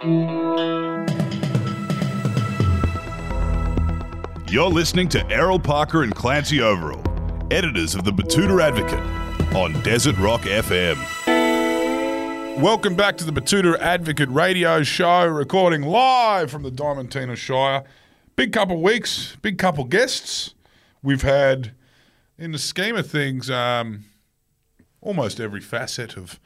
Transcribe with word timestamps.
You're 0.00 0.60
listening 4.70 5.08
to 5.08 5.28
Errol 5.28 5.58
Parker 5.58 6.04
and 6.04 6.14
Clancy 6.14 6.60
Overall, 6.60 7.02
editors 7.50 7.96
of 7.96 8.04
the 8.04 8.12
Betoota 8.12 8.62
Advocate 8.62 9.00
on 9.56 9.72
Desert 9.82 10.16
Rock 10.18 10.42
FM. 10.42 10.96
Welcome 12.62 12.94
back 12.94 13.16
to 13.16 13.24
the 13.24 13.32
Betoota 13.32 13.76
Advocate 13.80 14.28
radio 14.28 14.84
show, 14.84 15.26
recording 15.26 15.82
live 15.82 16.48
from 16.48 16.62
the 16.62 16.70
Diamantina 16.70 17.36
Shire. 17.36 17.82
Big 18.36 18.52
couple 18.52 18.80
weeks, 18.80 19.36
big 19.42 19.58
couple 19.58 19.82
guests. 19.82 20.54
We've 21.02 21.22
had, 21.22 21.72
in 22.38 22.52
the 22.52 22.58
scheme 22.58 22.94
of 22.94 23.10
things, 23.10 23.50
um, 23.50 24.04
almost 25.00 25.40
every 25.40 25.60
facet 25.60 26.16
of 26.16 26.38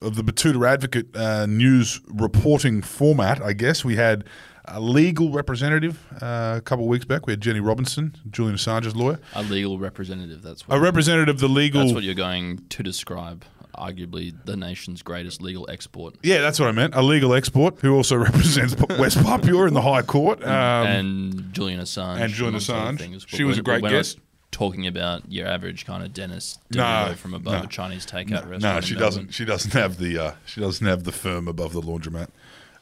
of 0.00 0.16
the 0.16 0.22
Betoota 0.22 0.68
Advocate 0.68 1.16
uh, 1.16 1.46
news 1.46 2.00
reporting 2.08 2.82
format. 2.82 3.40
I 3.42 3.52
guess 3.52 3.84
we 3.84 3.96
had 3.96 4.24
a 4.66 4.80
legal 4.80 5.30
representative 5.30 6.04
uh, 6.20 6.54
a 6.58 6.60
couple 6.60 6.84
of 6.84 6.88
weeks 6.88 7.04
back. 7.04 7.26
We 7.26 7.32
had 7.32 7.40
Jenny 7.40 7.60
Robinson, 7.60 8.16
Julian 8.30 8.56
Assange's 8.56 8.96
lawyer, 8.96 9.18
A 9.34 9.42
legal 9.42 9.78
representative. 9.78 10.42
That's 10.42 10.66
what, 10.66 10.76
a 10.76 10.80
representative 10.80 11.36
of 11.36 11.40
the 11.40 11.48
legal. 11.48 11.82
that's 11.82 11.94
what 11.94 12.02
you're 12.02 12.14
going 12.14 12.64
to 12.70 12.82
describe. 12.82 13.44
Arguably 13.76 14.34
the 14.46 14.56
nation's 14.56 15.02
greatest 15.02 15.42
legal 15.42 15.68
export. 15.70 16.14
yeah, 16.22 16.40
that's 16.40 16.58
what 16.58 16.66
I 16.66 16.72
meant. 16.72 16.94
A 16.94 17.02
legal 17.02 17.34
export 17.34 17.78
who 17.80 17.94
also 17.94 18.16
represents 18.28 18.74
West 18.98 19.22
Papua 19.22 19.66
in 19.66 19.74
the 19.74 19.82
High 19.82 20.00
Court. 20.00 20.42
Um, 20.42 20.48
and 20.86 21.52
Julian 21.52 21.80
Assange. 21.80 22.20
and 22.20 22.32
Julian 22.32 22.54
Assange. 22.54 22.98
things. 22.98 23.26
She 23.28 23.44
was 23.44 23.58
a 23.58 23.62
great 23.62 23.82
guest. 23.82 24.18
Talking 24.56 24.86
about 24.86 25.30
your 25.30 25.46
average 25.46 25.84
kind 25.84 26.02
of 26.02 26.14
dentist 26.14 26.60
No, 26.74 27.12
from 27.18 27.34
above 27.34 27.52
no. 27.52 27.62
a 27.64 27.66
Chinese 27.66 28.06
takeout 28.06 28.48
restaurant. 28.48 28.62
No, 28.62 28.80
she 28.80 28.94
doesn't. 28.94 29.34
She 29.34 29.44
doesn't 29.44 29.74
have 29.74 29.98
the. 29.98 30.16
Uh, 30.18 30.32
she 30.46 30.62
doesn't 30.62 30.86
have 30.86 31.04
the 31.04 31.12
firm 31.12 31.46
above 31.46 31.74
the 31.74 31.82
laundromat. 31.82 32.28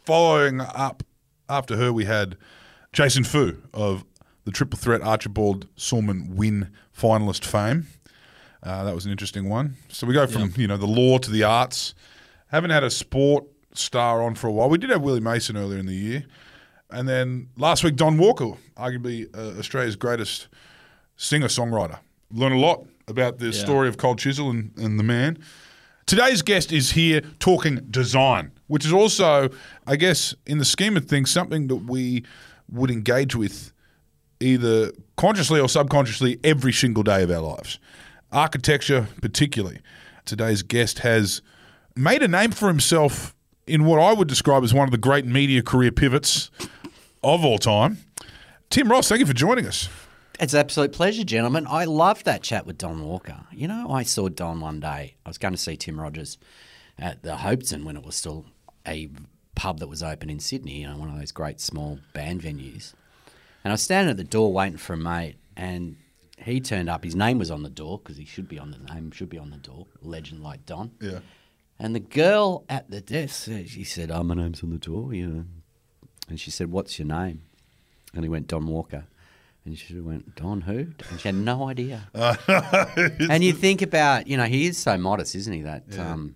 Following 0.04 0.60
up 0.60 1.02
after 1.48 1.76
her, 1.76 1.92
we 1.92 2.04
had 2.04 2.36
Jason 2.92 3.24
Phu 3.24 3.56
of 3.74 4.04
the 4.44 4.52
Triple 4.52 4.78
Threat 4.78 5.02
Archibald 5.02 5.66
Sulman 5.74 6.36
Wynne 6.36 6.70
finalist 6.96 7.44
fame. 7.44 7.88
Uh, 8.62 8.84
that 8.84 8.94
was 8.94 9.04
an 9.04 9.10
interesting 9.10 9.48
one. 9.48 9.74
So 9.88 10.06
we 10.06 10.14
go 10.14 10.28
from 10.28 10.52
you 10.56 10.68
know 10.68 10.76
the 10.76 10.86
law 10.86 11.18
to 11.18 11.28
the 11.28 11.42
arts. 11.42 11.92
Haven't 12.52 12.70
had 12.70 12.84
a 12.84 12.90
sport 12.90 13.46
star 13.72 14.22
on 14.22 14.36
for 14.36 14.46
a 14.46 14.52
while. 14.52 14.68
We 14.68 14.78
did 14.78 14.90
have 14.90 15.02
Willie 15.02 15.18
Mason 15.18 15.56
earlier 15.56 15.80
in 15.80 15.86
the 15.86 15.96
year, 15.96 16.24
and 16.88 17.08
then 17.08 17.48
last 17.56 17.82
week 17.82 17.96
Don 17.96 18.16
Walker, 18.16 18.52
arguably 18.76 19.26
uh, 19.36 19.58
Australia's 19.58 19.96
greatest 19.96 20.46
singer 21.16 21.48
songwriter. 21.48 21.98
Learn 22.30 22.52
a 22.52 22.58
lot 22.58 22.86
about 23.06 23.38
the 23.38 23.52
story 23.52 23.88
of 23.88 23.96
Cold 23.96 24.18
Chisel 24.18 24.50
and, 24.50 24.72
and 24.76 24.98
the 24.98 25.04
man. 25.04 25.38
Today's 26.06 26.42
guest 26.42 26.72
is 26.72 26.92
here 26.92 27.22
talking 27.38 27.76
design, 27.90 28.52
which 28.66 28.84
is 28.84 28.92
also, 28.92 29.48
I 29.86 29.96
guess, 29.96 30.34
in 30.46 30.58
the 30.58 30.64
scheme 30.64 30.96
of 30.96 31.06
things, 31.06 31.30
something 31.30 31.68
that 31.68 31.76
we 31.76 32.24
would 32.70 32.90
engage 32.90 33.34
with 33.34 33.72
either 34.40 34.92
consciously 35.16 35.60
or 35.60 35.68
subconsciously 35.68 36.38
every 36.44 36.72
single 36.72 37.02
day 37.02 37.22
of 37.22 37.30
our 37.30 37.40
lives. 37.40 37.78
Architecture, 38.32 39.08
particularly. 39.22 39.80
Today's 40.24 40.62
guest 40.62 41.00
has 41.00 41.40
made 41.96 42.22
a 42.22 42.28
name 42.28 42.50
for 42.50 42.68
himself 42.68 43.34
in 43.66 43.84
what 43.84 43.98
I 43.98 44.12
would 44.12 44.28
describe 44.28 44.62
as 44.62 44.74
one 44.74 44.86
of 44.86 44.90
the 44.90 44.98
great 44.98 45.24
media 45.24 45.62
career 45.62 45.92
pivots 45.92 46.50
of 47.22 47.44
all 47.44 47.58
time. 47.58 47.98
Tim 48.68 48.90
Ross, 48.90 49.08
thank 49.08 49.20
you 49.20 49.26
for 49.26 49.32
joining 49.32 49.66
us. 49.66 49.88
It's 50.40 50.52
an 50.52 50.60
absolute 50.60 50.92
pleasure, 50.92 51.22
gentlemen. 51.22 51.64
I 51.68 51.84
loved 51.84 52.24
that 52.24 52.42
chat 52.42 52.66
with 52.66 52.76
Don 52.76 53.04
Walker. 53.04 53.46
You 53.52 53.68
know, 53.68 53.90
I 53.90 54.02
saw 54.02 54.28
Don 54.28 54.60
one 54.60 54.80
day. 54.80 55.14
I 55.24 55.28
was 55.28 55.38
going 55.38 55.54
to 55.54 55.58
see 55.58 55.76
Tim 55.76 56.00
Rogers 56.00 56.38
at 56.98 57.22
the 57.22 57.36
Hopetoun 57.36 57.84
when 57.84 57.96
it 57.96 58.04
was 58.04 58.16
still 58.16 58.46
a 58.86 59.10
pub 59.54 59.78
that 59.78 59.86
was 59.86 60.02
open 60.02 60.28
in 60.28 60.40
Sydney, 60.40 60.80
you 60.80 60.88
know, 60.88 60.96
one 60.96 61.08
of 61.08 61.18
those 61.18 61.30
great 61.30 61.60
small 61.60 62.00
band 62.14 62.42
venues. 62.42 62.94
And 63.62 63.70
I 63.70 63.74
was 63.74 63.82
standing 63.82 64.10
at 64.10 64.16
the 64.16 64.24
door 64.24 64.52
waiting 64.52 64.76
for 64.76 64.94
a 64.94 64.96
mate, 64.96 65.36
and 65.56 65.96
he 66.36 66.60
turned 66.60 66.88
up. 66.90 67.04
His 67.04 67.14
name 67.14 67.38
was 67.38 67.52
on 67.52 67.62
the 67.62 67.70
door 67.70 67.98
because 67.98 68.16
he 68.16 68.24
should 68.24 68.48
be 68.48 68.58
on 68.58 68.72
the 68.72 68.92
name, 68.92 69.12
should 69.12 69.30
be 69.30 69.38
on 69.38 69.50
the 69.50 69.56
door. 69.56 69.86
Legend 70.02 70.42
like 70.42 70.66
Don. 70.66 70.90
Yeah. 71.00 71.20
And 71.78 71.94
the 71.94 72.00
girl 72.00 72.64
at 72.68 72.90
the 72.90 73.00
desk, 73.00 73.48
uh, 73.48 73.64
she 73.66 73.84
said, 73.84 74.10
"Oh, 74.10 74.24
my 74.24 74.34
name's 74.34 74.64
on 74.64 74.70
the 74.70 74.78
door." 74.78 75.14
You 75.14 75.26
know, 75.28 75.44
and 76.28 76.40
she 76.40 76.50
said, 76.50 76.72
"What's 76.72 76.98
your 76.98 77.06
name?" 77.06 77.42
And 78.12 78.24
he 78.24 78.28
went, 78.28 78.48
"Don 78.48 78.66
Walker." 78.66 79.06
And 79.64 79.78
she 79.78 79.98
went, 79.98 80.34
"Don 80.34 80.60
who?" 80.60 80.88
And 81.10 81.20
she 81.20 81.28
had 81.28 81.34
no 81.34 81.68
idea. 81.68 82.08
and 82.14 83.42
you 83.42 83.52
think 83.52 83.80
about, 83.80 84.26
you 84.26 84.36
know, 84.36 84.44
he 84.44 84.66
is 84.66 84.76
so 84.76 84.98
modest, 84.98 85.34
isn't 85.34 85.52
he? 85.52 85.62
That 85.62 85.98
um, 85.98 86.34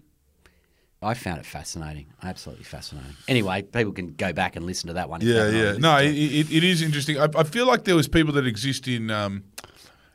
I 1.03 1.15
found 1.15 1.39
it 1.39 1.47
fascinating, 1.47 2.07
absolutely 2.23 2.65
fascinating. 2.65 3.13
Anyway, 3.29 3.63
people 3.63 3.93
can 3.93 4.15
go 4.15 4.33
back 4.33 4.57
and 4.57 4.65
listen 4.65 4.89
to 4.89 4.95
that 4.95 5.09
one. 5.09 5.21
Yeah, 5.21 5.49
yeah. 5.49 5.73
No, 5.73 5.97
listened 5.97 6.17
it, 6.17 6.29
to 6.29 6.35
it. 6.37 6.51
it, 6.51 6.53
it 6.57 6.65
is 6.65 6.83
interesting. 6.83 7.21
I, 7.21 7.29
I 7.37 7.45
feel 7.45 7.67
like 7.67 7.85
there 7.85 7.97
was 7.97 8.09
people 8.09 8.33
that 8.35 8.47
exist 8.47 8.89
in, 8.89 9.11
um, 9.11 9.45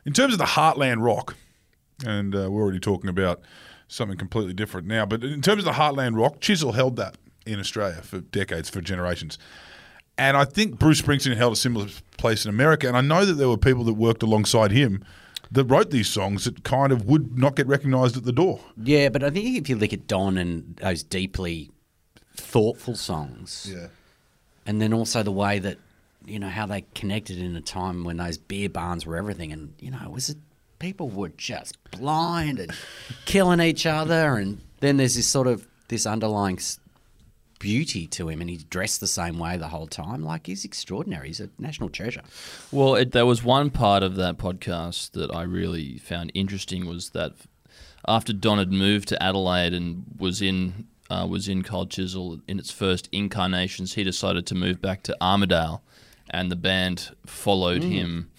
in 0.06 0.14
terms 0.14 0.34
of 0.34 0.40
the 0.40 0.46
heartland 0.46 1.02
rock, 1.02 1.38
and 2.06 2.36
uh, 2.36 2.52
we're 2.52 2.62
already 2.62 2.80
talking 2.80 3.10
about 3.10 3.42
something 3.88 4.18
completely 4.18 4.54
different 4.54 4.88
now. 4.88 5.06
But 5.06 5.24
in 5.24 5.42
terms 5.42 5.60
of 5.60 5.66
the 5.66 5.80
heartland 5.80 6.18
rock, 6.18 6.42
Chisel 6.42 6.74
held 6.74 6.98
that 6.98 7.16
in 7.46 7.60
Australia 7.60 8.02
for 8.02 8.20
decades, 8.20 8.70
for 8.70 8.82
generations. 8.82 9.38
And 10.18 10.38
I 10.38 10.46
think 10.46 10.78
Bruce 10.80 11.02
Springsteen 11.02 11.36
held 11.36 11.54
a 11.54 11.56
similar 11.56 11.88
place 12.18 12.46
in 12.46 12.50
America. 12.50 12.88
And 12.88 12.96
I 12.96 13.02
know 13.02 13.26
that 13.26 13.34
there 13.34 13.50
were 13.50 13.58
people 13.58 13.84
that 13.86 13.94
worked 13.94 14.22
alongside 14.24 14.72
him 14.72 15.04
that 15.52 15.66
wrote 15.66 15.90
these 15.92 16.08
songs 16.08 16.46
that 16.46 16.64
kind 16.64 16.92
of 16.92 17.06
would 17.06 17.38
not 17.38 17.56
get 17.56 17.68
recognised 17.68 18.16
at 18.18 18.24
the 18.24 18.32
door. 18.32 18.60
yeah, 18.82 19.10
but 19.10 19.24
I 19.24 19.30
think 19.30 19.58
if 19.58 19.70
you 19.70 19.76
look 19.76 19.94
at 19.94 20.08
Don 20.08 20.38
and 20.38 20.76
those 20.78 21.04
deeply 21.04 21.70
thoughtful 22.36 22.96
songs, 22.96 23.68
Yeah. 23.72 23.88
and 24.66 24.82
then 24.82 24.94
also 24.94 25.22
the 25.24 25.32
way 25.32 25.60
that 25.60 25.78
you 26.26 26.40
know 26.40 26.50
how 26.50 26.66
they 26.66 26.86
connected 26.96 27.38
in 27.38 27.56
a 27.56 27.62
time 27.62 28.04
when 28.04 28.18
those 28.18 28.38
beer 28.38 28.70
barns 28.70 29.06
were 29.06 29.18
everything, 29.18 29.52
and 29.52 29.74
you 29.80 29.92
know 29.92 30.00
it 30.04 30.12
was 30.12 30.36
people 30.80 31.10
were 31.10 31.30
just 31.38 31.78
blind 31.92 32.60
and 32.60 32.72
killing 33.26 33.60
each 33.60 33.86
other, 33.86 34.36
and 34.38 34.62
then 34.80 34.98
there's 34.98 35.16
this 35.16 35.28
sort 35.28 35.48
of 35.48 35.68
this 35.90 36.06
underlying 36.08 36.58
beauty 37.64 38.06
to 38.08 38.28
him, 38.28 38.42
and 38.42 38.50
he's 38.50 38.66
dressed 38.66 39.00
the 39.00 39.08
same 39.08 39.40
way 39.40 39.56
the 39.56 39.70
whole 39.70 39.88
time. 39.88 40.22
Like 40.22 40.48
he's 40.48 40.66
extraordinary. 40.66 41.28
He's 41.28 41.40
a 41.40 41.50
national 41.58 41.88
treasure. 41.88 42.22
Well, 42.74 42.96
it, 42.96 43.14
there 43.14 43.26
was 43.26 43.42
one 43.42 43.70
part 43.70 44.04
of 44.04 44.16
that 44.18 44.38
podcast 44.38 45.12
that 45.12 45.34
I 45.34 45.44
really 45.44 45.98
found 45.98 46.30
interesting 46.34 46.86
was 46.86 47.12
that 47.12 47.32
after 48.06 48.34
Don 48.34 48.58
had 48.58 48.74
moved 48.74 49.08
to 49.08 49.24
Adelaide 49.24 49.74
and 49.74 50.04
was 50.20 50.42
in 50.42 50.88
uh, 51.10 51.26
was 51.26 51.48
in 51.48 51.64
Cold 51.64 51.90
Chisel 51.90 52.42
in 52.50 52.60
its 52.60 52.70
first 52.70 53.08
incarnations, 53.14 53.94
he 53.94 54.04
decided 54.04 54.46
to 54.48 54.56
move 54.56 54.82
back 54.82 55.02
to 55.04 55.16
Armidale, 55.22 55.80
and 56.30 56.52
the 56.52 56.58
band 56.58 57.16
followed 57.26 57.82
him 57.84 58.30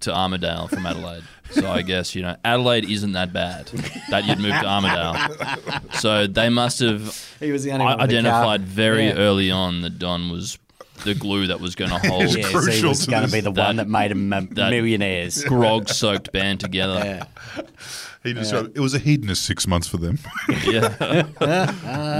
to 0.00 0.10
Armidale 0.10 0.68
from 0.70 0.86
Adelaide. 0.86 1.24
so 1.50 1.70
I 1.70 1.82
guess 1.82 2.14
you 2.14 2.22
know 2.22 2.36
Adelaide 2.44 2.88
isn't 2.90 3.12
that 3.12 3.32
bad 3.32 3.66
that 4.10 4.26
you'd 4.26 4.38
move 4.38 4.50
to 4.52 4.66
Armidale. 4.66 5.94
So 5.94 6.26
they 6.26 6.48
must 6.48 6.80
have 6.80 7.36
He 7.40 7.50
was 7.52 7.64
the 7.64 7.72
only 7.72 7.84
one 7.86 7.94
with 7.98 8.00
a 8.00 8.04
identified 8.04 8.62
very 8.62 9.06
Yeah. 9.06 9.14
early 9.14 9.50
on 9.50 9.80
that 9.82 9.98
Don 9.98 10.30
was 10.30 10.58
the 11.04 11.14
glue 11.14 11.46
that 11.46 11.60
was 11.60 11.74
going 11.76 11.90
to 11.90 11.98
hold 12.08 12.24
It's 12.24 12.36
Yeah, 12.36 12.42
so 12.44 12.50
crucial 12.60 12.72
he 12.82 12.86
was 12.88 13.04
to 13.04 13.10
going 13.10 13.24
to 13.26 13.32
be 13.32 13.40
the 13.40 13.52
that- 13.52 13.66
one 13.66 13.76
that 13.76 13.88
made 13.88 14.10
him 14.10 14.32
uh, 14.32 14.40
that- 14.50 14.70
millionaires. 14.70 15.42
grog 15.44 15.88
soaked 15.88 16.32
band 16.32 16.60
together. 16.60 17.00
Yeah. 17.04 17.62
He 18.24 18.32
described 18.32 18.76
it 18.76 18.80
was 18.80 18.94
a 18.94 18.98
hedonist 18.98 19.44
six 19.44 19.66
months 19.66 19.86
for 19.88 19.96
them. 19.96 20.18
Yeah. 20.64 21.24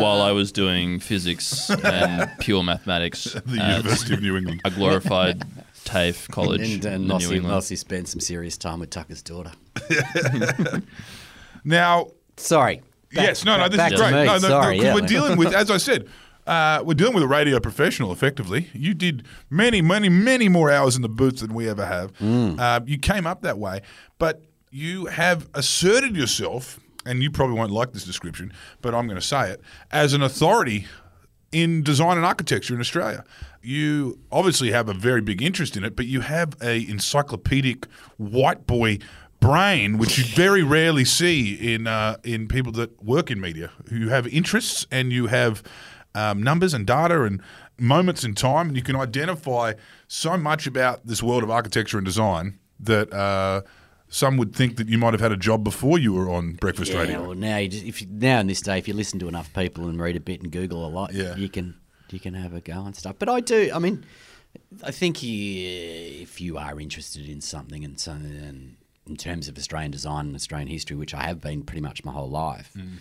While 0.01 0.23
I 0.23 0.31
was 0.33 0.53
doing 0.53 1.01
physics 1.01 1.69
and 1.71 2.31
pure 2.39 2.63
mathematics 2.63 3.25
the 3.47 3.61
at 3.63 3.77
University 3.79 4.15
of 4.15 4.23
New 4.23 4.37
England. 4.37 4.61
a 4.65 4.71
glorified 4.71 5.43
TAFE 5.89 6.29
college 6.31 6.75
And, 6.75 6.87
uh, 6.87 6.91
in 6.91 7.07
New 7.07 7.43
Nossi, 7.43 7.77
spent 7.79 8.09
some 8.09 8.21
serious 8.21 8.59
time 8.59 8.81
with 8.81 8.91
Tucker's 8.91 9.23
daughter. 9.23 9.53
Now, 11.65 12.09
Sorry. 12.37 12.77
Back- 13.13 13.27
yes, 13.27 13.45
no, 13.45 13.57
no, 13.57 13.69
this 13.69 13.81
is 13.93 13.99
great. 13.99 14.13
me. 14.13 14.25
No, 14.25 14.39
no, 14.39 14.49
no, 14.49 14.69
yeah. 14.69 14.95
we're 14.95 15.01
dealing 15.01 15.39
with, 15.39 15.53
as 15.55 15.71
I 15.71 15.79
said, 15.79 16.09
uh, 16.47 16.83
we're 16.85 16.95
dealing 16.95 17.15
with 17.15 17.23
a 17.25 17.29
radio 17.29 17.59
professional. 17.59 18.13
Effectively, 18.13 18.69
you 18.73 18.95
did 18.95 19.27
many, 19.51 19.83
many, 19.83 20.09
many 20.09 20.49
more 20.49 20.71
hours 20.71 20.95
in 20.95 21.03
the 21.03 21.09
booth 21.09 21.41
than 21.41 21.53
we 21.53 21.69
ever 21.69 21.85
have. 21.85 22.13
Mm. 22.19 22.61
Uh, 22.61 22.81
you 22.87 22.99
came 22.99 23.27
up 23.27 23.43
that 23.43 23.59
way, 23.59 23.81
but 24.19 24.43
you 24.71 25.07
have 25.07 25.49
asserted 25.55 26.17
yourself, 26.17 26.79
and 27.07 27.23
you 27.23 27.31
probably 27.31 27.57
won't 27.57 27.73
like 27.73 27.93
this 27.93 28.05
description, 28.05 28.53
but 28.83 28.95
I'm 28.95 29.07
going 29.07 29.21
to 29.21 29.27
say 29.27 29.51
it 29.51 29.63
as 29.91 30.13
an 30.13 30.23
authority 30.23 30.87
in 31.51 31.83
design 31.83 32.19
and 32.19 32.27
architecture 32.27 32.75
in 32.75 32.81
Australia. 32.81 33.25
You 33.63 34.19
obviously 34.31 34.71
have 34.73 34.89
a 34.89 34.95
very 34.95 35.21
big 35.21 35.43
interest 35.43 35.77
in 35.77 35.85
it, 35.85 35.97
but 35.97 36.07
you 36.07 36.21
have 36.21 36.55
a 36.63 36.89
encyclopedic 36.89 37.87
white 38.17 38.67
boy 38.67 38.99
brain, 39.41 39.99
which 39.99 40.19
you 40.19 40.25
very 40.25 40.63
rarely 40.63 41.05
see 41.05 41.55
in 41.75 41.87
uh, 41.87 42.17
in 42.25 42.49
people 42.49 42.73
that 42.73 43.03
work 43.03 43.31
in 43.31 43.41
media, 43.41 43.71
who 43.89 44.09
have 44.09 44.27
interests 44.29 44.87
and 44.91 45.13
you 45.13 45.27
have 45.27 45.63
um, 46.15 46.43
numbers 46.43 46.73
and 46.75 46.87
data 46.87 47.23
and 47.25 47.43
moments 47.79 48.25
in 48.25 48.35
time, 48.35 48.69
and 48.69 48.77
you 48.77 48.83
can 48.83 48.97
identify 48.97 49.73
so 50.07 50.37
much 50.37 50.67
about 50.67 51.07
this 51.07 51.23
world 51.23 51.43
of 51.43 51.51
architecture 51.51 51.99
and 51.99 52.05
design 52.05 52.59
that. 52.81 53.13
Uh, 53.13 53.63
some 54.11 54.39
would 54.39 54.57
think 54.57 54.79
that 54.79 54.89
you 54.89 54.97
might 54.97 55.13
have 55.13 55.21
had 55.21 55.33
a 55.33 55.37
job 55.37 55.63
before 55.63 55.99
you 55.99 56.15
were 56.15 56.31
on 56.31 56.53
breakfast 56.55 56.91
Yeah, 56.93 57.01
radio. 57.01 57.21
well, 57.27 57.35
now 57.35 57.59
you 57.59 57.69
just, 57.69 57.85
if 57.85 58.01
you, 58.01 58.09
now 58.11 58.41
in 58.41 58.47
this 58.47 58.63
day, 58.63 58.79
if 58.79 58.89
you 58.89 58.95
listen 58.95 59.19
to 59.19 59.29
enough 59.29 59.53
people 59.53 59.87
and 59.87 60.01
read 60.01 60.17
a 60.17 60.21
bit 60.21 60.41
and 60.41 60.51
Google 60.51 60.87
a 60.87 60.89
lot, 60.89 61.13
Yeah. 61.13 61.37
you 61.37 61.51
can 61.51 61.75
you 62.13 62.21
can 62.21 62.35
have 62.35 62.55
a 62.55 62.61
go 62.61 62.85
and 62.85 62.95
stuff. 62.97 63.17
But 63.19 63.29
I 63.29 63.41
do. 63.41 63.71
I 63.75 63.79
mean, 63.79 64.05
I 64.83 64.91
think 64.91 65.19
if 65.23 66.41
you 66.41 66.59
are 66.59 66.81
interested 66.81 67.29
in 67.29 67.41
something 67.41 67.85
and 67.85 67.99
so, 67.99 68.13
and 68.13 68.77
in 69.07 69.17
terms 69.17 69.49
of 69.49 69.57
Australian 69.57 69.91
design 69.91 70.27
and 70.27 70.35
Australian 70.35 70.69
history, 70.69 70.97
which 70.97 71.15
I 71.15 71.23
have 71.23 71.41
been 71.41 71.63
pretty 71.63 71.81
much 71.81 72.05
my 72.05 72.13
whole 72.13 72.31
life. 72.31 72.73
Mm. 72.77 72.99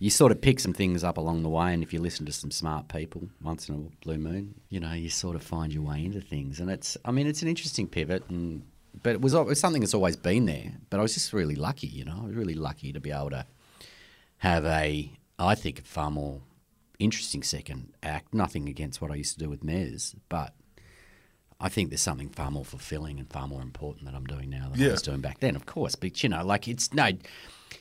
You 0.00 0.10
sort 0.10 0.30
of 0.30 0.40
pick 0.40 0.60
some 0.60 0.72
things 0.72 1.02
up 1.02 1.16
along 1.16 1.42
the 1.42 1.48
way, 1.48 1.74
and 1.74 1.82
if 1.82 1.92
you 1.92 2.00
listen 2.00 2.24
to 2.26 2.32
some 2.32 2.52
smart 2.52 2.86
people 2.86 3.28
once 3.42 3.68
in 3.68 3.74
a 3.74 4.04
blue 4.04 4.18
moon, 4.18 4.54
you 4.68 4.78
know, 4.78 4.92
you 4.92 5.10
sort 5.10 5.34
of 5.34 5.42
find 5.42 5.74
your 5.74 5.82
way 5.82 6.04
into 6.04 6.20
things. 6.20 6.60
And 6.60 6.70
it's, 6.70 6.96
I 7.04 7.10
mean, 7.10 7.26
it's 7.26 7.42
an 7.42 7.48
interesting 7.48 7.88
pivot, 7.88 8.22
and 8.28 8.62
but 9.02 9.10
it 9.14 9.20
was, 9.20 9.34
it 9.34 9.44
was 9.44 9.58
something 9.58 9.80
that's 9.80 9.94
always 9.94 10.14
been 10.14 10.46
there. 10.46 10.72
But 10.88 11.00
I 11.00 11.02
was 11.02 11.14
just 11.14 11.32
really 11.32 11.56
lucky, 11.56 11.88
you 11.88 12.04
know, 12.04 12.20
I 12.22 12.26
was 12.26 12.36
really 12.36 12.54
lucky 12.54 12.92
to 12.92 13.00
be 13.00 13.10
able 13.10 13.30
to 13.30 13.44
have 14.38 14.64
a, 14.64 15.10
I 15.36 15.54
think, 15.56 15.80
a 15.80 15.82
far 15.82 16.12
more 16.12 16.42
interesting 16.98 17.42
second 17.42 17.92
act. 18.02 18.34
Nothing 18.34 18.68
against 18.68 19.00
what 19.00 19.10
I 19.10 19.14
used 19.14 19.34
to 19.34 19.38
do 19.38 19.48
with 19.48 19.62
Mez, 19.62 20.14
but 20.28 20.54
I 21.60 21.68
think 21.68 21.90
there's 21.90 22.02
something 22.02 22.28
far 22.28 22.50
more 22.50 22.64
fulfilling 22.64 23.18
and 23.18 23.30
far 23.30 23.48
more 23.48 23.62
important 23.62 24.06
that 24.06 24.14
I'm 24.14 24.24
doing 24.24 24.50
now 24.50 24.68
than 24.70 24.82
I 24.82 24.90
was 24.92 25.02
doing 25.02 25.20
back 25.20 25.40
then, 25.40 25.56
of 25.56 25.66
course. 25.66 25.94
But 25.94 26.22
you 26.22 26.28
know, 26.28 26.44
like 26.44 26.68
it's 26.68 26.92
no. 26.92 27.10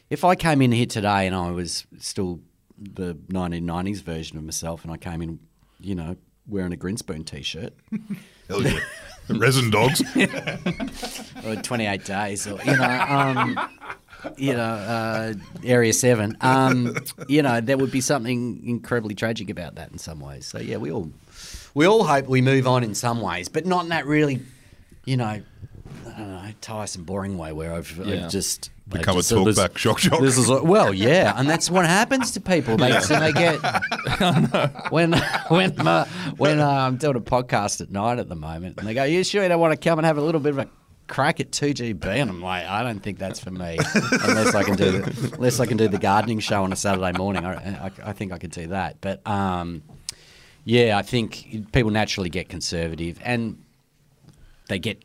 If 0.10 0.24
I 0.24 0.36
came 0.36 0.62
in 0.62 0.72
here 0.72 0.86
today 0.86 1.28
and 1.28 1.36
I 1.36 1.52
was 1.52 1.86
still 2.00 2.40
the 2.78 3.16
1990s 3.30 4.02
version 4.02 4.38
of 4.38 4.44
myself, 4.44 4.84
and 4.84 4.92
I 4.92 4.98
came 4.98 5.22
in, 5.22 5.40
you 5.80 5.96
know, 5.96 6.16
wearing 6.48 6.74
a 6.74 6.78
Grinspoon 6.78 7.25
t-shirt, 7.25 7.74
Hell 8.48 8.64
yeah. 8.64 8.80
Resin 9.30 9.69
dogs. 9.69 10.02
or 11.46 11.56
28 11.56 12.06
days, 12.06 12.48
or 12.48 12.60
you 12.64 12.78
know, 12.78 13.06
um, 13.10 13.60
you 14.38 14.54
know, 14.54 14.60
uh, 14.64 15.34
Area 15.64 15.94
Seven, 15.94 16.38
um, 16.42 16.96
you 17.28 17.42
know, 17.42 17.62
there 17.62 17.78
would 17.78 17.92
be 17.92 18.02
something 18.02 18.62
incredibly 18.66 19.16
tragic 19.16 19.50
about 19.50 19.75
that 19.75 19.92
in 19.92 19.98
some 19.98 20.19
ways. 20.19 20.46
So 20.46 20.60
yeah, 20.60 20.78
we 20.78 20.92
all 20.92 21.10
we 21.74 21.86
all 21.86 22.04
hope 22.04 22.28
we 22.28 22.42
move 22.42 22.68
on 22.68 22.84
in 22.84 22.96
some 22.96 23.22
ways, 23.22 23.48
but 23.50 23.66
not 23.66 23.84
in 23.84 23.90
that 23.90 24.06
really, 24.06 24.42
you 25.06 25.18
know, 25.18 25.25
I 25.25 25.44
don't 26.06 26.30
know, 26.31 26.52
tiresome, 26.62 27.04
boring 27.04 27.38
way 27.38 27.52
where 27.52 27.74
I've, 27.74 27.96
Yeah. 28.04 28.25
I've 28.25 28.31
just 28.31 28.72
Become 28.90 29.18
a 29.18 29.19
just- 29.19 29.30
this- 29.30 29.60
talkback 29.60 29.78
shock 29.78 30.00
jock. 30.00 30.22
This 30.22 30.38
is 30.38 30.50
well, 30.50 30.94
yeah, 30.94 31.34
and 31.36 31.48
that's 31.50 31.69
what 31.69 31.86
happens 31.86 32.31
to 32.31 32.40
people. 32.40 32.78
They, 32.78 32.98
so 33.02 33.19
they 33.19 33.34
get 33.34 33.60
when 34.92 35.12
when 35.50 35.88
uh, 35.88 36.06
when 36.38 36.60
uh, 36.60 36.68
I'm 36.69 36.96
doing 36.96 37.18
a 37.18 37.22
podcast 37.22 37.81
at 37.81 37.92
night 37.92 38.18
at 38.19 38.30
the 38.30 38.36
moment, 38.36 38.78
and 38.80 38.88
they 38.88 38.94
go, 38.94 39.04
"You 39.04 39.25
sure 39.25 39.44
you 39.44 39.50
don't 39.50 39.60
want 39.60 39.74
to 39.80 39.90
come 39.90 40.00
and 40.00 40.06
have 40.06 40.18
a 40.18 40.22
little 40.22 40.40
bit 40.40 40.52
of 40.54 40.60
a 40.60 40.69
crack 41.07 41.39
at 41.39 41.51
2GB?" 41.51 42.06
And 42.06 42.30
I'm 42.30 42.42
like, 42.42 42.65
"I 42.65 42.83
don't 42.83 43.00
think 43.01 43.18
that's 43.19 43.39
for 43.39 43.51
me, 43.51 43.77
unless 44.24 44.54
I 44.56 44.63
can 44.63 44.75
do 44.75 44.92
the, 45.00 45.31
unless 45.36 45.59
I 45.59 45.65
can 45.65 45.77
do 45.77 45.88
the 45.88 45.98
gardening 45.98 46.39
show 46.39 46.63
on 46.63 46.71
a 46.71 46.75
Saturday 46.75 47.18
morning. 47.18 47.45
I, 47.45 47.88
I, 47.88 47.92
I 48.06 48.13
think 48.13 48.31
I 48.31 48.38
could 48.38 48.51
do 48.51 48.68
that." 48.68 49.01
But 49.01 49.25
um, 49.27 49.83
yeah, 50.65 50.98
I 50.98 51.01
think 51.01 51.71
people 51.71 51.92
naturally 51.92 52.30
get 52.30 52.50
conservative, 52.50 53.19
and 53.24 53.63
they 54.68 54.80
get 54.80 55.04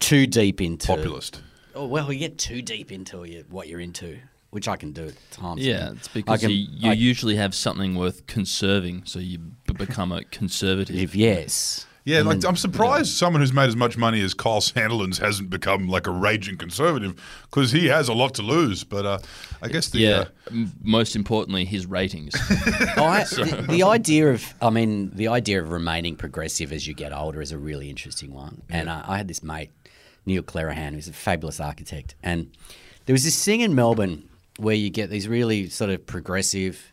too 0.00 0.26
deep 0.26 0.60
into 0.60 0.86
Populist. 0.86 1.42
Oh, 1.74 1.86
well, 1.86 2.12
you 2.12 2.18
get 2.18 2.38
too 2.38 2.62
deep 2.62 2.90
into 2.90 3.24
you, 3.24 3.44
what 3.50 3.68
you're 3.68 3.80
into, 3.80 4.18
which 4.50 4.66
I 4.68 4.76
can 4.76 4.92
do 4.92 5.08
at 5.08 5.30
times. 5.30 5.64
Yeah, 5.64 5.92
it's 5.92 6.08
because 6.08 6.40
can- 6.40 6.50
you, 6.50 6.66
you 6.70 6.90
I- 6.90 6.94
usually 6.94 7.36
have 7.36 7.54
something 7.54 7.94
worth 7.94 8.26
conserving, 8.26 9.02
so 9.04 9.18
you 9.18 9.38
b- 9.38 9.74
become 9.74 10.10
a 10.12 10.24
conservative. 10.24 10.96
If 10.96 11.14
yes, 11.14 11.86
Yeah, 12.08 12.22
like 12.22 12.42
I'm 12.42 12.56
surprised 12.56 13.12
someone 13.12 13.42
who's 13.42 13.52
made 13.52 13.68
as 13.68 13.76
much 13.76 13.98
money 13.98 14.22
as 14.22 14.32
Kyle 14.32 14.62
Sandilands 14.62 15.18
hasn't 15.18 15.50
become 15.50 15.88
like 15.88 16.06
a 16.06 16.10
raging 16.10 16.56
conservative 16.56 17.14
because 17.42 17.70
he 17.70 17.88
has 17.88 18.08
a 18.08 18.14
lot 18.14 18.32
to 18.36 18.42
lose. 18.42 18.82
But 18.82 19.04
uh, 19.04 19.18
I 19.60 19.68
guess 19.68 19.90
the 19.90 19.98
yeah, 19.98 20.24
uh, 20.46 20.64
most 20.82 21.14
importantly, 21.14 21.66
his 21.66 21.84
ratings. 21.84 22.34
I, 22.96 23.26
the, 23.28 23.66
the 23.68 23.82
idea 23.82 24.30
of, 24.30 24.54
I 24.62 24.70
mean, 24.70 25.10
the 25.10 25.28
idea 25.28 25.60
of 25.60 25.70
remaining 25.70 26.16
progressive 26.16 26.72
as 26.72 26.86
you 26.86 26.94
get 26.94 27.12
older 27.12 27.42
is 27.42 27.52
a 27.52 27.58
really 27.58 27.90
interesting 27.90 28.32
one. 28.32 28.62
And 28.70 28.88
uh, 28.88 29.02
I 29.06 29.18
had 29.18 29.28
this 29.28 29.42
mate, 29.42 29.70
Neil 30.24 30.42
Clerehan, 30.42 30.94
who's 30.94 31.08
a 31.08 31.12
fabulous 31.12 31.60
architect, 31.60 32.14
and 32.22 32.50
there 33.04 33.12
was 33.12 33.24
this 33.24 33.44
thing 33.44 33.60
in 33.60 33.74
Melbourne 33.74 34.26
where 34.56 34.74
you 34.74 34.88
get 34.88 35.10
these 35.10 35.28
really 35.28 35.68
sort 35.68 35.90
of 35.90 36.06
progressive. 36.06 36.90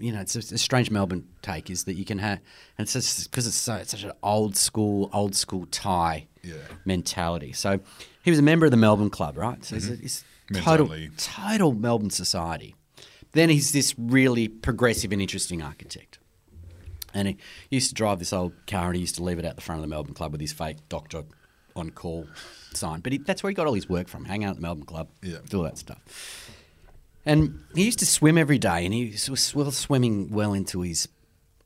You 0.00 0.12
know, 0.12 0.20
it's 0.20 0.34
a, 0.36 0.54
a 0.54 0.58
strange 0.58 0.90
Melbourne 0.90 1.26
take 1.42 1.70
is 1.70 1.84
that 1.84 1.94
you 1.94 2.04
can 2.04 2.18
have, 2.18 2.40
and 2.78 2.84
it's 2.86 2.92
just 2.94 3.30
because 3.30 3.46
it's 3.46 3.56
so 3.56 3.74
it's 3.76 3.90
such 3.90 4.02
an 4.04 4.12
old 4.22 4.56
school, 4.56 5.10
old 5.12 5.34
school 5.34 5.66
tie 5.70 6.26
Yeah. 6.42 6.54
mentality. 6.84 7.52
So 7.52 7.80
he 8.22 8.30
was 8.30 8.38
a 8.38 8.42
member 8.42 8.64
of 8.66 8.70
the 8.70 8.76
Melbourne 8.76 9.10
Club, 9.10 9.36
right? 9.36 9.62
So 9.64 9.76
he's, 9.76 9.88
a, 9.88 9.92
mm-hmm. 9.92 10.02
he's 10.02 10.24
total, 10.64 10.90
total 11.16 11.72
Melbourne 11.72 12.10
society. 12.10 12.74
Then 13.32 13.48
he's 13.48 13.72
this 13.72 13.94
really 13.98 14.48
progressive 14.48 15.12
and 15.12 15.22
interesting 15.22 15.62
architect. 15.62 16.18
And 17.14 17.28
he 17.28 17.36
used 17.70 17.88
to 17.88 17.94
drive 17.94 18.18
this 18.18 18.32
old 18.32 18.52
car 18.66 18.86
and 18.86 18.94
he 18.96 19.00
used 19.00 19.16
to 19.16 19.22
leave 19.22 19.38
it 19.38 19.44
out 19.44 19.56
the 19.56 19.62
front 19.62 19.78
of 19.78 19.82
the 19.82 19.88
Melbourne 19.88 20.14
Club 20.14 20.32
with 20.32 20.40
his 20.40 20.52
fake 20.52 20.76
doctor 20.88 21.24
on 21.76 21.90
call 21.90 22.26
sign. 22.74 23.00
But 23.00 23.12
he, 23.12 23.18
that's 23.18 23.42
where 23.42 23.50
he 23.50 23.54
got 23.54 23.66
all 23.66 23.74
his 23.74 23.88
work 23.88 24.08
from, 24.08 24.24
hang 24.24 24.44
out 24.44 24.50
at 24.50 24.56
the 24.56 24.62
Melbourne 24.62 24.84
Club, 24.86 25.08
Yeah. 25.22 25.38
do 25.48 25.58
all 25.58 25.62
that 25.64 25.78
stuff. 25.78 26.49
And 27.26 27.60
he 27.74 27.84
used 27.84 27.98
to 27.98 28.06
swim 28.06 28.38
every 28.38 28.58
day 28.58 28.84
and 28.84 28.94
he 28.94 29.14
was 29.28 29.54
well 29.54 29.70
swimming 29.70 30.30
well 30.30 30.52
into 30.52 30.80
his, 30.80 31.08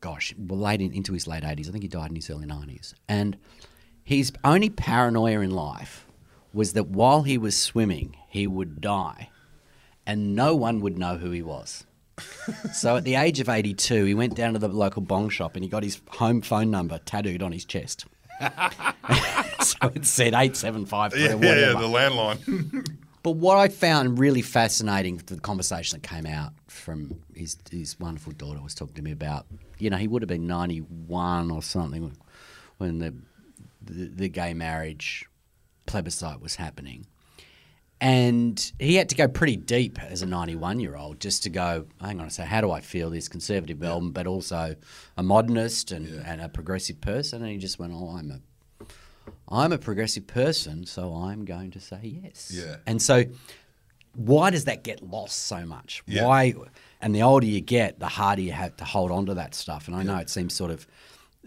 gosh, 0.00 0.34
well, 0.36 0.58
late 0.58 0.80
in, 0.80 0.92
into 0.92 1.12
his 1.12 1.26
late 1.26 1.44
80s. 1.44 1.68
I 1.68 1.72
think 1.72 1.84
he 1.84 1.88
died 1.88 2.10
in 2.10 2.16
his 2.16 2.28
early 2.28 2.46
90s. 2.46 2.94
And 3.08 3.36
his 4.02 4.32
only 4.42 4.68
paranoia 4.68 5.40
in 5.40 5.50
life 5.50 6.06
was 6.52 6.72
that 6.72 6.88
while 6.88 7.22
he 7.22 7.38
was 7.38 7.56
swimming, 7.56 8.16
he 8.28 8.46
would 8.46 8.80
die 8.80 9.30
and 10.06 10.34
no 10.34 10.54
one 10.54 10.80
would 10.80 10.98
know 10.98 11.16
who 11.16 11.30
he 11.30 11.42
was. 11.42 11.84
so 12.72 12.96
at 12.96 13.04
the 13.04 13.14
age 13.14 13.40
of 13.40 13.48
82, 13.48 14.04
he 14.04 14.14
went 14.14 14.34
down 14.34 14.52
to 14.52 14.58
the 14.58 14.68
local 14.68 15.02
bong 15.02 15.28
shop 15.28 15.54
and 15.54 15.64
he 15.64 15.70
got 15.70 15.82
his 15.82 16.00
home 16.08 16.42
phone 16.42 16.70
number 16.70 16.98
tattooed 16.98 17.42
on 17.42 17.52
his 17.52 17.64
chest. 17.64 18.06
so 19.60 19.76
it 19.94 20.04
said 20.04 20.28
875 20.28 21.16
yeah, 21.16 21.28
yeah, 21.28 21.34
yeah, 21.34 21.72
the 21.72 21.88
landline. 21.88 22.86
But 23.24 23.36
what 23.36 23.56
I 23.56 23.68
found 23.68 24.18
really 24.18 24.42
fascinating, 24.42 25.16
the 25.16 25.40
conversation 25.40 25.98
that 25.98 26.06
came 26.06 26.26
out 26.26 26.52
from 26.68 27.22
his 27.34 27.56
his 27.70 27.98
wonderful 27.98 28.32
daughter 28.32 28.60
was 28.60 28.74
talking 28.74 28.94
to 28.96 29.02
me 29.02 29.12
about, 29.12 29.46
you 29.78 29.88
know, 29.88 29.96
he 29.96 30.06
would 30.06 30.20
have 30.20 30.28
been 30.28 30.46
91 30.46 31.50
or 31.50 31.62
something 31.62 32.14
when 32.76 32.98
the 32.98 33.14
the, 33.80 34.08
the 34.08 34.28
gay 34.28 34.52
marriage 34.52 35.24
plebiscite 35.86 36.42
was 36.42 36.56
happening. 36.56 37.06
And 37.98 38.72
he 38.78 38.96
had 38.96 39.08
to 39.08 39.16
go 39.16 39.26
pretty 39.26 39.56
deep 39.56 39.98
as 40.02 40.20
a 40.20 40.26
91 40.26 40.80
year 40.80 40.94
old 40.94 41.18
just 41.18 41.44
to 41.44 41.50
go, 41.50 41.86
hang 42.02 42.20
on 42.20 42.26
a 42.26 42.30
second, 42.30 42.50
how 42.50 42.60
do 42.60 42.70
I 42.72 42.80
feel 42.80 43.08
this 43.08 43.30
conservative 43.30 43.80
Melbourne, 43.80 44.10
but 44.10 44.26
also 44.26 44.76
a 45.16 45.22
modernist 45.22 45.92
and, 45.92 46.22
and 46.26 46.42
a 46.42 46.50
progressive 46.50 47.00
person? 47.00 47.40
And 47.40 47.50
he 47.50 47.56
just 47.56 47.78
went, 47.78 47.94
oh, 47.94 48.16
I'm 48.18 48.30
a 48.30 48.40
I'm 49.48 49.72
a 49.72 49.78
progressive 49.78 50.26
person, 50.26 50.86
so 50.86 51.14
I'm 51.14 51.44
going 51.44 51.70
to 51.72 51.80
say 51.80 52.00
yes. 52.02 52.52
Yeah. 52.54 52.76
And 52.86 53.00
so, 53.00 53.24
why 54.14 54.50
does 54.50 54.64
that 54.64 54.84
get 54.84 55.02
lost 55.02 55.46
so 55.46 55.66
much? 55.66 56.02
Yeah. 56.06 56.24
Why? 56.24 56.54
And 57.00 57.14
the 57.14 57.22
older 57.22 57.46
you 57.46 57.60
get, 57.60 57.98
the 57.98 58.08
harder 58.08 58.42
you 58.42 58.52
have 58.52 58.76
to 58.76 58.84
hold 58.84 59.10
on 59.10 59.26
to 59.26 59.34
that 59.34 59.54
stuff. 59.54 59.88
And 59.88 59.96
I 59.96 60.02
know 60.02 60.16
it 60.16 60.30
seems 60.30 60.54
sort 60.54 60.70
of 60.70 60.86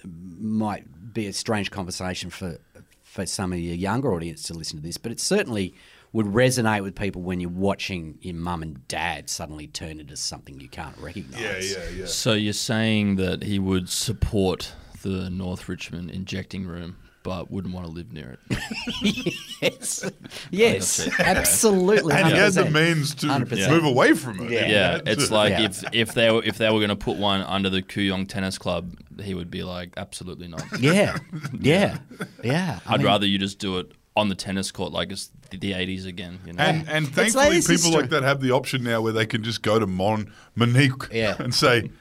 might 0.03 1.13
be 1.13 1.27
a 1.27 1.34
strange 1.34 1.72
conversation 1.72 2.29
for 2.29 2.57
for 3.03 3.25
some 3.25 3.51
of 3.53 3.60
your 3.60 3.74
younger 3.74 4.13
audience 4.13 4.43
to 4.43 4.53
listen 4.53 4.77
to 4.77 4.84
this, 4.84 4.98
but 4.98 5.12
it 5.12 5.19
certainly 5.19 5.74
would 6.13 6.27
resonate 6.27 6.84
with 6.84 6.96
people 6.96 7.22
when 7.22 7.39
you're 7.39 7.50
watching 7.50 8.17
your 8.22 8.36
mum 8.36 8.62
and 8.62 8.88
dad 8.88 9.29
suddenly 9.29 9.67
turn 9.67 10.00
into 10.00 10.15
something 10.15 10.60
you 10.60 10.69
can't 10.69 10.98
recognise. 10.98 11.72
yeah, 11.72 11.77
yeah, 11.79 11.89
yeah. 12.00 12.05
so 12.05 12.34
you're 12.34 12.53
saying 12.53 13.15
that 13.15 13.43
he 13.43 13.60
would 13.60 13.89
support 13.89 14.74
the 15.01 15.29
North 15.29 15.67
Richmond 15.67 16.12
injecting 16.12 16.65
room, 16.67 16.98
but 17.27 17.51
wouldn't 17.51 17.74
want 17.74 17.86
to 17.86 17.91
live 17.91 18.13
near 18.13 18.38
it. 18.50 18.57
yes, 19.62 20.10
yes, 20.50 21.10
absolutely. 21.19 22.13
And 22.13 22.27
he 22.29 22.34
had 22.36 22.53
the 22.53 22.69
means 22.69 23.13
to 23.15 23.25
100%. 23.27 23.69
move 23.69 23.84
away 23.84 24.13
from 24.13 24.39
it. 24.46 24.50
Yeah. 24.51 24.67
Yeah, 24.69 25.00
it's 25.05 25.29
like 25.29 25.50
Yeah. 25.51 25.63
if 25.65 25.84
if 25.93 26.13
they 26.13 26.31
were 26.31 26.41
if 26.46 26.57
they 26.57 26.67
were 26.69 26.77
going 26.79 26.88
to 26.88 26.96
put 26.96 27.17
one 27.17 27.41
under 27.41 27.69
the 27.69 27.81
Kooyong 27.81 28.29
Tennis 28.29 28.57
Club, 28.57 28.96
he 29.22 29.34
would 29.34 29.51
be 29.51 29.63
like, 29.63 29.89
absolutely 29.98 30.48
not. 30.48 30.63
Yeah, 30.79 31.17
yeah, 31.60 31.98
yeah. 32.46 32.79
I 32.88 32.93
I'd 32.93 33.00
mean, 33.00 33.07
rather 33.07 33.25
you 33.25 33.38
just 33.38 33.60
do 33.60 33.77
it 33.79 33.91
on 34.15 34.29
the 34.29 34.36
tennis 34.36 34.72
court 34.72 34.93
like 34.93 35.12
it's 35.12 35.29
the, 35.50 35.57
the 35.57 35.74
80s 35.74 36.07
again. 36.07 36.39
You 36.46 36.53
know? 36.53 36.63
And 36.63 36.88
and 36.88 37.13
thankfully, 37.13 37.46
like- 37.57 37.63
this 37.65 37.84
people 37.86 38.00
like 38.00 38.10
that 38.12 38.24
have 38.24 38.39
the 38.39 38.51
option 38.51 38.84
now 38.86 39.01
where 39.01 39.12
they 39.12 39.25
can 39.25 39.43
just 39.43 39.62
go 39.63 39.79
to 39.79 39.86
Mon 39.86 40.31
Monique 40.55 41.12
Yeah. 41.12 41.36
and 41.39 41.53
say, 41.53 41.91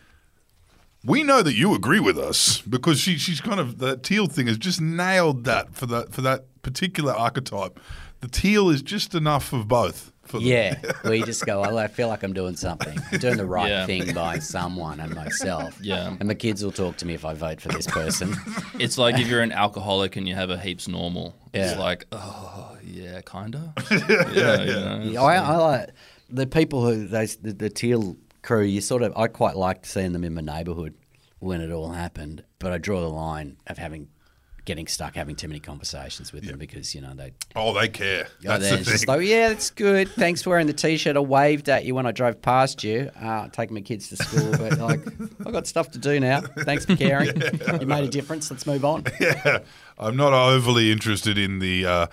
"We 1.05 1.23
know 1.23 1.43
that 1.43 1.55
you 1.55 1.75
agree 1.75 2.01
with 2.01 2.19
us," 2.19 2.61
because 2.63 2.99
she 3.01 3.17
she's 3.19 3.41
kind 3.41 3.61
of 3.61 3.79
the 3.79 3.97
teal 3.97 4.27
thing 4.27 4.47
has 4.49 4.59
just 4.59 4.81
nailed 4.81 5.45
that 5.45 5.75
for 5.75 5.87
that 5.87 6.13
for 6.13 6.23
that 6.23 6.47
particular 6.63 7.13
archetype. 7.13 7.79
The 8.21 8.29
teal 8.29 8.71
is 8.71 8.83
just 8.83 9.15
enough 9.15 9.53
of 9.53 9.69
both. 9.69 10.13
For 10.25 10.39
them. 10.39 10.47
Yeah, 10.49 10.75
where 11.03 11.15
you 11.15 11.25
just 11.25 11.47
go, 11.47 11.61
well, 11.61 11.79
I 11.79 11.87
feel 11.87 12.09
like 12.09 12.25
I'm 12.25 12.33
doing 12.33 12.57
something. 12.57 12.99
I'm 13.13 13.19
doing 13.21 13.37
the 13.37 13.47
right 13.47 13.69
Yeah. 13.69 13.87
thing 13.87 14.13
by 14.13 14.41
someone 14.41 14.99
and 14.99 15.15
myself. 15.15 15.79
Yeah. 15.81 16.17
And 16.19 16.29
the 16.29 16.35
kids 16.35 16.65
will 16.65 16.73
talk 16.73 16.97
to 16.97 17.07
me 17.07 17.15
if 17.15 17.25
I 17.25 17.35
vote 17.35 17.61
for 17.61 17.69
this 17.69 17.87
person. 17.87 18.35
It's 18.81 18.99
like 18.99 19.21
if 19.21 19.29
you're 19.29 19.43
an 19.43 19.53
alcoholic 19.53 20.17
and 20.17 20.27
you 20.27 20.35
have 20.35 20.51
a 20.51 20.59
heaps 20.59 20.89
normal. 20.89 21.37
It's 21.55 21.75
Yeah. 21.75 21.79
like, 21.79 22.07
oh, 22.11 22.77
yeah, 22.83 23.21
kind 23.21 23.55
of. 23.55 23.73
yeah, 24.11 24.63
yeah. 24.63 25.03
Yeah, 25.05 25.23
I, 25.23 25.37
I 25.37 25.57
like 25.59 25.91
the 26.29 26.47
people 26.49 26.85
who 26.85 27.07
those 27.07 27.37
the, 27.37 27.53
the 27.53 27.71
teal 27.71 28.17
crew. 28.47 28.63
You 28.63 28.81
sort 28.81 29.03
of, 29.03 29.13
I 29.17 29.27
quite 29.27 29.57
liked 29.57 29.85
seeing 29.87 30.13
them 30.13 30.25
in 30.25 30.33
my 30.35 30.41
neighbourhood. 30.41 30.95
when 31.39 31.61
it 31.61 31.71
all 31.71 31.91
happened, 31.91 32.43
but 32.59 32.73
I 32.73 32.79
draw 32.79 33.01
the 33.01 33.11
line 33.11 33.59
of 33.67 33.77
having 33.79 34.09
getting 34.65 34.89
stuck 34.89 35.15
having 35.15 35.37
too 35.37 35.47
many 35.47 35.61
conversations 35.61 36.33
with 36.33 36.45
them 36.45 36.59
because 36.59 36.93
you 36.93 37.01
know 37.01 37.15
they 37.15 37.33
Oh, 37.55 37.73
they 37.73 37.87
care. 37.89 38.27
That's 38.43 38.69
the 38.69 38.79
it's 38.81 38.89
just 38.91 39.05
thing. 39.07 39.15
like, 39.17 39.25
yeah, 39.27 39.51
that's 39.51 39.71
good. 39.71 40.09
Thanks 40.09 40.43
for 40.43 40.51
wearing 40.51 40.67
the 40.67 40.73
t-shirt. 40.73 41.17
I 41.17 41.21
waved 41.21 41.69
at 41.69 41.85
you 41.85 41.95
when 41.95 42.05
I 42.05 42.11
drove 42.11 42.43
past 42.43 42.83
you, 42.83 43.09
uh, 43.21 43.47
taking 43.51 43.75
my 43.75 43.81
kids 43.81 44.09
to 44.09 44.17
school. 44.17 44.51
But 44.59 44.79
like, 44.81 45.07
I've 45.47 45.53
got 45.53 45.69
stuff 45.69 45.93
to 45.93 45.99
do 45.99 46.19
now. 46.19 46.41
Thanks 46.65 46.85
for 46.85 46.97
caring. 46.97 47.41
You 47.81 47.87
made 47.87 48.03
a 48.05 48.09
difference. 48.09 48.51
Let's 48.51 48.67
move 48.67 48.85
on. 48.85 49.05
yeah, 49.21 49.59
I'm 49.99 50.17
not 50.17 50.33
overly 50.33 50.91
interested 50.91 51.39
in 51.39 51.61
the 51.61 51.87
uh, 51.87 52.07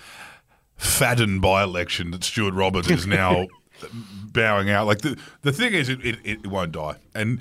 Fadden 0.78 1.42
by-election 1.42 2.12
that 2.12 2.24
Stuart 2.24 2.54
Roberts 2.54 2.92
is 2.92 3.08
now 3.08 3.48
bowing 4.34 4.70
out. 4.70 4.88
Like 4.88 5.00
the 5.00 5.18
the 5.42 5.52
thing 5.54 5.74
is, 5.74 5.88
it, 5.90 6.04
it, 6.04 6.18
it 6.24 6.48
won't 6.48 6.72
die, 6.72 6.98
and 7.16 7.40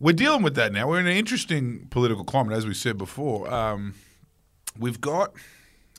we're 0.00 0.12
dealing 0.14 0.42
with 0.42 0.54
that 0.54 0.72
now. 0.72 0.88
We're 0.88 1.00
in 1.00 1.06
an 1.06 1.16
interesting 1.16 1.88
political 1.90 2.24
climate, 2.24 2.56
as 2.56 2.66
we 2.66 2.74
said 2.74 2.96
before. 2.98 3.52
Um, 3.52 3.94
we've 4.78 5.00
got 5.00 5.32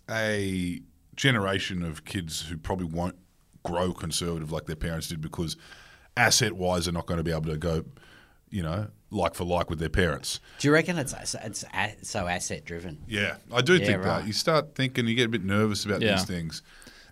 a 0.10 0.82
generation 1.16 1.84
of 1.84 2.06
kids 2.06 2.42
who 2.48 2.58
probably 2.58 2.86
won't 2.86 3.16
grow 3.64 3.92
conservative 3.94 4.52
like 4.52 4.66
their 4.66 4.76
parents 4.76 5.08
did 5.10 5.20
because 5.20 5.58
asset-wise, 6.16 6.86
they're 6.86 6.94
not 6.94 7.06
going 7.06 7.18
to 7.18 7.24
be 7.24 7.32
able 7.32 7.52
to 7.52 7.58
go, 7.58 7.84
you 8.50 8.64
know, 8.64 8.88
like 9.10 9.36
for 9.36 9.44
like 9.44 9.70
with 9.70 9.80
their 9.80 9.90
parents. 9.90 10.40
Do 10.60 10.68
you 10.68 10.74
reckon 10.74 10.98
it's 10.98 11.14
it's 11.44 11.64
a- 11.74 11.96
so 12.04 12.28
asset 12.28 12.66
driven? 12.66 13.04
Yeah, 13.08 13.38
I 13.52 13.62
do 13.62 13.76
Yeah, 13.78 13.86
think 13.86 13.98
right. 14.06 14.20
that. 14.20 14.28
You 14.28 14.34
start 14.34 14.76
thinking, 14.76 15.08
you 15.08 15.16
get 15.16 15.26
a 15.26 15.30
bit 15.30 15.44
nervous 15.44 15.86
about 15.86 16.02
Yeah. 16.02 16.14
these 16.16 16.26
things. 16.26 16.62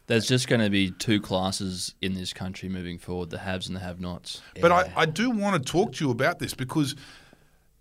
There's 0.08 0.28
just 0.28 0.48
going 0.48 0.62
to 0.62 0.70
be 0.70 0.92
two 0.92 1.20
classes 1.20 1.96
in 2.02 2.14
this 2.14 2.34
country 2.34 2.70
moving 2.70 3.00
forward: 3.00 3.30
the 3.30 3.40
haves 3.40 3.68
and 3.68 3.76
the 3.76 3.80
have-nots. 3.80 4.42
But 4.62 4.72
I, 4.72 4.92
I 4.96 5.06
do 5.06 5.32
want 5.32 5.64
to 5.64 5.72
talk 5.72 5.94
to 5.94 6.06
you 6.06 6.12
about 6.12 6.40
this 6.40 6.54
because 6.54 6.96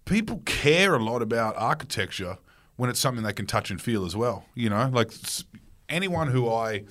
people 0.05 0.43
care 0.45 0.95
a 0.95 1.03
lot 1.03 1.23
about 1.23 1.55
architecture 1.57 2.39
when 2.77 2.91
it's 2.91 3.01
something 3.01 3.25
they 3.25 3.33
can 3.33 3.47
touch 3.47 3.71
and 3.71 3.81
feel 3.81 4.05
as 4.05 4.17
well. 4.17 4.45
You 4.55 4.71
know, 4.71 4.91
like 4.93 5.13
anyone 5.89 6.29
who 6.29 6.51
I 6.51 6.85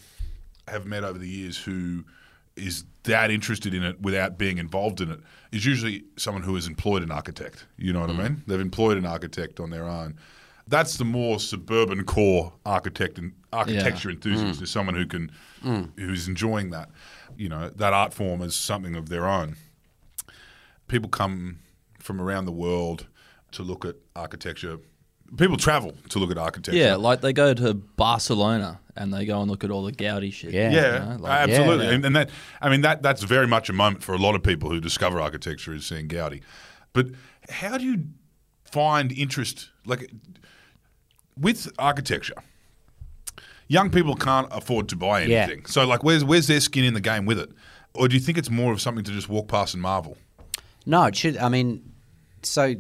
have 0.68 0.86
met 0.86 1.04
over 1.04 1.20
the 1.20 1.28
years 1.28 1.58
who 1.58 2.06
is 2.56 2.86
that 3.04 3.32
interested 3.32 3.74
in 3.74 3.84
it 3.84 4.02
without 4.02 4.38
being 4.38 4.58
involved 4.58 5.02
in 5.02 5.12
it 5.12 5.20
is 5.52 5.66
usually 5.66 6.04
someone 6.18 6.44
who 6.44 6.56
has 6.56 6.68
employed 6.68 7.04
an 7.04 7.12
architect. 7.12 7.66
You 7.78 7.94
know 7.94 8.02
what 8.02 8.12
I 8.12 8.14
mm. 8.14 8.24
mean? 8.24 8.44
They've 8.48 8.60
employed 8.60 8.98
an 8.98 9.06
architect 9.06 9.60
on 9.60 9.72
their 9.72 9.86
own. 9.86 10.18
That's 10.68 10.98
the 10.98 11.06
more 11.06 11.40
suburban 11.40 12.06
core 12.06 12.54
architect 12.66 13.18
and 13.18 13.34
architecture 13.52 14.10
enthusiast 14.10 14.60
mm. 14.60 14.64
is 14.64 14.72
someone 14.72 14.96
who 14.96 15.06
can 15.06 15.32
mm. 15.64 15.90
who's 16.00 16.28
enjoying 16.28 16.70
that, 16.72 16.90
you 17.38 17.50
know, 17.50 17.70
that 17.70 17.94
art 17.94 18.14
form 18.14 18.42
as 18.42 18.56
something 18.56 18.96
of 18.96 19.10
their 19.10 19.28
own 19.28 19.58
people 20.88 21.10
come 21.10 21.60
from 22.00 22.22
around 22.22 22.46
the 22.46 22.52
world 22.52 23.08
to 23.52 23.64
look 23.64 23.86
at 23.86 23.96
architecture. 24.16 24.78
People 25.38 25.58
travel 25.58 25.96
to 26.10 26.20
look 26.20 26.30
at 26.30 26.38
architecture. 26.38 26.78
Yeah, 26.78 26.96
like 26.96 27.22
they 27.22 27.34
go 27.34 27.54
to 27.54 27.74
Barcelona 27.74 28.80
and 28.96 29.12
they 29.12 29.26
go 29.26 29.42
and 29.42 29.50
look 29.50 29.64
at 29.64 29.72
all 29.72 29.84
the 29.84 29.92
Gaudi 29.92 30.32
shit. 30.32 30.54
Yeah. 30.54 30.70
Yeah, 30.70 30.94
you 30.94 31.10
know, 31.18 31.24
like- 31.24 31.50
absolutely, 31.50 31.86
yeah. 31.86 31.92
And, 31.94 32.06
and 32.06 32.16
that 32.16 32.30
I 32.62 32.70
mean 32.70 32.82
that 32.82 33.02
that's 33.02 33.24
very 33.24 33.48
much 33.48 33.70
a 33.70 33.74
moment 33.74 34.04
for 34.04 34.14
a 34.14 34.20
lot 34.20 34.36
of 34.36 34.44
people 34.44 34.70
who 34.70 34.80
discover 34.80 35.20
architecture 35.20 35.74
is 35.74 35.86
seeing 35.86 36.08
Gaudi. 36.08 36.42
But 36.94 37.08
how 37.50 37.78
do 37.80 37.86
you 37.86 38.06
find 38.66 39.12
interest 39.12 39.72
like 39.86 40.12
with 41.38 41.72
architecture? 41.80 42.36
Young 43.68 43.90
people 43.90 44.16
can't 44.16 44.48
afford 44.52 44.90
to 44.90 44.96
buy 44.96 45.24
Yeah. 45.24 45.44
anything, 45.44 45.66
so 45.66 45.86
like, 45.88 46.04
where's 46.04 46.24
where's 46.24 46.48
their 46.48 46.60
skin 46.60 46.84
in 46.84 46.94
the 46.94 47.02
game 47.02 47.26
with 47.26 47.40
it? 47.40 47.50
Or 47.94 48.08
do 48.08 48.16
you 48.16 48.20
think 48.22 48.38
it's 48.38 48.50
more 48.50 48.74
of 48.74 48.82
something 48.82 49.04
to 49.04 49.12
just 49.12 49.30
walk 49.30 49.48
past 49.48 49.74
and 49.74 49.82
marvel? 49.82 50.18
No, 50.86 51.06
it 51.06 51.16
should. 51.16 51.38
I 51.38 51.48
mean, 51.50 51.94
so 52.42 52.76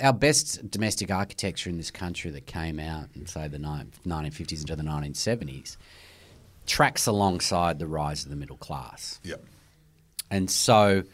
our 0.00 0.12
best 0.12 0.70
domestic 0.70 1.10
architecture 1.10 1.70
in 1.70 1.78
this 1.78 1.90
country 1.90 2.30
that 2.30 2.46
came 2.46 2.78
out 2.78 3.08
in 3.14 3.26
say 3.26 3.48
the 3.48 3.58
ni- 3.58 3.86
1950s 4.06 4.60
into 4.60 4.76
the 4.76 4.82
1970s 4.82 5.76
tracks 6.66 7.06
alongside 7.06 7.78
the 7.78 7.86
rise 7.86 8.24
of 8.24 8.30
the 8.30 8.36
middle 8.36 8.56
class. 8.58 9.20
Yeah, 9.22 9.36
And 10.30 10.50
so 10.50 11.04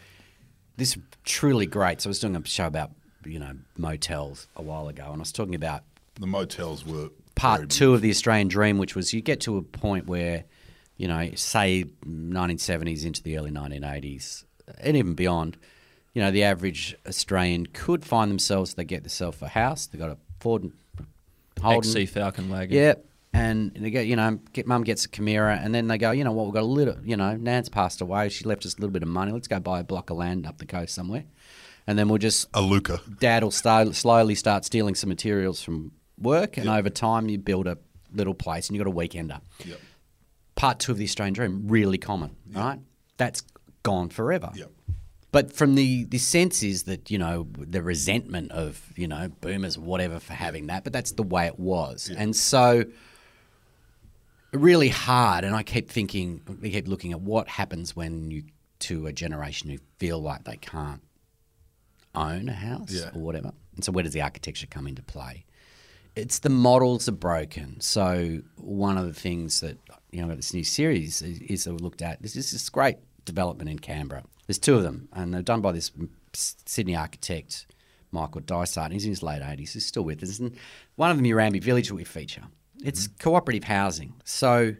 this 0.79 0.97
is 0.97 1.02
truly 1.25 1.67
great. 1.67 2.00
So 2.00 2.09
I 2.09 2.11
was 2.11 2.19
doing 2.19 2.35
a 2.35 2.45
show 2.47 2.67
about, 2.67 2.91
you 3.25 3.38
know, 3.38 3.52
motels 3.76 4.49
a 4.57 4.62
while 4.62 4.88
ago 4.88 5.05
and 5.05 5.17
I 5.17 5.19
was 5.19 5.31
talking 5.33 5.55
about 5.55 5.83
the 6.21 6.26
motels 6.26 6.85
were 6.85 6.92
very 6.95 7.11
part 7.35 7.71
two 7.71 7.95
of 7.95 8.00
the 8.00 8.11
Australian 8.11 8.49
dream, 8.49 8.78
which 8.78 8.95
was 8.95 9.12
you 9.12 9.21
get 9.21 9.40
to 9.40 9.57
a 9.57 9.62
point 9.62 10.07
where, 10.07 10.45
you 10.97 11.09
know, 11.09 11.31
say 11.35 11.85
1970s 12.07 13.04
into 13.04 13.23
the 13.23 13.38
early 13.38 13.50
1980s, 13.50 14.45
and 14.78 14.97
even 14.97 15.14
beyond, 15.14 15.57
you 16.12 16.23
know, 16.23 16.31
the 16.31 16.45
average 16.45 16.95
Australian 17.07 17.66
could 17.66 18.04
find 18.04 18.31
themselves, 18.31 18.75
they 18.75 18.85
get 18.85 19.02
themselves 19.02 19.40
a 19.42 19.49
house, 19.49 19.87
they 19.87 19.99
got 19.99 20.11
a 20.11 20.19
Ford 20.40 20.62
and 20.62 20.73
Holden. 21.61 21.90
XC 21.90 22.07
Falcon 22.07 22.49
wagon. 22.50 22.76
Yeah. 22.76 22.95
And 23.35 23.73
they 23.75 23.90
get, 23.90 24.07
you 24.07 24.14
know, 24.14 24.38
get 24.52 24.66
mum 24.66 24.85
gets 24.85 25.07
a 25.07 25.09
Camira, 25.09 25.59
and 25.64 25.75
then 25.75 25.88
they 25.88 25.97
go, 25.97 26.11
you 26.11 26.23
know 26.23 26.33
what, 26.33 26.45
we've 26.45 26.54
got 26.54 26.64
a 26.64 26.66
little, 26.66 26.97
you 27.02 27.16
know, 27.16 27.35
Nan's 27.35 27.71
passed 27.71 28.02
away. 28.02 28.28
She 28.28 28.45
left 28.45 28.66
us 28.66 28.75
a 28.75 28.76
little 28.76 28.92
bit 28.92 29.02
of 29.02 29.09
money. 29.09 29.33
Let's 29.33 29.49
go 29.49 29.59
buy 29.59 29.81
a 29.81 29.85
block 29.85 30.11
of 30.11 30.19
land 30.19 30.47
up 30.47 30.59
the 30.59 30.66
coast 30.66 30.95
somewhere, 30.95 31.25
and 31.87 31.99
then 31.99 32.09
we'll 32.09 32.19
just 32.19 32.49
a 32.52 32.61
Luca. 32.61 33.00
dad 33.21 33.42
will 33.42 33.50
start, 33.50 33.95
slowly 33.95 34.35
start 34.35 34.66
stealing 34.66 34.95
some 34.95 35.09
materials 35.09 35.62
from 35.62 35.92
work, 36.19 36.57
and 36.57 36.69
over 36.69 36.90
time 36.90 37.28
you 37.28 37.38
build 37.38 37.66
a 37.66 37.78
little 38.12 38.35
place, 38.35 38.69
and 38.69 38.76
you 38.76 38.81
have 38.85 38.92
got 38.95 39.02
a 39.02 39.09
weekender. 39.09 39.40
Yep. 39.64 39.81
Part 40.54 40.78
two 40.81 40.92
of 40.92 40.99
the 40.99 41.04
Australian 41.04 41.35
dream, 41.35 41.62
really 41.66 41.99
common, 41.99 42.37
right? 42.52 42.78
That's 43.16 43.42
gone 43.83 44.11
forever. 44.11 44.50
Yep. 44.54 44.71
But 45.33 45.52
from 45.52 45.75
the 45.76 46.04
the 46.04 46.19
sense 46.19 46.62
is 46.62 46.83
that 46.85 47.11
you 47.11 47.19
know 47.19 47.49
the 47.59 47.83
resentment 47.83 48.52
of 48.52 48.92
you 48.97 49.09
know 49.09 49.28
boomers 49.40 49.78
whatever 49.78 50.21
for 50.21 50.35
having 50.35 50.66
that, 50.66 50.85
but 50.85 50.92
that's 50.92 51.12
the 51.12 51.23
way 51.23 51.47
it 51.47 51.59
was, 51.59 52.11
and 52.14 52.37
so 52.37 52.85
really 54.52 54.88
hard. 54.90 55.45
And 55.45 55.54
I 55.57 55.62
keep 55.62 55.90
thinking, 55.90 56.42
we 56.61 56.71
keep 56.71 56.87
looking 56.87 57.12
at 57.12 57.21
what 57.23 57.49
happens 57.49 57.97
when 57.97 58.31
you 58.31 58.42
to 58.81 59.07
a 59.07 59.12
generation 59.12 59.71
who 59.71 59.78
feel 59.99 60.21
like 60.21 60.45
they 60.45 60.57
can't 60.57 61.00
own 62.14 62.49
a 62.49 62.52
house 62.52 62.90
Yeah. 62.92 63.11
or 63.14 63.21
whatever. 63.23 63.52
And 63.76 63.85
so 63.85 63.92
where 63.92 64.02
does 64.04 64.12
the 64.12 64.21
architecture 64.21 64.66
come 64.66 64.87
into 64.87 65.02
play? 65.02 65.45
It's 66.14 66.40
the 66.40 66.50
models 66.50 67.09
are 67.09 67.12
broken. 67.12 67.81
So 67.81 68.40
one 68.57 68.99
of 68.99 69.07
the 69.07 69.19
things 69.19 69.61
that 69.61 69.78
you 70.11 70.25
know 70.25 70.35
this 70.35 70.52
new 70.52 70.64
series 70.64 71.23
is, 71.23 71.40
is 71.40 71.64
that 71.64 71.73
we 71.73 71.78
looked 71.78 72.02
at 72.02 72.21
this 72.23 72.37
is 72.37 72.52
this 72.52 72.69
great 72.69 72.97
development 73.25 73.71
in 73.71 73.78
Canberra. 73.78 74.25
There's 74.47 74.59
two 74.59 74.75
of 74.75 74.83
them, 74.83 75.09
and 75.12 75.33
they're 75.33 75.42
done 75.42 75.61
by 75.61 75.73
this 75.73 75.90
Sydney 76.35 76.97
architect 76.97 77.66
Michael 78.11 78.42
Dysart. 78.42 78.92
He's 78.92 79.04
in 79.04 79.11
his 79.11 79.23
late 79.23 79.42
80s. 79.42 79.73
He's 79.73 79.87
still 79.87 80.04
with 80.04 80.23
us. 80.23 80.38
And 80.38 80.54
one 80.97 81.11
of 81.11 81.16
them, 81.16 81.25
Urambi 81.26 81.62
Village, 81.62 81.88
that 81.88 81.95
we 81.95 82.04
feature. 82.04 82.42
It's 82.85 83.09
mm-hmm. 83.09 83.16
cooperative 83.23 83.64
housing. 83.64 84.14
So 84.25 84.75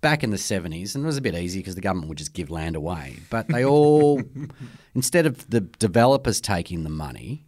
back 0.00 0.24
in 0.24 0.30
the 0.30 0.36
70s, 0.36 0.94
and 0.94 1.04
it 1.04 1.06
was 1.06 1.18
a 1.18 1.22
bit 1.22 1.34
easy 1.34 1.60
because 1.60 1.74
the 1.74 1.80
government 1.80 2.08
would 2.08 2.18
just 2.18 2.32
give 2.32 2.50
land 2.50 2.76
away. 2.76 3.18
But 3.28 3.48
they 3.48 3.64
all, 3.64 4.22
instead 4.94 5.26
of 5.26 5.48
the 5.50 5.60
developers 5.60 6.40
taking 6.40 6.84
the 6.84 6.90
money, 6.90 7.44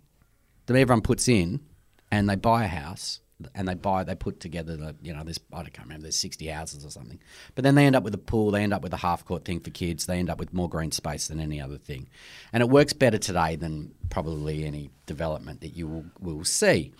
that 0.66 0.76
everyone 0.76 1.02
puts 1.02 1.28
in 1.28 1.60
and 2.10 2.28
they 2.28 2.36
buy 2.36 2.64
a 2.64 2.68
house 2.68 3.20
and 3.54 3.68
they 3.68 3.74
buy 3.74 4.04
they 4.04 4.14
put 4.14 4.40
together 4.40 4.76
the 4.76 4.94
you 5.02 5.12
know 5.14 5.22
there's 5.24 5.40
I 5.52 5.62
can't 5.64 5.86
remember 5.86 6.02
there's 6.04 6.16
60 6.16 6.46
houses 6.46 6.84
or 6.84 6.90
something. 6.90 7.18
But 7.54 7.64
then 7.64 7.74
they 7.74 7.86
end 7.86 7.96
up 7.96 8.02
with 8.02 8.14
a 8.14 8.18
pool 8.18 8.50
they 8.50 8.62
end 8.62 8.72
up 8.72 8.82
with 8.82 8.92
a 8.92 8.98
half 8.98 9.24
court 9.24 9.44
thing 9.44 9.60
for 9.60 9.70
kids 9.70 10.06
they 10.06 10.18
end 10.18 10.30
up 10.30 10.38
with 10.38 10.52
more 10.52 10.68
green 10.68 10.92
space 10.92 11.28
than 11.28 11.40
any 11.40 11.60
other 11.60 11.78
thing. 11.78 12.08
And 12.52 12.62
it 12.62 12.68
works 12.68 12.92
better 12.92 13.18
today 13.18 13.56
than 13.56 13.92
probably 14.10 14.64
any 14.64 14.90
development 15.06 15.60
that 15.60 15.76
you 15.76 15.86
will, 15.88 16.04
will 16.20 16.44
see. 16.44 16.92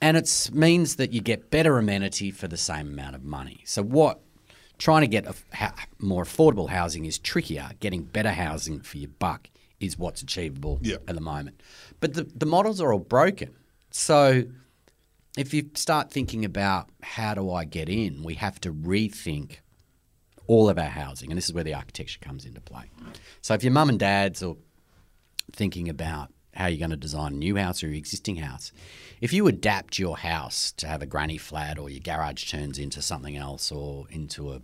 And 0.00 0.16
it 0.16 0.50
means 0.52 0.96
that 0.96 1.12
you 1.12 1.20
get 1.20 1.50
better 1.50 1.78
amenity 1.78 2.30
for 2.30 2.48
the 2.48 2.56
same 2.58 2.88
amount 2.88 3.14
of 3.14 3.24
money. 3.24 3.60
So 3.64 3.82
what 3.82 4.20
trying 4.78 5.00
to 5.00 5.06
get 5.08 5.26
a, 5.26 5.34
ha, 5.54 5.74
more 5.98 6.22
affordable 6.24 6.68
housing 6.68 7.06
is 7.06 7.18
trickier. 7.18 7.70
Getting 7.80 8.02
better 8.02 8.32
housing 8.32 8.80
for 8.80 8.98
your 8.98 9.08
buck 9.18 9.48
is 9.80 9.98
what's 9.98 10.20
achievable 10.22 10.78
Yeah. 10.82 10.96
at 11.08 11.14
the 11.14 11.20
moment. 11.20 11.62
But 12.00 12.14
the, 12.14 12.24
the 12.24 12.46
models 12.46 12.80
are 12.80 12.92
all 12.92 12.98
broken. 12.98 13.54
So 13.90 14.44
if 15.36 15.52
you 15.52 15.70
start 15.74 16.10
thinking 16.10 16.44
about 16.44 16.88
how 17.02 17.34
do 17.34 17.50
I 17.50 17.64
get 17.64 17.88
in, 17.88 18.22
we 18.22 18.34
have 18.34 18.60
to 18.62 18.72
rethink 18.72 19.58
all 20.46 20.68
of 20.68 20.78
our 20.78 20.84
housing, 20.84 21.30
and 21.30 21.36
this 21.36 21.46
is 21.46 21.52
where 21.52 21.64
the 21.64 21.74
architecture 21.74 22.18
comes 22.20 22.44
into 22.44 22.60
play. 22.60 22.90
So 23.42 23.54
if 23.54 23.62
your 23.62 23.72
mum 23.72 23.88
and 23.88 23.98
dad's 23.98 24.42
are 24.42 24.56
thinking 25.52 25.88
about 25.88 26.32
how 26.54 26.66
you're 26.66 26.78
going 26.78 26.90
to 26.90 26.96
design 26.96 27.34
a 27.34 27.36
new 27.36 27.56
house 27.56 27.82
or 27.82 27.88
your 27.88 27.96
existing 27.96 28.36
house, 28.36 28.72
if 29.20 29.32
you 29.32 29.46
adapt 29.46 29.98
your 29.98 30.16
house 30.16 30.72
to 30.72 30.86
have 30.86 31.02
a 31.02 31.06
granny 31.06 31.36
flat 31.36 31.78
or 31.78 31.90
your 31.90 32.00
garage 32.00 32.50
turns 32.50 32.78
into 32.78 33.02
something 33.02 33.36
else 33.36 33.70
or 33.70 34.06
into 34.10 34.52
a 34.52 34.60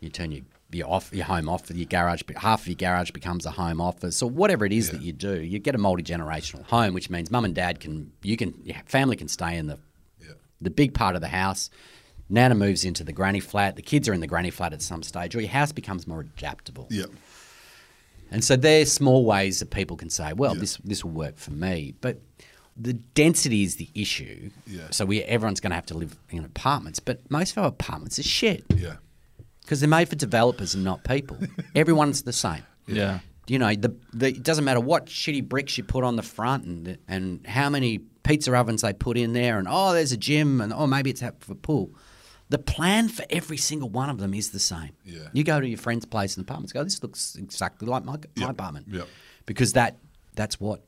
you 0.00 0.08
turn 0.08 0.32
your 0.32 0.42
your 0.74 0.88
off 0.88 1.12
your 1.12 1.24
home 1.24 1.48
office, 1.48 1.76
your 1.76 1.86
garage 1.86 2.22
half 2.36 2.62
of 2.62 2.68
your 2.68 2.76
garage 2.76 3.10
becomes 3.10 3.46
a 3.46 3.50
home 3.50 3.80
office 3.80 4.22
or 4.22 4.30
whatever 4.30 4.64
it 4.64 4.72
is 4.72 4.90
that 4.90 5.02
you 5.02 5.12
do 5.12 5.40
you 5.40 5.58
get 5.58 5.74
a 5.74 5.78
multi-generational 5.78 6.64
home 6.66 6.94
which 6.94 7.10
means 7.10 7.30
mum 7.30 7.44
and 7.44 7.54
dad 7.54 7.80
can 7.80 8.10
you 8.22 8.36
can 8.36 8.54
your 8.64 8.76
family 8.86 9.16
can 9.16 9.28
stay 9.28 9.56
in 9.56 9.66
the 9.66 9.78
the 10.60 10.70
big 10.70 10.94
part 10.94 11.14
of 11.14 11.20
the 11.20 11.28
house 11.28 11.70
nana 12.28 12.54
moves 12.54 12.84
into 12.84 13.02
the 13.04 13.12
granny 13.12 13.40
flat 13.40 13.76
the 13.76 13.82
kids 13.82 14.08
are 14.08 14.12
in 14.14 14.20
the 14.20 14.26
granny 14.26 14.50
flat 14.50 14.72
at 14.72 14.80
some 14.80 15.02
stage 15.02 15.34
or 15.34 15.40
your 15.40 15.50
house 15.50 15.72
becomes 15.72 16.06
more 16.06 16.20
adaptable 16.20 16.86
Yeah. 16.90 17.06
And 18.30 18.42
so 18.42 18.56
there's 18.56 18.90
small 18.90 19.26
ways 19.26 19.58
that 19.58 19.70
people 19.70 19.94
can 19.98 20.08
say, 20.08 20.32
well, 20.32 20.54
this 20.54 20.78
this 20.78 21.04
will 21.04 21.10
work 21.10 21.36
for 21.36 21.50
me. 21.50 21.92
But 22.00 22.22
the 22.74 22.94
density 22.94 23.62
is 23.62 23.76
the 23.76 23.90
issue. 23.94 24.48
Yeah. 24.66 24.88
So 24.90 25.04
we 25.04 25.22
everyone's 25.24 25.60
going 25.60 25.72
to 25.72 25.74
have 25.74 25.84
to 25.86 25.94
live 25.94 26.16
in 26.30 26.42
apartments, 26.42 26.98
but 26.98 27.30
most 27.30 27.52
of 27.52 27.58
our 27.58 27.68
apartments 27.68 28.18
are 28.18 28.22
shit 28.22 28.64
Yeah. 28.74 28.96
Because 29.62 29.80
they're 29.80 29.88
made 29.88 30.08
for 30.08 30.16
developers 30.16 30.74
and 30.74 30.84
not 30.84 31.04
people. 31.04 31.38
Everyone's 31.74 32.22
the 32.22 32.32
same. 32.32 32.62
Yeah. 32.86 33.20
You 33.46 33.58
know, 33.58 33.74
the, 33.74 33.94
the 34.12 34.28
it 34.28 34.42
doesn't 34.42 34.64
matter 34.64 34.80
what 34.80 35.06
shitty 35.06 35.48
bricks 35.48 35.76
you 35.76 35.84
put 35.84 36.04
on 36.04 36.16
the 36.16 36.22
front 36.22 36.64
and 36.64 36.98
and 37.08 37.46
how 37.46 37.68
many 37.70 37.98
pizza 38.22 38.54
ovens 38.56 38.82
they 38.82 38.92
put 38.92 39.16
in 39.18 39.32
there, 39.32 39.58
and 39.58 39.66
oh, 39.68 39.92
there's 39.92 40.12
a 40.12 40.16
gym, 40.16 40.60
and 40.60 40.72
oh, 40.72 40.86
maybe 40.86 41.10
it's 41.10 41.22
out 41.22 41.42
for 41.42 41.54
pool. 41.56 41.90
The 42.50 42.58
plan 42.58 43.08
for 43.08 43.24
every 43.30 43.56
single 43.56 43.88
one 43.88 44.10
of 44.10 44.18
them 44.18 44.32
is 44.34 44.50
the 44.50 44.58
same. 44.58 44.90
Yeah. 45.04 45.28
You 45.32 45.42
go 45.42 45.58
to 45.58 45.66
your 45.66 45.78
friend's 45.78 46.04
place 46.04 46.36
in 46.36 46.42
apartments, 46.42 46.72
go, 46.72 46.84
this 46.84 47.02
looks 47.02 47.34
exactly 47.36 47.88
like 47.88 48.04
my, 48.04 48.12
my 48.12 48.18
Yep. 48.36 48.50
apartment. 48.50 48.86
Yep. 48.90 49.08
Because 49.46 49.72
that 49.72 49.96
that's 50.34 50.60
what 50.60 50.82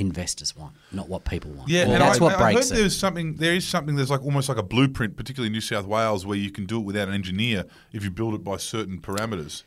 investors 0.00 0.56
want, 0.56 0.74
not 0.92 1.08
what 1.08 1.24
people 1.24 1.50
want. 1.52 1.68
Yeah, 1.68 1.84
Well, 1.84 1.92
and 1.94 2.02
that's 2.02 2.20
I, 2.20 2.24
what 2.24 2.34
I 2.36 2.52
breaks 2.52 2.70
heard 2.70 2.76
it. 2.76 2.80
there's 2.80 2.96
something. 2.96 3.34
There 3.36 3.54
is 3.54 3.66
something. 3.66 3.96
There's 3.96 4.10
like 4.10 4.24
almost 4.24 4.48
like 4.48 4.58
a 4.58 4.62
blueprint, 4.62 5.16
particularly 5.16 5.48
in 5.48 5.52
New 5.52 5.60
South 5.60 5.86
Wales, 5.86 6.24
where 6.26 6.36
you 6.38 6.50
can 6.50 6.66
do 6.66 6.78
it 6.78 6.84
without 6.84 7.08
an 7.08 7.14
engineer 7.14 7.64
if 7.92 8.02
you 8.04 8.10
build 8.10 8.34
it 8.34 8.42
by 8.44 8.56
certain 8.56 8.98
parameters. 9.00 9.62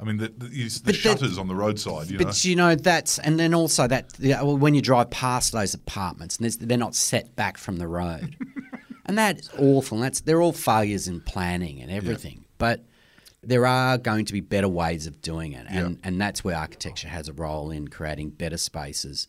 I 0.00 0.04
mean, 0.04 0.18
the, 0.18 0.28
the, 0.28 0.46
the 0.48 0.68
that- 0.84 0.94
shutters 0.94 1.38
on 1.38 1.48
the 1.48 1.56
roadside. 1.56 2.08
You 2.10 2.18
know, 2.18 2.24
But 2.26 2.44
you 2.44 2.54
know 2.54 2.74
that's 2.76 3.18
and 3.18 3.38
then 3.40 3.52
also 3.54 3.88
that 3.88 4.12
yeah, 4.18 4.42
well, 4.42 4.56
when 4.56 4.74
you 4.74 4.80
drive 4.82 5.10
past 5.10 5.52
those 5.52 5.74
apartments 5.74 6.36
and 6.38 6.48
they're 6.52 6.78
not 6.78 6.94
set 6.94 7.34
back 7.34 7.58
from 7.58 7.78
the 7.78 7.88
road, 7.88 8.36
and 9.06 9.18
that 9.18 9.40
is 9.40 9.50
awful. 9.58 9.96
And 9.98 10.04
that's 10.04 10.20
they're 10.20 10.40
all 10.40 10.52
failures 10.52 11.08
in 11.08 11.20
planning 11.20 11.80
and 11.80 11.90
everything. 11.90 12.44
But 12.58 12.84
there 13.42 13.66
are 13.66 13.98
going 13.98 14.24
to 14.24 14.32
be 14.32 14.40
better 14.40 14.68
ways 14.68 15.06
of 15.08 15.20
doing 15.22 15.52
it, 15.52 15.66
and 15.68 15.96
Yeah. 15.96 16.00
and 16.08 16.20
that's 16.20 16.44
where 16.44 16.56
architecture 16.56 17.08
has 17.08 17.28
a 17.28 17.32
role 17.32 17.70
in 17.72 17.88
creating 17.88 18.30
better 18.30 18.56
spaces. 18.56 19.26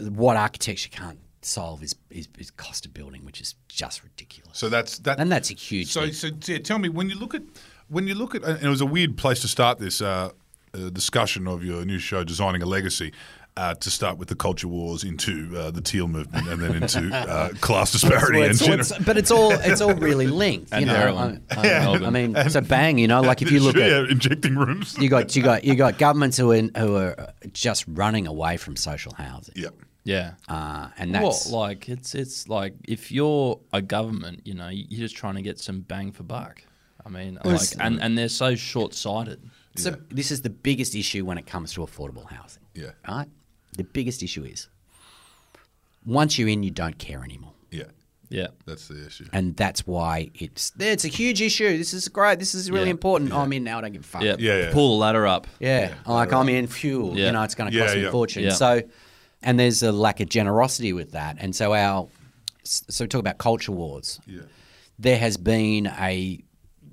What 0.00 0.36
architecture 0.36 0.88
can't 0.90 1.18
solve 1.42 1.82
is 1.82 1.94
is, 2.10 2.28
is 2.38 2.50
cost 2.50 2.86
of 2.86 2.92
building, 2.94 3.24
which 3.24 3.40
is 3.40 3.54
just 3.68 4.02
ridiculous. 4.02 4.58
so 4.58 4.68
that's 4.68 4.98
that. 5.00 5.18
and 5.18 5.30
that's 5.30 5.50
a 5.50 5.54
huge. 5.54 5.88
So, 5.92 6.02
thing. 6.02 6.12
so 6.12 6.28
yeah, 6.52 6.58
tell 6.58 6.78
me 6.78 6.88
when 6.88 7.08
you 7.08 7.16
look 7.18 7.34
at 7.34 7.42
when 7.88 8.06
you 8.06 8.14
look 8.14 8.34
at 8.34 8.44
and 8.44 8.62
it 8.62 8.68
was 8.68 8.80
a 8.80 8.86
weird 8.86 9.16
place 9.16 9.40
to 9.40 9.48
start 9.48 9.78
this 9.78 10.00
uh, 10.00 10.30
uh, 10.74 10.90
discussion 10.90 11.46
of 11.46 11.64
your 11.64 11.84
new 11.84 11.98
show, 11.98 12.24
designing 12.24 12.62
a 12.62 12.66
legacy. 12.66 13.12
Uh, 13.56 13.74
to 13.74 13.90
start 13.90 14.16
with 14.16 14.28
the 14.28 14.34
culture 14.36 14.68
wars 14.68 15.02
into 15.02 15.52
uh, 15.58 15.72
the 15.72 15.80
teal 15.80 16.06
movement 16.06 16.46
and 16.48 16.62
then 16.62 16.82
into 16.82 17.12
uh, 17.14 17.48
class 17.60 17.90
disparity 17.90 18.38
Well, 18.38 18.46
and 18.48 18.54
it's- 18.54 18.60
gender. 18.60 18.80
it's- 18.82 19.04
but 19.04 19.18
it's 19.18 19.30
all 19.32 19.50
it's 19.50 19.80
all 19.80 19.92
really 19.94 20.28
linked. 20.44 20.72
And 20.72 20.82
you 20.82 20.86
know, 20.86 20.94
heroin. 20.94 21.44
I, 21.50 21.56
I- 21.56 21.62
Melbourne. 21.80 22.04
I 22.04 22.10
mean, 22.10 22.48
so 22.48 22.60
bang, 22.60 22.96
you 22.96 23.08
know, 23.08 23.20
like 23.22 23.42
if 23.42 23.50
you 23.50 23.58
look 23.58 23.76
at 23.76 23.90
yeah, 23.90 24.06
injecting 24.08 24.54
rooms. 24.54 24.96
you 24.98 25.08
got 25.10 25.34
you 25.34 25.42
got 25.42 25.64
you 25.64 25.74
got 25.74 25.98
governments 25.98 26.36
who 26.36 26.52
are 26.52 26.60
who 26.78 26.94
are 26.96 27.32
just 27.52 27.84
running 27.88 28.28
away 28.28 28.56
from 28.56 28.76
social 28.76 29.12
housing, 29.14 29.54
yeah, 29.56 29.70
Yeah. 30.04 30.32
uh, 30.48 30.88
and 30.98 31.12
Well, 31.12 31.22
that's 31.24 31.50
like 31.50 31.88
it's 31.88 32.14
it's 32.14 32.48
like 32.48 32.74
if 32.88 33.12
you're 33.12 33.60
a 33.72 33.82
government, 33.82 34.42
you 34.46 34.54
know, 34.54 34.68
you're 34.68 35.00
just 35.00 35.16
trying 35.16 35.34
to 35.36 35.42
get 35.42 35.58
some 35.58 35.80
bang 35.80 36.12
for 36.12 36.22
buck. 36.22 36.62
I 37.04 37.08
mean, 37.08 37.38
like, 37.44 37.60
and 37.78 38.00
and 38.00 38.16
they're 38.16 38.28
so 38.28 38.54
short 38.54 38.94
sighted. 38.94 39.40
so 39.76 39.90
this 40.10 40.30
is 40.30 40.42
the 40.42 40.50
biggest 40.50 40.94
issue 40.94 41.24
when 41.24 41.38
it 41.38 41.46
comes 41.46 41.72
to 41.74 41.80
affordable 41.80 42.26
housing. 42.30 42.62
Yeah. 42.74 42.90
right. 43.08 43.28
The 43.76 43.84
biggest 43.84 44.22
issue 44.22 44.44
is 44.44 44.68
once 46.04 46.38
you're 46.38 46.48
in, 46.48 46.62
you 46.62 46.70
don't 46.70 46.98
care 46.98 47.22
anymore. 47.22 47.52
yeah, 47.70 47.84
Yeah. 48.30 48.48
that's 48.66 48.88
the 48.88 49.06
issue. 49.06 49.26
And 49.32 49.56
that's 49.56 49.86
why 49.86 50.30
it's 50.34 50.72
it's 50.78 51.04
a 51.04 51.08
huge 51.08 51.40
issue. 51.42 51.76
This 51.76 51.92
is 51.94 52.08
great. 52.08 52.38
This 52.38 52.54
is 52.54 52.70
really 52.70 52.86
Yeah. 52.86 52.90
important. 52.92 53.32
Oh, 53.32 53.38
I'm 53.38 53.52
in 53.52 53.64
now. 53.64 53.78
I 53.78 53.80
don't 53.82 53.92
give 53.92 54.02
a 54.02 54.06
fuck. 54.06 54.22
Yeah. 54.22 54.36
Yeah, 54.38 54.58
yeah. 54.58 54.72
Pull 54.72 54.88
the 54.96 55.00
ladder 55.04 55.26
up. 55.26 55.46
Yeah, 55.60 55.94
like 56.06 56.32
I'm 56.32 56.48
in 56.48 56.66
fuel. 56.66 57.16
Yeah. 57.16 57.26
You 57.26 57.32
know, 57.32 57.42
it's 57.42 57.54
going 57.54 57.70
to 57.70 57.76
Yeah, 57.76 57.84
cost 57.84 57.96
me 57.96 58.02
yeah. 58.02 58.08
a 58.08 58.12
fortune. 58.12 58.42
Yeah. 58.44 58.50
So, 58.52 58.82
and 59.42 59.58
there's 59.58 59.82
a 59.82 59.92
lack 59.92 60.20
of 60.20 60.28
generosity 60.28 60.92
with 60.92 61.12
that. 61.12 61.36
And 61.38 61.54
so 61.54 61.74
our, 61.74 62.08
so 62.62 63.06
talk 63.06 63.20
about 63.20 63.38
culture 63.38 63.72
wars. 63.72 64.20
Yeah. 64.26 64.42
There 64.98 65.18
has 65.18 65.36
been 65.36 65.86
a 65.86 66.42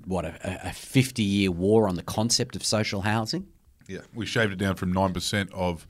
what 0.06 0.24
a, 0.24 0.68
a 0.68 0.72
50 0.72 1.22
year 1.22 1.50
war 1.50 1.86
on 1.86 1.96
the 1.96 2.02
concept 2.02 2.56
of 2.56 2.64
social 2.64 3.02
housing. 3.02 3.46
Yeah, 3.86 4.00
we 4.14 4.26
shaved 4.26 4.52
it 4.52 4.56
down 4.56 4.76
from 4.76 4.92
nine 4.92 5.12
percent 5.12 5.50
of 5.52 5.86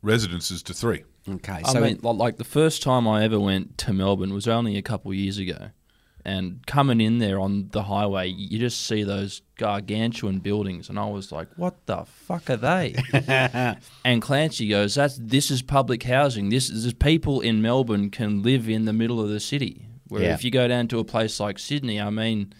residences 0.00 0.62
to 0.64 0.74
three. 0.74 1.04
Okay, 1.28 1.60
so 1.64 1.70
I 1.70 1.72
so 1.72 1.80
mean, 1.80 1.98
li- 2.02 2.12
like 2.12 2.36
the 2.36 2.44
first 2.44 2.82
time 2.82 3.06
I 3.06 3.24
ever 3.24 3.38
went 3.38 3.78
to 3.78 3.92
Melbourne 3.92 4.34
was 4.34 4.48
only 4.48 4.76
a 4.76 4.82
couple 4.82 5.10
of 5.12 5.16
years 5.16 5.38
ago, 5.38 5.70
and 6.24 6.64
coming 6.66 7.00
in 7.00 7.18
there 7.18 7.40
on 7.40 7.68
the 7.72 7.82
highway, 7.84 8.28
you 8.28 8.58
just 8.58 8.86
see 8.86 9.02
those 9.02 9.42
gargantuan 9.58 10.38
buildings, 10.38 10.88
and 10.88 10.98
I 10.98 11.06
was 11.06 11.32
like, 11.32 11.48
"What 11.56 11.86
the 11.86 12.04
fuck 12.04 12.48
are 12.50 12.56
they?" 12.56 12.94
and 14.04 14.22
Clancy 14.22 14.68
goes, 14.68 14.94
"That's 14.94 15.16
this 15.20 15.50
is 15.50 15.62
public 15.62 16.02
housing. 16.04 16.48
This 16.48 16.70
is 16.70 16.92
people 16.94 17.40
in 17.40 17.62
Melbourne 17.62 18.10
can 18.10 18.42
live 18.42 18.68
in 18.68 18.84
the 18.84 18.92
middle 18.92 19.20
of 19.20 19.28
the 19.30 19.40
city. 19.40 19.86
Where 20.08 20.22
Yeah. 20.22 20.34
if 20.34 20.44
you 20.44 20.50
go 20.50 20.68
down 20.68 20.88
to 20.88 20.98
a 20.98 21.04
place 21.04 21.40
like 21.40 21.58
Sydney, 21.58 22.00
I 22.00 22.10
mean." 22.10 22.52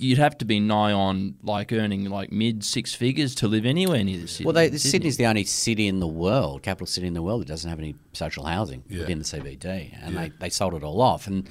You'd 0.00 0.18
have 0.18 0.38
to 0.38 0.44
be 0.44 0.60
nigh 0.60 0.92
on 0.92 1.34
like 1.42 1.72
earning 1.72 2.04
like 2.08 2.30
mid 2.30 2.62
six 2.62 2.94
figures 2.94 3.34
to 3.34 3.48
live 3.48 3.66
anywhere 3.66 4.04
near 4.04 4.20
the 4.20 4.28
city. 4.28 4.44
well, 4.44 4.52
they, 4.52 4.66
Sydney. 4.68 4.78
Sydney's 4.78 5.16
the 5.16 5.26
only 5.26 5.42
city 5.42 5.88
in 5.88 5.98
the 5.98 6.06
world, 6.06 6.62
capital 6.62 6.86
city 6.86 7.08
in 7.08 7.14
the 7.14 7.20
world, 7.22 7.40
that 7.40 7.48
doesn't 7.48 7.68
have 7.68 7.80
any 7.80 7.96
social 8.12 8.44
housing 8.44 8.84
Yeah. 8.88 9.00
within 9.00 9.18
the 9.18 9.24
CBD, 9.24 9.92
and 10.00 10.14
Yeah. 10.14 10.20
they, 10.28 10.32
they 10.38 10.48
sold 10.50 10.74
it 10.74 10.84
all 10.84 11.00
off. 11.00 11.26
And 11.26 11.48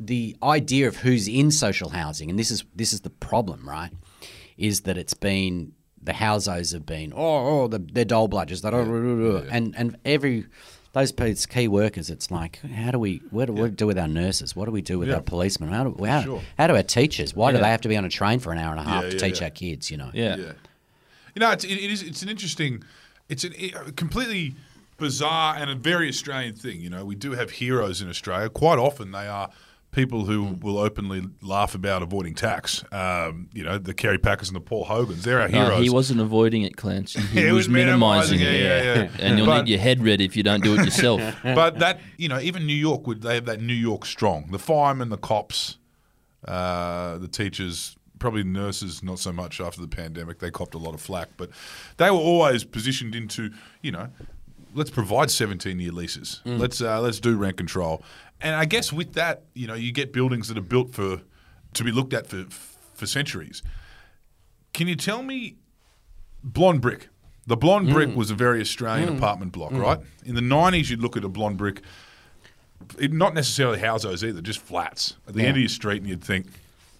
the 0.00 0.36
idea 0.42 0.88
of 0.88 0.96
who's 0.96 1.28
in 1.28 1.50
social 1.50 1.90
housing, 1.90 2.30
and 2.30 2.38
this 2.38 2.50
is 2.50 2.64
this 2.74 2.92
is 2.92 3.02
the 3.02 3.10
problem, 3.10 3.68
right? 3.68 3.92
Is 4.56 4.80
that 4.82 4.96
it's 4.96 5.14
been 5.14 5.72
the 6.02 6.12
houseos 6.14 6.72
have 6.72 6.86
been 6.86 7.12
oh 7.14 7.62
oh 7.64 7.68
the, 7.68 7.78
they're 7.78 8.04
dole 8.06 8.28
bludgers, 8.28 8.62
that 8.62 8.72
and 9.52 9.74
and 9.76 9.96
every 10.04 10.46
those 10.92 11.12
pe- 11.12 11.34
key 11.34 11.68
workers, 11.68 12.10
it's 12.10 12.30
like 12.32 12.56
how 12.62 12.90
do 12.90 12.98
we 12.98 13.20
what 13.30 13.44
do 13.46 13.52
we 13.52 13.68
do 13.70 13.86
with 13.86 13.98
our 13.98 14.08
nurses? 14.08 14.56
What 14.56 14.64
do 14.64 14.72
we 14.72 14.82
do 14.82 14.98
with 14.98 15.08
Yeah. 15.08 15.16
our 15.16 15.20
policemen? 15.20 15.68
How 15.70 15.84
do 15.84 16.04
how, 16.04 16.22
Sure. 16.22 16.42
how 16.58 16.66
do 16.66 16.74
our 16.74 16.82
teachers? 16.82 17.34
Why 17.34 17.52
do 17.52 17.58
they 17.58 17.68
have 17.68 17.82
to 17.82 17.88
be 17.88 17.96
on 17.96 18.04
a 18.04 18.08
train 18.08 18.40
for 18.40 18.52
an 18.52 18.58
hour 18.58 18.70
and 18.72 18.80
a 18.80 18.84
half 18.84 19.04
Yeah, 19.04 19.10
to 19.10 19.16
yeah, 19.16 19.22
teach 19.22 19.38
yeah. 19.40 19.44
our 19.44 19.50
kids? 19.50 19.90
You 19.90 19.98
know, 19.98 20.10
yeah. 20.14 20.36
Yeah, 20.36 20.52
you 21.34 21.40
know, 21.40 21.50
it's, 21.52 21.64
it, 21.64 21.72
it 21.72 21.90
is. 21.90 22.02
It's 22.02 22.22
an 22.22 22.28
interesting. 22.28 22.82
It's 23.28 23.44
an, 23.44 23.52
a 23.86 23.92
completely 23.92 24.56
bizarre 24.96 25.54
and 25.56 25.70
a 25.70 25.74
very 25.76 26.08
Australian 26.08 26.54
thing. 26.54 26.80
You 26.80 26.90
know, 26.90 27.04
we 27.04 27.14
do 27.14 27.32
have 27.32 27.50
heroes 27.52 28.02
in 28.02 28.08
Australia. 28.08 28.48
Quite 28.48 28.78
often, 28.80 29.12
they 29.12 29.28
are 29.28 29.50
people 29.92 30.24
who 30.24 30.56
will 30.62 30.78
openly 30.78 31.22
laugh 31.42 31.74
about 31.74 32.02
avoiding 32.02 32.34
tax. 32.34 32.84
Um, 32.92 33.48
you 33.52 33.64
know, 33.64 33.76
the 33.78 33.92
Kerry 33.92 34.18
Packers 34.18 34.48
and 34.48 34.54
the 34.56 34.60
Paul 34.60 34.84
Hogans. 34.84 35.24
They're 35.24 35.40
our 35.40 35.48
No, 35.48 35.64
heroes. 35.64 35.82
he 35.82 35.90
wasn't 35.90 36.20
avoiding 36.20 36.62
it, 36.62 36.76
Clancy. 36.76 37.20
He, 37.32 37.44
was, 37.46 37.54
was 37.54 37.68
minimising 37.68 38.40
it. 38.40 38.46
it, 38.54 38.60
yeah, 38.62 38.94
yeah. 39.02 39.10
And 39.18 39.36
you'll 39.38 39.46
But- 39.46 39.62
need 39.62 39.68
your 39.70 39.80
head 39.80 40.02
ready 40.04 40.24
if 40.24 40.36
you 40.36 40.42
don't 40.42 40.62
do 40.62 40.74
it 40.74 40.84
yourself. 40.84 41.20
but 41.42 41.78
that 41.80 42.00
you 42.18 42.28
know, 42.28 42.38
even 42.40 42.66
New 42.66 42.74
York 42.74 43.06
would 43.06 43.22
they 43.22 43.34
have 43.36 43.46
that 43.46 43.60
New 43.60 43.74
York 43.74 44.04
strong. 44.06 44.48
The 44.52 44.58
firemen, 44.60 45.08
the 45.08 45.18
cops, 45.18 45.78
uh, 46.46 47.18
the 47.18 47.28
teachers, 47.28 47.96
probably 48.18 48.44
nurses, 48.44 49.02
not 49.02 49.18
so 49.18 49.32
much 49.32 49.60
after 49.60 49.80
the 49.80 49.88
pandemic. 49.88 50.38
They 50.38 50.50
copped 50.50 50.74
a 50.74 50.78
lot 50.78 50.94
of 50.94 51.00
flack, 51.00 51.30
but 51.36 51.50
they 51.96 52.10
were 52.10 52.16
always 52.18 52.64
positioned 52.64 53.14
into 53.14 53.50
you 53.82 53.90
know, 53.92 54.08
let's 54.74 54.90
provide 54.90 55.30
seventeen 55.30 55.80
year 55.80 55.92
leases. 55.92 56.40
Mm. 56.44 56.58
Let's 56.58 56.80
uh, 56.80 57.00
let's 57.00 57.20
do 57.20 57.36
rent 57.36 57.56
control, 57.56 58.02
and 58.40 58.54
I 58.54 58.64
guess 58.64 58.92
with 58.92 59.14
that, 59.14 59.44
you 59.54 59.66
know, 59.66 59.74
you 59.74 59.92
get 59.92 60.12
buildings 60.12 60.48
that 60.48 60.58
are 60.58 60.62
built 60.62 60.92
for 60.92 61.22
to 61.74 61.84
be 61.84 61.92
looked 61.92 62.14
at 62.14 62.26
for 62.26 62.44
for 62.94 63.06
centuries. 63.06 63.62
Can 64.72 64.88
you 64.88 64.96
tell 64.96 65.22
me 65.22 65.56
blonde 66.42 66.80
brick? 66.80 67.08
The 67.46 67.56
blonde 67.56 67.90
brick 67.90 68.10
mm. 68.10 68.14
was 68.14 68.30
a 68.30 68.34
very 68.34 68.60
Australian 68.60 69.08
mm. 69.08 69.16
apartment 69.16 69.52
block, 69.52 69.72
right? 69.72 69.98
In 70.24 70.34
the 70.34 70.40
nineties, 70.40 70.90
you'd 70.90 71.00
look 71.00 71.16
at 71.16 71.24
a 71.24 71.28
blonde 71.28 71.56
brick, 71.56 71.82
it, 72.98 73.12
not 73.12 73.34
necessarily 73.34 73.80
houses 73.80 74.22
either, 74.22 74.40
just 74.40 74.60
flats 74.60 75.16
at 75.26 75.34
the 75.34 75.42
end 75.42 75.52
of 75.52 75.58
your 75.58 75.68
street, 75.68 75.98
and 75.98 76.08
you'd 76.08 76.22
think 76.22 76.46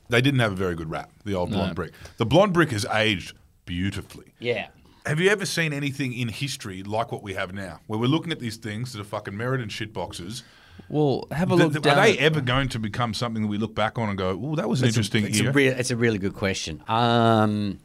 they 0.08 0.20
didn't 0.20 0.40
have 0.40 0.52
a 0.52 0.56
very 0.56 0.74
good 0.74 0.90
rap. 0.90 1.10
The 1.24 1.34
old 1.34 1.50
blonde 1.50 1.76
brick. 1.76 1.92
The 2.16 2.26
blonde 2.26 2.52
brick 2.52 2.70
has 2.70 2.84
aged 2.86 3.34
beautifully. 3.64 4.32
yeah. 4.40 4.68
Have 5.06 5.18
you 5.20 5.30
ever 5.30 5.46
seen 5.46 5.72
anything 5.72 6.12
in 6.12 6.28
history 6.28 6.82
like 6.82 7.10
what 7.10 7.22
we 7.22 7.34
have 7.34 7.52
now, 7.54 7.80
where 7.86 7.98
we're 7.98 8.06
looking 8.06 8.32
at 8.32 8.38
these 8.38 8.56
things 8.58 8.92
that 8.92 9.00
are 9.00 9.04
fucking 9.04 9.36
Meriton 9.36 9.68
shit 9.70 9.92
boxes? 9.92 10.42
Well, 10.88 11.26
have 11.30 11.50
a 11.50 11.54
look 11.54 11.72
th- 11.72 11.86
are 11.86 11.94
they 12.02 12.18
at- 12.18 12.24
ever 12.24 12.40
going 12.40 12.68
to 12.70 12.78
become 12.78 13.14
something 13.14 13.42
that 13.42 13.48
we 13.48 13.58
look 13.58 13.74
back 13.74 13.98
on 13.98 14.08
and 14.08 14.18
go, 14.18 14.38
"Oh, 14.42 14.56
that 14.56 14.68
was 14.68 14.82
an 14.82 14.88
interesting 14.88 15.24
It's 15.24 15.40
era"? 15.40 15.50
a, 15.50 15.52
real, 15.52 15.72
it's 15.78 15.90
a 15.90 15.96
really 15.96 16.18
good 16.18 16.34
question. 16.34 16.82
Um, 16.88 17.78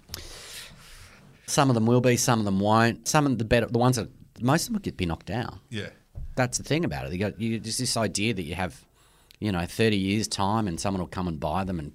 some 1.47 1.69
of 1.69 1.75
them 1.75 1.85
will 1.85 2.01
be, 2.01 2.17
some 2.17 2.39
of 2.39 2.45
them 2.45 2.59
won't. 2.59 3.07
Some 3.07 3.25
of 3.25 3.37
the 3.37 3.45
better, 3.45 3.67
the 3.67 3.77
ones 3.77 3.95
that 3.97 4.09
most 4.41 4.67
of 4.67 4.73
them 4.73 4.81
could 4.81 4.97
be 4.97 5.05
knocked 5.05 5.27
down. 5.27 5.59
yeah, 5.69 5.89
That's 6.35 6.57
the 6.57 6.63
thing 6.63 6.83
about 6.83 7.05
it. 7.05 7.13
You 7.13 7.19
got 7.19 7.39
you, 7.39 7.59
just 7.59 7.79
this 7.79 7.95
idea 7.97 8.33
that 8.33 8.43
you 8.43 8.55
have, 8.55 8.83
you 9.39 9.51
know, 9.51 9.65
thirty 9.65 9.97
years 9.97 10.27
time, 10.27 10.67
and 10.67 10.79
someone 10.79 10.99
will 11.01 11.07
come 11.07 11.27
and 11.27 11.39
buy 11.39 11.63
them 11.63 11.79
and 11.79 11.93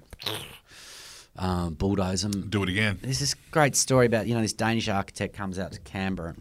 uh, 1.41 1.71
bulldoze 1.71 2.23
them. 2.23 2.49
do 2.49 2.63
it 2.63 2.69
again. 2.69 2.99
There's 3.03 3.19
this 3.19 3.35
great 3.51 3.75
story 3.75 4.07
about 4.07 4.27
you 4.29 4.35
know 4.35 4.43
this 4.43 4.53
Danish 4.53 4.89
architect 4.89 5.35
comes 5.35 5.59
out 5.59 5.73
to 5.73 5.81
Canberra, 5.81 6.37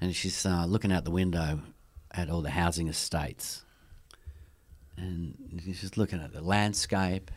and 0.00 0.14
she's 0.14 0.44
uh, 0.46 0.64
looking 0.66 0.92
out 0.92 1.04
the 1.04 1.10
window 1.10 1.60
at 2.12 2.30
all 2.30 2.42
the 2.42 2.50
housing 2.50 2.88
estates, 2.88 3.64
and 4.96 5.60
she's 5.64 5.80
just 5.80 5.96
looking 5.96 6.20
at 6.20 6.32
the 6.32 6.40
landscape, 6.42 7.30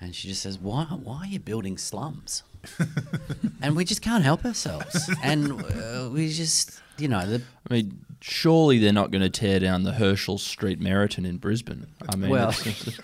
and 0.00 0.14
she 0.14 0.28
just 0.28 0.42
says, 0.42 0.58
"Why? 0.58 0.84
Why 0.84 1.20
are 1.20 1.26
you 1.26 1.40
building 1.40 1.78
slums?" 1.78 2.42
and 3.62 3.76
we 3.76 3.84
just 3.84 4.00
can't 4.02 4.24
help 4.24 4.44
ourselves. 4.44 5.10
and 5.22 5.52
uh, 5.52 6.08
we 6.10 6.30
just, 6.32 6.80
you 6.98 7.08
know, 7.08 7.26
the, 7.26 7.42
I 7.70 7.74
mean, 7.74 8.04
surely 8.20 8.78
they're 8.78 8.92
not 8.92 9.10
going 9.10 9.22
to 9.22 9.30
tear 9.30 9.60
down 9.60 9.82
the 9.82 9.92
Herschel 9.92 10.38
Street 10.38 10.80
Meriton 10.80 11.24
in 11.26 11.36
Brisbane. 11.38 11.86
I 12.08 12.16
mean, 12.16 12.30
Well- 12.30 12.50
it's, 12.50 12.98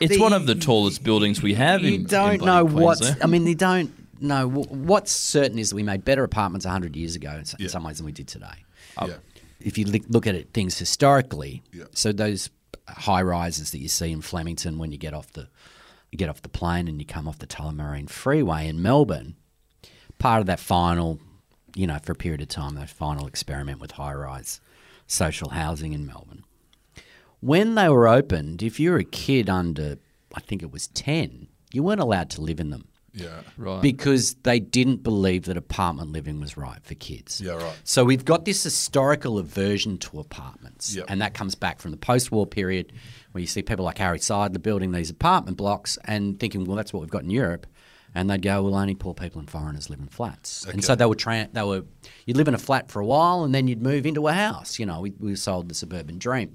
it's 0.00 0.18
one 0.18 0.32
of 0.32 0.46
the 0.46 0.54
tallest 0.54 1.02
buildings 1.02 1.42
we 1.42 1.54
have. 1.54 1.82
you 1.82 1.94
in, 1.96 2.04
don't 2.04 2.34
in 2.40 2.44
know 2.46 2.64
what 2.64 3.00
I 3.22 3.26
mean, 3.26 3.44
They 3.44 3.54
don't 3.54 3.92
know 4.20 4.48
wh- 4.48 4.70
what's 4.72 5.12
certain 5.12 5.58
is 5.58 5.70
that 5.70 5.76
we 5.76 5.82
made 5.82 6.04
better 6.04 6.24
apartments 6.24 6.64
hundred 6.66 6.96
years 6.96 7.14
ago 7.16 7.32
in, 7.32 7.44
Yeah. 7.58 7.68
some 7.68 7.84
ways 7.84 7.96
than 7.98 8.06
we 8.06 8.12
did 8.12 8.28
today. 8.28 8.64
Oh. 8.96 9.06
yeah. 9.08 9.14
If 9.60 9.76
you 9.76 9.86
look 9.86 10.26
at 10.28 10.34
it, 10.36 10.52
things 10.52 10.78
historically, 10.78 11.62
Yeah. 11.72 11.84
so 11.92 12.12
those 12.12 12.50
high 12.86 13.22
rises 13.22 13.72
that 13.72 13.78
you 13.78 13.88
see 13.88 14.12
in 14.12 14.22
Flemington 14.22 14.78
when 14.78 14.92
you 14.92 14.98
get 14.98 15.12
off 15.14 15.32
the 15.32 15.48
you 16.10 16.16
get 16.16 16.28
off 16.30 16.40
the 16.40 16.48
plane 16.48 16.88
and 16.88 16.98
you 17.00 17.04
come 17.06 17.28
off 17.28 17.38
the 17.38 17.46
Tullamarine 17.46 18.08
Freeway 18.08 18.66
in 18.66 18.80
Melbourne, 18.80 19.34
part 20.18 20.40
of 20.40 20.46
that 20.46 20.58
final, 20.58 21.18
you 21.74 21.86
know, 21.86 21.98
for 22.02 22.12
a 22.12 22.16
period 22.16 22.40
of 22.40 22.48
time, 22.48 22.74
that 22.74 22.88
final 22.88 23.26
experiment 23.26 23.80
with 23.80 23.92
high 23.92 24.14
rise 24.14 24.60
social 25.06 25.50
housing 25.50 25.92
in 25.92 26.06
Melbourne. 26.06 26.44
When 27.40 27.74
they 27.76 27.88
were 27.88 28.08
opened, 28.08 28.62
if 28.62 28.80
you 28.80 28.90
were 28.90 28.98
a 28.98 29.04
kid 29.04 29.48
under, 29.48 29.98
I 30.34 30.40
think 30.40 30.62
it 30.62 30.72
was 30.72 30.88
10, 30.88 31.48
you 31.72 31.82
weren't 31.82 32.00
allowed 32.00 32.30
to 32.30 32.40
live 32.40 32.58
in 32.58 32.70
them 32.70 32.88
Yeah. 33.14 33.40
Right. 33.56 33.80
because 33.80 34.34
they 34.42 34.58
didn't 34.58 35.02
believe 35.02 35.44
that 35.44 35.56
apartment 35.56 36.10
living 36.12 36.40
was 36.40 36.56
right 36.56 36.82
for 36.82 36.94
kids. 36.94 37.40
Yeah, 37.40 37.52
right. 37.52 37.76
So 37.84 38.04
we've 38.04 38.24
got 38.24 38.44
this 38.44 38.62
historical 38.64 39.38
aversion 39.38 39.98
to 39.98 40.18
apartments, 40.18 40.96
Yep. 40.96 41.06
and 41.08 41.20
that 41.22 41.32
comes 41.34 41.54
back 41.54 41.78
from 41.80 41.92
the 41.92 41.96
post-war 41.96 42.46
period, 42.46 42.92
where 43.32 43.40
you 43.40 43.46
see 43.46 43.62
people 43.62 43.84
like 43.84 43.98
Harry 43.98 44.18
Seidler 44.18 44.60
building 44.60 44.90
these 44.92 45.10
apartment 45.10 45.56
blocks 45.56 45.96
and 46.06 46.40
thinking, 46.40 46.64
well, 46.64 46.76
that's 46.76 46.92
what 46.92 47.00
we've 47.00 47.10
got 47.10 47.22
in 47.22 47.30
Europe, 47.30 47.66
and 48.14 48.28
they'd 48.30 48.42
go, 48.42 48.62
well, 48.62 48.74
only 48.74 48.94
poor 48.94 49.14
people 49.14 49.38
and 49.38 49.50
foreigners 49.50 49.90
live 49.90 49.98
in 50.00 50.08
flats, 50.08 50.64
and 50.66 50.84
so 50.84 50.94
they 50.94 51.06
were 51.06 51.14
tra- 51.14 51.48
they 51.52 51.62
were 51.62 51.84
you'd 52.26 52.36
live 52.36 52.48
in 52.48 52.54
a 52.54 52.58
flat 52.58 52.90
for 52.90 53.00
a 53.00 53.06
while, 53.06 53.44
and 53.44 53.54
then 53.54 53.68
you'd 53.68 53.82
move 53.82 54.06
into 54.06 54.26
a 54.28 54.32
house. 54.32 54.78
You 54.78 54.86
know, 54.86 55.00
we, 55.00 55.10
we 55.18 55.34
sold 55.36 55.68
the 55.68 55.74
suburban 55.74 56.18
dream, 56.18 56.54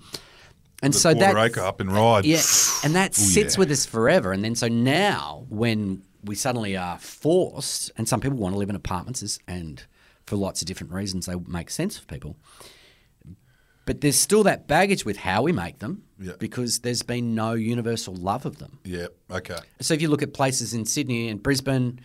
and 0.81 0.93
The 0.93 0.99
so 0.99 1.13
that 1.13 1.37
acre 1.37 1.61
up 1.61 1.79
in 1.81 1.89
Ryde. 1.89 2.25
yeah, 2.25 2.41
and 2.83 2.95
that 2.95 3.15
sits 3.15 3.55
yeah. 3.55 3.59
with 3.59 3.71
us 3.71 3.85
forever. 3.85 4.31
And 4.31 4.43
then 4.43 4.55
so 4.55 4.67
now, 4.67 5.45
when 5.49 6.03
we 6.23 6.35
suddenly 6.35 6.75
are 6.77 6.97
forced, 6.99 7.91
and 7.97 8.07
some 8.07 8.19
people 8.21 8.37
want 8.37 8.53
to 8.55 8.59
live 8.59 8.69
in 8.69 8.75
apartments, 8.75 9.39
and 9.47 9.83
for 10.25 10.35
lots 10.37 10.61
of 10.61 10.67
different 10.67 10.93
reasons, 10.93 11.25
they 11.25 11.35
make 11.47 11.69
sense 11.69 11.97
for 11.97 12.05
people. 12.05 12.35
But 13.85 14.01
there's 14.01 14.15
still 14.19 14.43
that 14.43 14.67
baggage 14.67 15.03
with 15.05 15.17
how 15.17 15.41
we 15.41 15.51
make 15.51 15.79
them, 15.79 16.03
Yeah. 16.19 16.33
because 16.39 16.79
there's 16.79 17.03
been 17.03 17.35
no 17.35 17.51
universal 17.53 18.15
love 18.15 18.45
of 18.45 18.57
them. 18.59 18.79
Yeah. 18.85 19.07
Okay. 19.29 19.57
So 19.81 19.93
if 19.93 20.01
you 20.01 20.07
look 20.09 20.21
at 20.23 20.33
places 20.33 20.73
in 20.73 20.85
Sydney 20.85 21.27
and 21.27 21.43
Brisbane, 21.43 21.99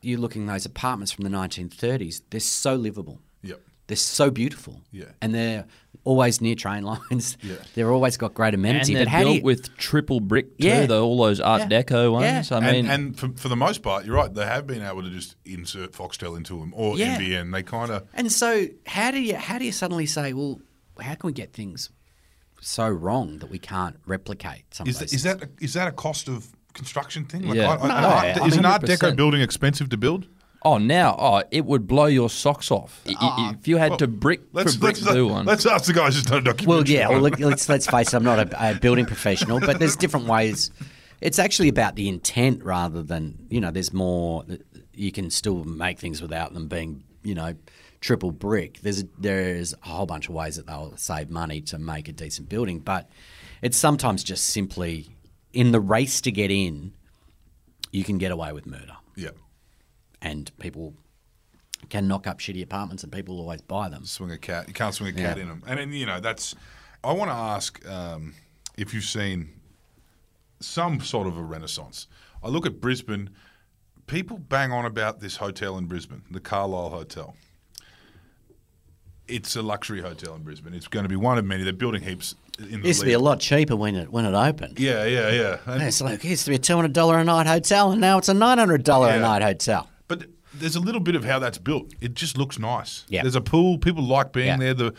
you're 0.00 0.20
looking 0.20 0.48
at 0.48 0.52
those 0.52 0.64
apartments 0.66 1.10
from 1.12 1.24
the 1.24 1.30
1930s. 1.30 2.22
They're 2.30 2.38
so 2.40 2.76
livable. 2.76 3.20
Yep. 3.42 3.60
They're 3.88 3.96
so 3.96 4.30
beautiful. 4.30 4.82
Yeah. 4.92 5.06
And 5.20 5.34
they're 5.34 5.64
always 6.04 6.40
near 6.40 6.54
train 6.54 6.82
lines. 7.10 7.36
Yeah. 7.42 7.56
They're 7.74 7.90
always 7.90 8.16
got 8.16 8.32
great 8.34 8.54
and 8.54 8.64
they're 8.64 9.04
but 9.06 9.10
built 9.10 9.36
you, 9.36 9.42
with 9.42 9.76
triple 9.76 10.20
brick 10.20 10.56
too. 10.58 10.68
Yeah. 10.68 10.86
though, 10.86 11.04
all 11.04 11.18
those 11.22 11.40
Art 11.40 11.62
Yeah. 11.70 11.82
Deco 11.82 12.12
ones. 12.12 12.50
Yeah. 12.50 12.56
I 12.56 12.60
mean, 12.60 12.86
and 12.86 12.88
and 12.90 13.18
for, 13.18 13.28
for 13.36 13.48
the 13.48 13.56
most 13.56 13.82
part, 13.82 14.04
you're 14.04 14.14
right. 14.14 14.32
They 14.32 14.46
have 14.46 14.66
been 14.68 14.82
able 14.82 15.02
to 15.02 15.10
just 15.10 15.34
insert 15.44 15.92
Foxtel 15.92 16.36
into 16.36 16.60
them 16.60 16.72
or 16.76 16.96
Yeah. 16.96 17.18
NBN. 17.18 17.52
They 17.52 17.62
kind 17.64 17.90
of 17.90 18.06
And 18.14 18.30
so, 18.30 18.66
how 18.86 19.10
do 19.10 19.20
you 19.20 19.34
how 19.36 19.58
do 19.58 19.64
you 19.64 19.72
suddenly 19.72 20.06
say, 20.06 20.32
well, 20.32 20.60
how 21.00 21.14
can 21.14 21.26
we 21.26 21.32
get 21.32 21.52
things 21.52 21.90
so 22.60 22.88
wrong 22.88 23.38
that 23.38 23.50
we 23.50 23.58
can't 23.58 23.96
replicate 24.06 24.64
some 24.74 24.86
is 24.86 24.96
of 24.96 25.00
that, 25.00 25.04
those 25.06 25.12
is 25.14 25.22
things? 25.24 25.40
that 25.40 25.50
is 25.60 25.72
that 25.74 25.88
a 25.88 25.92
cost 25.92 26.28
of 26.28 26.48
construction 26.72 27.24
thing? 27.24 27.42
Yeah. 27.54 27.70
I- 27.70 27.74
I- 27.74 27.76
No, 27.76 27.84
an 27.84 27.90
art- 27.90 28.40
I 28.42 28.46
is 28.46 28.56
an 28.56 28.64
Art 28.64 28.82
Deco 28.82 29.14
building 29.16 29.40
expensive 29.40 29.88
to 29.90 29.96
build? 29.96 30.26
oh, 30.66 30.78
now, 30.78 31.14
oh, 31.18 31.42
it 31.50 31.66
would 31.66 31.86
blow 31.86 32.06
your 32.06 32.30
socks 32.30 32.70
off 32.70 33.02
I- 33.06 33.14
I- 33.20 33.54
if 33.60 33.68
you 33.68 33.76
had 33.76 33.98
to 33.98 34.06
brick 34.06 34.40
Let's 34.52 34.74
for 34.74 34.80
brick 34.80 34.96
let's, 35.02 35.12
do 35.14 35.26
one. 35.28 35.44
let's 35.44 35.66
ask 35.66 35.84
the 35.84 35.92
guys 35.92 36.14
who's 36.14 36.24
done 36.24 36.38
a 36.38 36.40
documentary. 36.40 36.66
Well, 36.66 36.88
yeah. 36.88 37.08
Well, 37.10 37.20
let's 37.48 37.68
let's 37.68 37.86
face 37.86 38.08
it. 38.12 38.16
I'm 38.16 38.24
not 38.24 38.38
a, 38.38 38.70
a 38.70 38.74
building 38.74 39.04
professional, 39.04 39.60
but 39.60 39.78
there's 39.78 39.94
different 39.96 40.26
ways. 40.26 40.70
It's 41.20 41.38
actually 41.38 41.68
about 41.68 41.96
the 41.96 42.08
intent 42.08 42.64
rather 42.64 43.02
than 43.02 43.46
you 43.50 43.60
know. 43.60 43.70
There's 43.70 43.92
more. 43.92 44.44
You 44.94 45.12
can 45.12 45.30
still 45.30 45.64
make 45.64 45.98
things 45.98 46.22
without 46.22 46.54
them 46.54 46.66
being 46.68 47.02
you 47.22 47.34
know 47.34 47.54
triple 48.04 48.30
brick. 48.30 48.80
There's 48.82 49.02
there's 49.18 49.72
a 49.72 49.88
whole 49.88 50.06
bunch 50.06 50.28
of 50.28 50.34
ways 50.34 50.56
that 50.56 50.66
they'll 50.66 50.96
save 50.96 51.30
money 51.30 51.62
to 51.62 51.78
make 51.78 52.06
a 52.08 52.12
decent 52.12 52.48
building, 52.48 52.78
but 52.78 53.08
it's 53.62 53.78
sometimes 53.78 54.22
just 54.22 54.44
simply 54.44 55.16
in 55.52 55.72
the 55.72 55.80
race 55.80 56.20
to 56.20 56.30
get 56.30 56.50
in. 56.50 56.92
You 57.90 58.04
can 58.04 58.18
get 58.18 58.30
away 58.30 58.52
with 58.52 58.66
murder, 58.66 58.96
yeah. 59.16 59.30
and 60.20 60.50
people 60.58 60.94
can 61.88 62.08
knock 62.08 62.26
up 62.26 62.40
shitty 62.40 62.62
apartments, 62.62 63.04
and 63.04 63.12
people 63.12 63.38
always 63.38 63.62
buy 63.62 63.88
them. 63.88 64.04
swing 64.04 64.32
a 64.32 64.38
cat. 64.38 64.66
You 64.66 64.74
can't 64.74 64.92
swing 64.94 65.14
a 65.14 65.16
cat 65.16 65.36
Yeah. 65.36 65.42
in 65.44 65.48
them. 65.48 65.62
And, 65.66 65.78
then 65.78 65.92
you 65.92 66.04
know 66.04 66.20
that's. 66.20 66.54
I 67.02 67.12
want 67.12 67.30
to 67.30 67.36
ask 67.36 67.86
um, 67.88 68.34
if 68.76 68.92
you've 68.92 69.04
seen 69.04 69.50
some 70.60 71.00
sort 71.00 71.26
of 71.26 71.38
a 71.38 71.42
renaissance. 71.42 72.06
I 72.42 72.48
look 72.48 72.66
at 72.66 72.80
Brisbane. 72.80 73.30
People 74.06 74.36
bang 74.38 74.70
on 74.72 74.84
about 74.84 75.20
this 75.20 75.36
hotel 75.36 75.78
in 75.78 75.86
Brisbane, 75.86 76.22
the 76.30 76.40
Calile 76.40 76.90
Hotel. 76.90 77.34
It's 79.26 79.56
a 79.56 79.62
luxury 79.62 80.00
hotel 80.00 80.34
in 80.34 80.42
Brisbane. 80.42 80.74
It's 80.74 80.88
going 80.88 81.04
to 81.04 81.08
be 81.08 81.16
one 81.16 81.38
of 81.38 81.44
many. 81.44 81.64
They're 81.64 81.72
building 81.72 82.02
heaps 82.02 82.34
in 82.58 82.66
It 82.66 82.82
the 82.82 82.88
used 82.88 83.00
to 83.00 83.06
be 83.06 83.14
a 83.14 83.18
lot 83.18 83.40
cheaper 83.40 83.74
when 83.74 83.94
it 83.96 84.10
when 84.10 84.24
it 84.24 84.34
opened. 84.34 84.78
Yeah, 84.78 85.04
yeah, 85.04 85.30
yeah. 85.30 85.58
And- 85.66 85.82
It's 85.82 86.00
like 86.00 86.24
it 86.24 86.28
used 86.28 86.44
to 86.44 86.50
be 86.50 86.56
a 86.56 86.58
two 86.58 86.76
hundred 86.76 86.92
dollar 86.92 87.18
a 87.18 87.24
night 87.24 87.46
hotel, 87.46 87.92
and 87.92 88.00
now 88.00 88.18
it's 88.18 88.28
a 88.28 88.34
nine 88.34 88.58
hundred 88.58 88.84
dollar 88.84 89.08
Yeah. 89.08 89.16
a 89.16 89.20
night 89.20 89.42
hotel. 89.42 89.88
But 90.08 90.26
there's 90.52 90.76
a 90.76 90.80
little 90.80 91.00
bit 91.00 91.16
of 91.16 91.24
how 91.24 91.38
that's 91.38 91.58
built. 91.58 91.92
It 92.00 92.14
just 92.14 92.36
looks 92.36 92.58
nice. 92.58 93.04
Yeah. 93.08 93.22
There's 93.22 93.34
a 93.34 93.40
pool. 93.40 93.78
People 93.78 94.04
like 94.04 94.32
being 94.32 94.46
Yeah. 94.46 94.56
there. 94.56 94.74
The, 94.74 94.94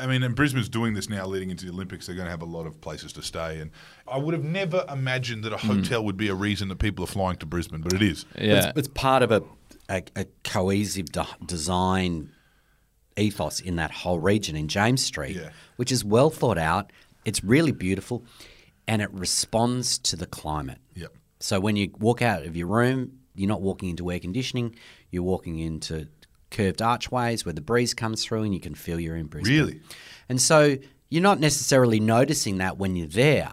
I 0.00 0.06
mean, 0.06 0.22
and 0.22 0.34
Brisbane's 0.34 0.68
doing 0.68 0.94
this 0.94 1.08
now, 1.08 1.26
leading 1.26 1.50
into 1.50 1.66
the 1.66 1.72
Olympics. 1.72 2.06
They're 2.06 2.16
going 2.16 2.26
to 2.26 2.30
have 2.30 2.42
a 2.42 2.46
lot 2.46 2.66
of 2.66 2.80
places 2.80 3.12
to 3.14 3.22
stay. 3.22 3.60
And 3.60 3.70
I 4.10 4.18
would 4.18 4.34
have 4.34 4.44
never 4.44 4.84
imagined 4.88 5.44
that 5.44 5.52
a 5.52 5.58
hmm. 5.58 5.68
hotel 5.68 6.04
would 6.04 6.16
be 6.16 6.28
a 6.28 6.34
reason 6.34 6.68
that 6.68 6.78
people 6.78 7.04
are 7.04 7.08
flying 7.08 7.36
to 7.38 7.46
Brisbane, 7.46 7.82
but 7.82 7.92
it 7.92 8.02
is. 8.02 8.24
yeah. 8.38 8.68
It's, 8.68 8.78
it's 8.78 8.88
part 8.88 9.22
of 9.22 9.30
a 9.30 9.42
a, 9.90 10.04
a 10.16 10.24
cohesive 10.44 11.10
de- 11.10 11.26
design 11.44 12.30
ethos 13.20 13.60
in 13.60 13.76
that 13.76 13.90
whole 13.90 14.18
region 14.18 14.56
in 14.56 14.68
James 14.68 15.04
Street, 15.04 15.36
Yeah. 15.36 15.50
which 15.76 15.92
is 15.92 16.04
well 16.04 16.30
thought 16.30 16.58
out. 16.58 16.92
It's 17.24 17.44
really 17.44 17.72
beautiful, 17.72 18.24
and 18.88 19.02
it 19.02 19.12
responds 19.12 19.98
to 19.98 20.16
the 20.16 20.26
climate. 20.26 20.78
Yep. 20.94 21.14
So 21.38 21.60
when 21.60 21.76
you 21.76 21.90
walk 21.98 22.22
out 22.22 22.44
of 22.46 22.56
your 22.56 22.66
room, 22.66 23.18
you're 23.34 23.48
not 23.48 23.62
walking 23.62 23.90
into 23.90 24.10
air 24.10 24.18
conditioning. 24.20 24.74
You're 25.10 25.22
walking 25.22 25.58
into 25.58 26.08
curved 26.50 26.82
archways 26.82 27.44
where 27.44 27.52
the 27.52 27.60
breeze 27.60 27.94
comes 27.94 28.24
through, 28.24 28.42
and 28.42 28.54
you 28.54 28.60
can 28.60 28.74
feel 28.74 28.98
you're 28.98 29.16
in 29.16 29.26
Brisbane. 29.26 29.54
Really? 29.56 29.80
And 30.28 30.40
so 30.40 30.76
you're 31.08 31.22
not 31.22 31.40
necessarily 31.40 32.00
noticing 32.00 32.58
that 32.58 32.78
when 32.78 32.96
you're 32.96 33.06
there, 33.06 33.52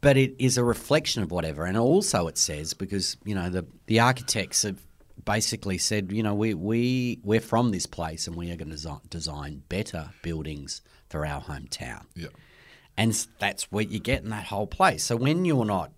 but 0.00 0.16
it 0.16 0.34
is 0.38 0.56
a 0.56 0.64
reflection 0.64 1.22
of 1.22 1.30
whatever. 1.30 1.64
And 1.64 1.76
also 1.76 2.28
it 2.28 2.38
says 2.38 2.74
because 2.74 3.16
you 3.24 3.34
know 3.34 3.50
the 3.50 3.66
the 3.86 4.00
architects 4.00 4.62
have 4.62 4.80
basically 5.28 5.76
said, 5.76 6.10
you 6.10 6.22
know, 6.22 6.34
we 6.34 6.54
we 6.54 7.20
we're 7.22 7.38
from 7.38 7.70
this 7.70 7.84
place 7.84 8.26
and 8.26 8.34
we 8.34 8.50
are 8.50 8.56
going 8.56 8.70
to 8.70 8.74
design, 8.74 9.00
design 9.10 9.62
better 9.68 10.08
buildings 10.22 10.80
for 11.10 11.26
our 11.26 11.42
hometown. 11.42 12.06
Yeah. 12.14 12.28
And 12.96 13.12
that's 13.38 13.70
what 13.70 13.90
you 13.90 14.00
get 14.00 14.22
in 14.22 14.30
that 14.30 14.46
whole 14.46 14.66
place. 14.66 15.04
So 15.04 15.16
when 15.16 15.44
you're 15.44 15.66
not, 15.66 15.92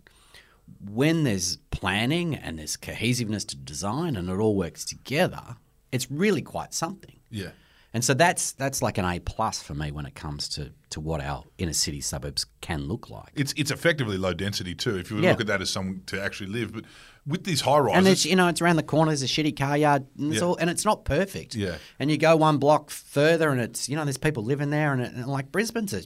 when 0.84 1.22
there's 1.22 1.58
planning 1.70 2.34
and 2.34 2.58
there's 2.58 2.76
cohesiveness 2.76 3.44
to 3.46 3.56
design 3.56 4.16
and 4.16 4.28
it 4.28 4.34
all 4.34 4.56
works 4.56 4.84
together, 4.84 5.56
it's 5.92 6.10
really 6.10 6.42
quite 6.42 6.74
something. 6.74 7.20
Yeah. 7.30 7.50
And 7.92 8.04
so 8.04 8.14
that's 8.14 8.52
that's 8.52 8.82
like 8.82 8.98
an 8.98 9.04
A 9.04 9.18
plus 9.18 9.60
for 9.60 9.74
me 9.74 9.90
when 9.90 10.06
it 10.06 10.14
comes 10.14 10.48
to, 10.50 10.70
to 10.90 11.00
what 11.00 11.20
our 11.20 11.42
inner 11.58 11.72
city 11.72 12.00
suburbs 12.00 12.46
can 12.60 12.84
look 12.86 13.10
like. 13.10 13.30
It's 13.34 13.52
it's 13.56 13.72
effectively 13.72 14.16
low 14.16 14.32
density 14.32 14.74
too. 14.76 14.96
If 14.96 15.10
you 15.10 15.18
Yeah. 15.18 15.30
look 15.30 15.40
at 15.40 15.48
that 15.48 15.60
as 15.60 15.70
something 15.70 16.02
to 16.06 16.22
actually 16.22 16.50
live, 16.50 16.72
but 16.72 16.84
with 17.26 17.42
these 17.44 17.62
high 17.62 17.78
rises, 17.78 17.98
And 17.98 18.06
it's 18.06 18.24
you 18.24 18.36
know 18.36 18.46
it's 18.46 18.62
around 18.62 18.76
the 18.76 18.84
corner. 18.84 19.10
There's 19.10 19.24
a 19.24 19.26
shitty 19.26 19.56
car 19.58 19.76
yard, 19.76 20.06
and 20.16 20.32
it's 20.32 20.40
Yeah. 20.40 20.46
all 20.46 20.56
and 20.56 20.70
it's 20.70 20.84
not 20.84 21.04
perfect. 21.04 21.56
Yeah. 21.56 21.78
And 21.98 22.12
you 22.12 22.16
go 22.16 22.36
one 22.36 22.58
block 22.58 22.90
further, 22.90 23.50
and 23.50 23.60
it's 23.60 23.88
you 23.88 23.96
know 23.96 24.04
there's 24.04 24.18
people 24.18 24.44
living 24.44 24.70
there, 24.70 24.92
and, 24.92 25.02
it, 25.02 25.12
and 25.12 25.26
like 25.26 25.50
Brisbane's 25.50 25.92
a 25.92 26.02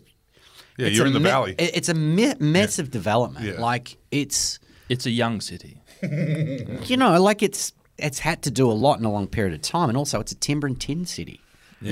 yeah, 0.78 0.86
it's 0.86 0.96
you're 0.96 1.04
a 1.04 1.08
in 1.08 1.12
the 1.14 1.20
me- 1.20 1.28
valley. 1.30 1.54
It's 1.58 1.90
a 1.90 1.94
me- 1.94 2.34
mess 2.40 2.78
of 2.78 2.90
development. 2.90 3.44
Yeah. 3.44 3.60
Like 3.60 3.98
it's 4.10 4.58
it's 4.88 5.04
a 5.04 5.10
young 5.10 5.42
city. 5.42 5.82
you 6.02 6.96
know 6.96 7.20
like 7.20 7.42
it's 7.42 7.72
it's 7.98 8.18
had 8.20 8.42
to 8.42 8.50
do 8.50 8.70
a 8.70 8.72
lot 8.72 8.98
in 8.98 9.04
a 9.04 9.12
long 9.12 9.26
period 9.26 9.52
of 9.54 9.60
time, 9.60 9.90
and 9.90 9.98
also 9.98 10.18
it's 10.20 10.32
a 10.32 10.36
timber 10.36 10.66
and 10.66 10.80
tin 10.80 11.04
city. 11.04 11.40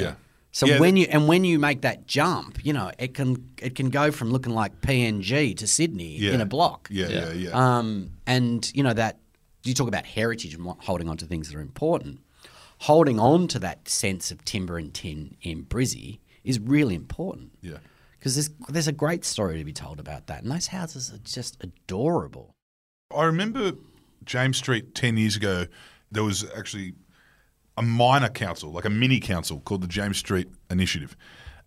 Yeah. 0.00 0.14
So 0.55 0.66
Yeah, 0.66 0.81
when 0.81 0.96
you 0.96 1.07
and 1.11 1.26
when 1.28 1.44
you 1.44 1.59
make 1.59 1.81
that 1.81 2.07
jump, 2.07 2.64
you 2.64 2.72
know 2.74 2.90
it 2.98 3.14
can 3.14 3.48
it 3.61 3.74
can 3.74 3.88
go 3.88 4.11
from 4.11 4.31
looking 4.31 4.52
like 4.52 4.81
PNG 4.83 5.57
to 5.57 5.66
Sydney 5.66 6.18
yeah. 6.18 6.33
in 6.33 6.40
a 6.40 6.46
block. 6.46 6.88
Yeah, 6.90 7.09
yeah, 7.09 7.33
yeah. 7.33 7.50
Um, 7.50 8.11
and 8.26 8.70
you 8.74 8.83
know 8.83 8.92
that 8.92 9.18
you 9.64 9.72
talk 9.74 9.88
about 9.88 10.05
heritage 10.05 10.55
and 10.55 10.64
what- 10.64 10.78
holding 10.85 11.09
on 11.09 11.16
to 11.18 11.26
things 11.26 11.48
that 11.48 11.57
are 11.57 11.62
important. 11.62 12.20
Holding 12.81 13.18
on 13.18 13.48
to 13.48 13.59
that 13.61 13.88
sense 13.88 14.31
of 14.31 14.44
timber 14.44 14.76
and 14.76 14.92
tin 14.92 15.37
in 15.40 15.64
Brizzy 15.64 16.18
is 16.44 16.59
really 16.59 16.94
important. 16.94 17.52
yeah. 17.62 17.78
Because 18.18 18.35
there's 18.35 18.50
there's 18.68 18.88
a 18.88 18.92
great 18.92 19.24
story 19.24 19.59
to 19.59 19.64
be 19.64 19.72
told 19.72 19.98
about 19.98 20.26
that, 20.28 20.42
and 20.42 20.52
those 20.52 20.68
houses 20.68 21.12
are 21.12 21.18
just 21.18 21.57
adorable. 21.61 22.52
I 23.16 23.24
remember 23.24 23.72
James 24.24 24.59
Street 24.59 24.94
ten 24.94 25.16
years 25.16 25.35
ago, 25.35 25.66
there 26.11 26.22
was 26.22 26.44
actually 26.57 26.94
a 27.77 27.83
minor 27.83 28.29
council, 28.29 28.71
like 28.71 28.85
a 28.85 28.91
mini 28.91 29.21
council 29.21 29.61
called 29.61 29.83
the 29.83 29.89
James 29.89 30.19
Street 30.19 30.49
Initiative, 30.71 31.17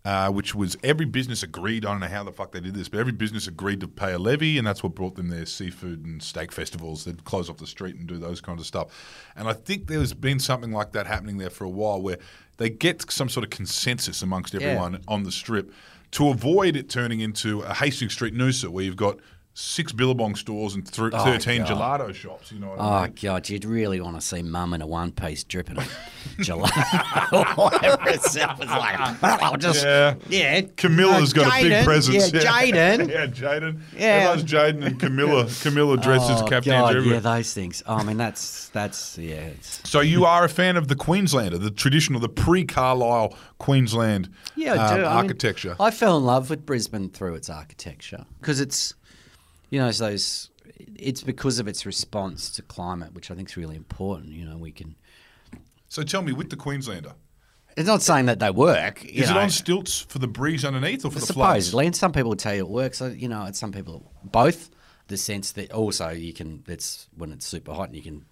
uh, 0.04 0.30
which 0.30 0.54
was 0.54 0.76
every 0.84 1.04
business 1.04 1.42
agreed. 1.42 1.84
I 1.84 1.90
don't 1.90 2.00
know 2.00 2.06
how 2.06 2.22
the 2.22 2.30
fuck 2.30 2.52
they 2.52 2.60
did 2.60 2.74
this, 2.74 2.88
but 2.88 3.00
every 3.00 3.12
business 3.12 3.48
agreed 3.48 3.80
to 3.80 3.88
pay 3.88 4.12
a 4.12 4.18
levy, 4.18 4.56
and 4.56 4.64
that's 4.66 4.82
what 4.82 4.94
brought 4.94 5.16
them 5.16 5.28
their 5.28 5.46
seafood 5.46 6.04
and 6.04 6.22
steak 6.22 6.52
festivals. 6.52 7.04
They'd 7.04 7.24
close 7.24 7.50
off 7.50 7.56
the 7.56 7.66
street 7.66 7.96
and 7.96 8.06
do 8.06 8.18
those 8.18 8.40
kinds 8.40 8.60
of 8.60 8.66
stuff. 8.66 8.88
And 9.34 9.48
I 9.48 9.52
think 9.52 9.88
there's 9.88 10.12
been 10.12 10.38
something 10.38 10.70
like 10.70 10.92
that 10.92 11.08
happening 11.08 11.38
there 11.38 11.50
for 11.50 11.64
a 11.64 11.68
while, 11.68 12.00
where 12.00 12.18
they 12.58 12.70
get 12.70 13.10
some 13.10 13.28
sort 13.28 13.42
of 13.42 13.50
consensus 13.50 14.22
amongst 14.22 14.54
everyone 14.54 15.02
on 15.08 15.24
the 15.24 15.32
strip 15.32 15.72
to 16.12 16.28
avoid 16.28 16.76
it 16.76 16.88
turning 16.88 17.18
into 17.18 17.62
a 17.62 17.74
Hastings 17.74 18.12
Street 18.12 18.32
Noosa, 18.32 18.68
where 18.68 18.84
you've 18.84 18.96
got 18.96 19.18
six 19.58 19.90
Billabong 19.90 20.34
stores 20.36 20.74
and 20.74 20.86
th- 20.86 21.12
Oh, 21.14 21.24
13 21.24 21.64
God. 21.64 21.68
gelato 22.00 22.14
shops. 22.14 22.52
You 22.52 22.58
know 22.58 22.68
what 22.68 22.78
I 22.78 22.98
Oh 22.98 23.02
mean? 23.04 23.14
God, 23.22 23.48
you'd 23.48 23.64
really 23.64 23.98
want 24.02 24.20
to 24.20 24.20
see 24.20 24.42
Mum 24.42 24.74
in 24.74 24.82
a 24.82 24.86
one 24.86 25.12
piece 25.12 25.44
dripping 25.44 25.76
gelato 26.40 27.32
all 27.58 27.70
over 27.74 28.02
herself. 28.02 28.60
It's 28.60 28.70
like, 28.70 29.22
I'll 29.42 29.56
just 29.56 29.82
Yeah. 29.82 30.16
yeah. 30.28 30.60
Camilla's 30.76 31.32
Uh, 31.32 31.36
got 31.42 31.58
a 31.58 31.62
big 31.62 31.84
presence. 31.86 32.32
Yeah, 32.34 32.40
Jaden. 32.42 33.08
yeah, 33.10 33.26
Jaden. 33.26 33.80
Yeah. 33.96 34.00
Everyone's 34.06 34.44
Jaden 34.44 34.84
and 34.86 35.00
Camilla. 35.00 35.48
Camilla 35.62 35.96
dresses 35.96 36.42
Oh, 36.42 36.46
captains 36.46 36.66
God, 36.66 37.04
yeah, 37.06 37.18
those 37.20 37.54
things. 37.54 37.82
Oh, 37.86 37.94
I 37.94 38.02
mean, 38.04 38.18
that's 38.18 38.68
that's 38.70 39.16
yeah. 39.16 39.48
So 39.62 40.00
you 40.00 40.26
are 40.26 40.44
a 40.44 40.50
fan 40.50 40.76
of 40.76 40.88
the 40.88 40.96
Queenslander, 40.96 41.56
the 41.56 41.70
traditional, 41.70 42.20
the 42.20 42.28
pre-Calile 42.28 43.34
Queensland 43.56 44.28
Yeah, 44.54 44.74
I 44.74 44.76
um, 44.76 44.88
do. 44.88 44.92
I 44.92 44.96
mean, 44.96 45.16
architecture. 45.16 45.76
I 45.80 45.90
fell 45.90 46.18
in 46.18 46.24
love 46.26 46.50
with 46.50 46.66
Brisbane 46.66 47.08
through 47.08 47.36
its 47.36 47.48
architecture 47.48 48.26
because 48.40 48.60
it's, 48.60 48.92
you 49.70 49.80
know, 49.80 49.88
it's 49.88 49.98
those. 49.98 50.50
It's 50.94 51.22
because 51.22 51.58
of 51.58 51.68
its 51.68 51.86
response 51.86 52.50
to 52.50 52.62
climate, 52.62 53.14
which 53.14 53.30
I 53.30 53.34
think 53.34 53.48
is 53.50 53.56
really 53.56 53.76
important. 53.76 54.30
You 54.30 54.44
know, 54.44 54.56
we 54.58 54.72
can. 54.72 54.96
so 55.88 56.02
tell 56.02 56.22
me, 56.22 56.32
with 56.32 56.50
the 56.50 56.56
Queenslander, 56.56 57.12
It's 57.76 57.86
not 57.86 58.02
saying 58.02 58.26
that 58.26 58.38
they 58.40 58.50
work. 58.50 59.02
you 59.04 59.22
is 59.22 59.30
it 59.30 59.36
on 59.36 59.50
stilts 59.50 60.00
for 60.00 60.18
the 60.18 60.28
breeze 60.28 60.64
underneath 60.64 61.04
or 61.04 61.10
for 61.10 61.20
the 61.20 61.26
floods? 61.26 61.66
Supposedly, 61.66 61.86
and 61.86 61.96
some 61.96 62.12
people 62.12 62.34
tell 62.36 62.54
you 62.54 62.60
it 62.60 62.68
works. 62.68 63.00
You 63.00 63.28
know, 63.28 63.42
and 63.42 63.56
some 63.56 63.72
people 63.72 64.10
both. 64.24 64.70
The 65.08 65.16
sense 65.16 65.52
that 65.52 65.70
also 65.72 66.08
you 66.08 66.32
can. 66.32 66.64
It's 66.66 67.06
when 67.16 67.30
it's 67.32 67.46
super 67.46 67.72
hot 67.72 67.88
and 67.88 67.96
you 67.96 68.02
can 68.02 68.24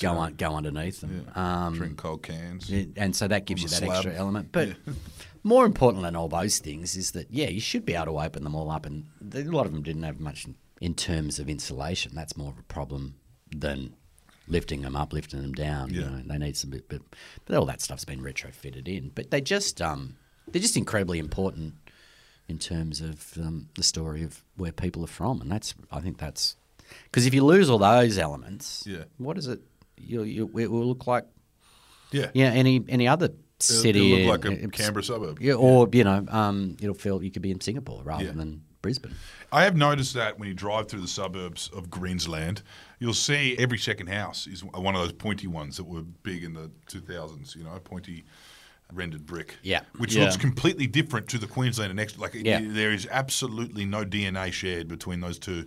go 0.00 0.12
on 0.12 0.34
go 0.34 0.54
underneath 0.54 1.00
them. 1.00 1.28
Um, 1.34 1.74
Drink 1.74 1.96
cold 1.98 2.22
cans. 2.22 2.70
and 2.96 3.16
so 3.16 3.26
that 3.26 3.46
gives 3.46 3.62
you 3.62 3.68
that 3.68 3.76
slab. 3.78 3.90
extra 3.90 4.14
element. 4.14 4.50
But 4.52 4.76
more 5.44 5.64
important 5.66 6.02
than 6.04 6.16
all 6.16 6.28
those 6.28 6.58
things 6.58 6.96
is 6.96 7.12
that 7.12 7.30
yeah, 7.30 7.48
you 7.48 7.60
should 7.60 7.84
be 7.84 7.94
able 7.94 8.06
to 8.06 8.20
open 8.20 8.44
them 8.44 8.54
all 8.54 8.70
up, 8.70 8.86
and 8.86 9.06
a 9.34 9.42
lot 9.44 9.66
of 9.66 9.72
them 9.72 9.82
didn't 9.82 10.02
have 10.04 10.20
much 10.20 10.46
in, 10.80 10.94
terms 10.94 11.38
of 11.38 11.48
insulation. 11.48 12.12
That's 12.14 12.36
more 12.36 12.50
of 12.50 12.58
a 12.58 12.62
problem 12.64 13.14
than 13.50 13.94
lifting 14.48 14.82
them 14.82 14.96
up, 14.96 15.12
lifting 15.12 15.42
them 15.42 15.52
down. 15.52 15.92
You 15.92 16.00
Yeah. 16.02 16.08
know, 16.08 16.22
they 16.26 16.38
need 16.38 16.56
some 16.56 16.70
bit, 16.70 16.88
but, 16.88 17.02
but 17.44 17.56
all 17.56 17.66
that 17.66 17.80
stuff's 17.80 18.04
been 18.04 18.20
retrofitted 18.22 18.86
in. 18.88 19.10
But 19.14 19.30
they 19.30 19.40
just 19.40 19.80
um, 19.82 20.16
they're 20.48 20.62
just 20.62 20.76
incredibly 20.76 21.18
important 21.18 21.74
in 22.48 22.58
terms 22.58 23.00
of 23.00 23.38
um, 23.38 23.68
the 23.76 23.82
story 23.82 24.22
of 24.22 24.42
where 24.56 24.72
people 24.72 25.02
are 25.04 25.08
from, 25.08 25.40
and 25.40 25.50
that's 25.50 25.74
I 25.90 26.00
think 26.00 26.18
that's 26.18 26.56
because 27.04 27.26
if 27.26 27.32
you 27.34 27.44
lose 27.44 27.70
all 27.70 27.78
those 27.78 28.18
elements, 28.18 28.84
Yeah. 28.86 29.04
what 29.18 29.38
is 29.38 29.46
it? 29.46 29.60
You, 29.96 30.22
you, 30.24 30.50
it 30.58 30.70
will 30.70 30.84
look 30.86 31.06
like 31.06 31.24
Yeah. 32.10 32.30
yeah, 32.34 32.50
any 32.50 32.84
any 32.88 33.06
other 33.08 33.30
city, 33.62 34.12
it'll 34.12 34.26
look 34.32 34.44
like 34.44 34.58
a 34.62 34.68
Canberra 34.68 35.02
suburb. 35.04 35.40
yeah, 35.40 35.54
or 35.54 35.88
you 35.92 36.04
know, 36.04 36.24
um, 36.28 36.76
it'll 36.80 36.94
feel 36.94 37.22
you 37.22 37.30
could 37.30 37.42
be 37.42 37.50
in 37.50 37.60
Singapore 37.60 38.02
rather 38.04 38.24
Yeah. 38.24 38.32
than 38.32 38.62
Brisbane. 38.82 39.14
I 39.52 39.64
have 39.64 39.76
noticed 39.76 40.14
that 40.14 40.38
when 40.38 40.48
you 40.48 40.54
drive 40.54 40.88
through 40.88 41.02
the 41.02 41.08
suburbs 41.08 41.70
of 41.74 41.90
Queensland, 41.90 42.62
you'll 42.98 43.14
see 43.14 43.56
every 43.58 43.78
second 43.78 44.08
house 44.08 44.46
is 44.46 44.64
one 44.64 44.94
of 44.96 45.02
those 45.02 45.12
pointy 45.12 45.46
ones 45.46 45.76
that 45.76 45.84
were 45.84 46.02
big 46.02 46.42
in 46.42 46.54
the 46.54 46.70
2000s, 46.88 47.54
you 47.54 47.62
know, 47.62 47.78
pointy 47.84 48.24
rendered 48.92 49.24
brick. 49.24 49.56
Yeah. 49.62 49.82
Which 49.98 50.14
Yeah. 50.14 50.24
looks 50.24 50.36
completely 50.36 50.86
different 50.86 51.28
to 51.28 51.38
the 51.38 51.46
Queenslander 51.46 51.94
next. 51.94 52.18
Like, 52.18 52.34
Yeah. 52.34 52.60
there 52.62 52.92
is 52.92 53.06
absolutely 53.10 53.84
no 53.86 54.04
DNA 54.04 54.50
shared 54.50 54.88
between 54.88 55.20
those 55.20 55.38
two, 55.38 55.66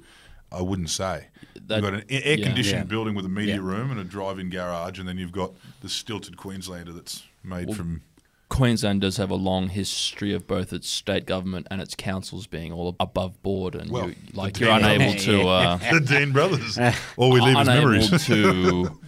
I 0.52 0.62
wouldn't 0.62 0.90
say. 0.92 1.28
That- 1.68 1.76
you've 1.82 1.84
got 1.92 1.94
an 1.96 2.04
air 2.10 2.38
yeah. 2.38 2.46
conditioned 2.48 2.80
Yeah. 2.80 2.84
building 2.84 3.16
with 3.16 3.26
a 3.26 3.30
media 3.30 3.56
Yeah. 3.56 3.62
room 3.62 3.90
and 3.92 4.00
a 4.00 4.04
drive 4.04 4.38
in 4.40 4.50
garage, 4.50 5.00
and 5.00 5.08
then 5.08 5.18
you've 5.18 5.32
got 5.32 5.54
the 5.82 5.90
stilted 5.90 6.38
Queenslander 6.38 6.94
that's 6.94 7.24
made 7.46 7.76
from. 7.76 8.02
Queensland 8.48 9.02
does 9.02 9.18
have 9.18 9.32
a 9.32 9.36
long 9.36 9.70
history 9.70 10.32
of 10.34 10.46
both 10.46 10.72
its 10.72 10.88
state 10.88 11.26
government 11.26 11.68
and 11.72 11.82
its 11.82 11.96
councils 11.96 12.46
being 12.46 12.72
all 12.72 12.96
above 13.00 13.42
board, 13.42 13.74
and 13.74 13.90
Well, 13.90 14.10
you, 14.10 14.16
like 14.34 14.60
you're 14.60 14.70
Dean- 14.70 14.86
unable 14.86 15.20
to 15.20 15.48
uh, 15.48 15.78
the 15.92 16.00
Dean 16.00 16.32
brothers. 16.32 16.78
All 17.18 17.32
we 17.32 17.42
leave 17.42 17.58
is 17.58 17.68
unable 17.68 17.90
memories. 17.92 18.26
to 18.28 19.00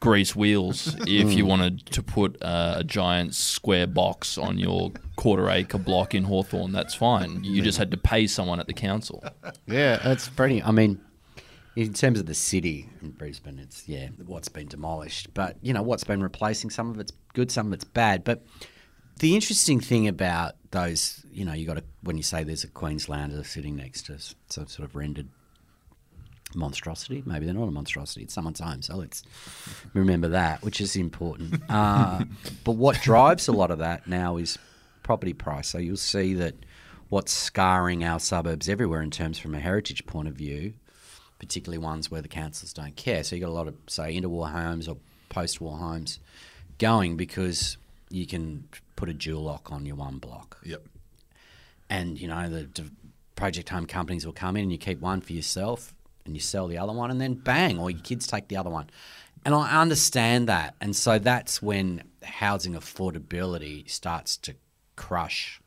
grease 0.00 0.36
wheels 0.36 0.94
if 1.06 1.32
you 1.32 1.46
wanted 1.46 1.84
to 1.86 2.02
put 2.02 2.40
uh, 2.42 2.74
a 2.78 2.84
giant 2.84 3.34
square 3.34 3.86
box 3.86 4.36
on 4.38 4.58
your 4.58 4.92
quarter 5.16 5.48
acre 5.50 5.78
block 5.78 6.14
in 6.14 6.24
Hawthorne. 6.24 6.72
That's 6.72 6.94
fine. 6.94 7.42
You 7.42 7.62
just 7.62 7.78
had 7.78 7.90
to 7.90 7.96
pay 7.96 8.26
someone 8.26 8.60
at 8.60 8.66
the 8.66 8.74
council. 8.74 9.24
Yeah, 9.66 9.96
that's 9.96 10.28
pretty. 10.28 10.62
I 10.62 10.70
mean, 10.70 11.00
in 11.76 11.92
terms 11.92 12.18
of 12.18 12.24
the 12.24 12.34
city 12.34 12.88
in 13.02 13.10
Brisbane, 13.10 13.58
it's 13.58 13.86
yeah, 13.86 14.08
what's 14.24 14.48
been 14.48 14.66
demolished, 14.66 15.32
but 15.34 15.58
you 15.60 15.74
know 15.74 15.82
what's 15.82 16.04
been 16.04 16.22
replacing. 16.22 16.70
Some 16.70 16.90
of 16.90 16.98
it's 16.98 17.12
good, 17.34 17.50
some 17.50 17.66
of 17.68 17.74
it's 17.74 17.84
bad. 17.84 18.24
But 18.24 18.44
the 19.18 19.34
interesting 19.34 19.78
thing 19.80 20.08
about 20.08 20.54
those, 20.70 21.24
you 21.30 21.44
know, 21.44 21.52
you 21.52 21.66
got 21.66 21.82
when 22.02 22.16
you 22.16 22.22
say 22.22 22.42
there's 22.44 22.64
a 22.64 22.68
Queenslander 22.68 23.44
sitting 23.44 23.76
next 23.76 24.06
to 24.06 24.18
some 24.48 24.66
sort 24.66 24.88
of 24.88 24.96
rendered 24.96 25.28
monstrosity. 26.54 27.22
Maybe 27.26 27.44
they're 27.44 27.54
not 27.54 27.68
a 27.68 27.70
monstrosity; 27.70 28.22
it's 28.22 28.32
someone's 28.32 28.60
home. 28.60 28.80
So 28.80 28.96
let's 28.96 29.22
remember 29.92 30.28
that, 30.28 30.62
which 30.62 30.80
is 30.80 30.96
important. 30.96 31.62
Uh, 31.68 32.24
but 32.64 32.72
what 32.72 33.00
drives 33.02 33.48
a 33.48 33.52
lot 33.52 33.70
of 33.70 33.78
that 33.78 34.06
now 34.06 34.38
is 34.38 34.56
property 35.02 35.34
price. 35.34 35.68
So 35.68 35.78
you'll 35.78 35.96
see 35.96 36.32
that 36.34 36.54
what's 37.10 37.32
scarring 37.32 38.02
our 38.02 38.18
suburbs 38.18 38.68
everywhere 38.68 39.02
in 39.02 39.10
terms 39.10 39.38
from 39.38 39.54
a 39.54 39.60
heritage 39.60 40.06
point 40.06 40.28
of 40.28 40.34
view, 40.34 40.72
particularly 41.38 41.78
ones 41.78 42.10
where 42.10 42.22
the 42.22 42.28
councils 42.28 42.72
don't 42.72 42.96
care. 42.96 43.22
So 43.24 43.36
you've 43.36 43.42
got 43.44 43.50
a 43.50 43.52
lot 43.52 43.68
of 43.68 43.74
say 43.88 44.14
interwar 44.18 44.50
homes 44.50 44.88
or 44.88 44.96
post-war 45.28 45.76
homes 45.76 46.18
going 46.78 47.16
because 47.16 47.76
you 48.10 48.26
can 48.26 48.68
put 48.96 49.08
a 49.08 49.12
dual 49.14 49.42
lock 49.42 49.70
on 49.72 49.84
your 49.86 49.96
one 49.96 50.18
block 50.18 50.58
Yep. 50.64 50.82
and 51.90 52.18
you 52.20 52.28
know 52.28 52.48
the 52.48 52.90
project 53.34 53.68
home 53.68 53.86
companies 53.86 54.24
will 54.24 54.32
come 54.32 54.56
in 54.56 54.62
and 54.64 54.72
you 54.72 54.78
keep 54.78 55.00
one 55.00 55.20
for 55.20 55.32
yourself 55.32 55.94
and 56.24 56.34
you 56.34 56.40
sell 56.40 56.66
the 56.68 56.78
other 56.78 56.92
one 56.92 57.10
and 57.10 57.20
then 57.20 57.34
bang 57.34 57.78
or 57.78 57.90
your 57.90 58.00
kids 58.00 58.26
take 58.26 58.48
the 58.48 58.56
other 58.56 58.70
one 58.70 58.88
and 59.44 59.54
i 59.54 59.80
understand 59.80 60.48
that 60.48 60.74
and 60.80 60.94
so 60.96 61.18
that's 61.18 61.60
when 61.60 62.02
housing 62.22 62.72
affordability 62.74 63.88
starts 63.90 64.36
to 64.38 64.54
crush 64.96 65.60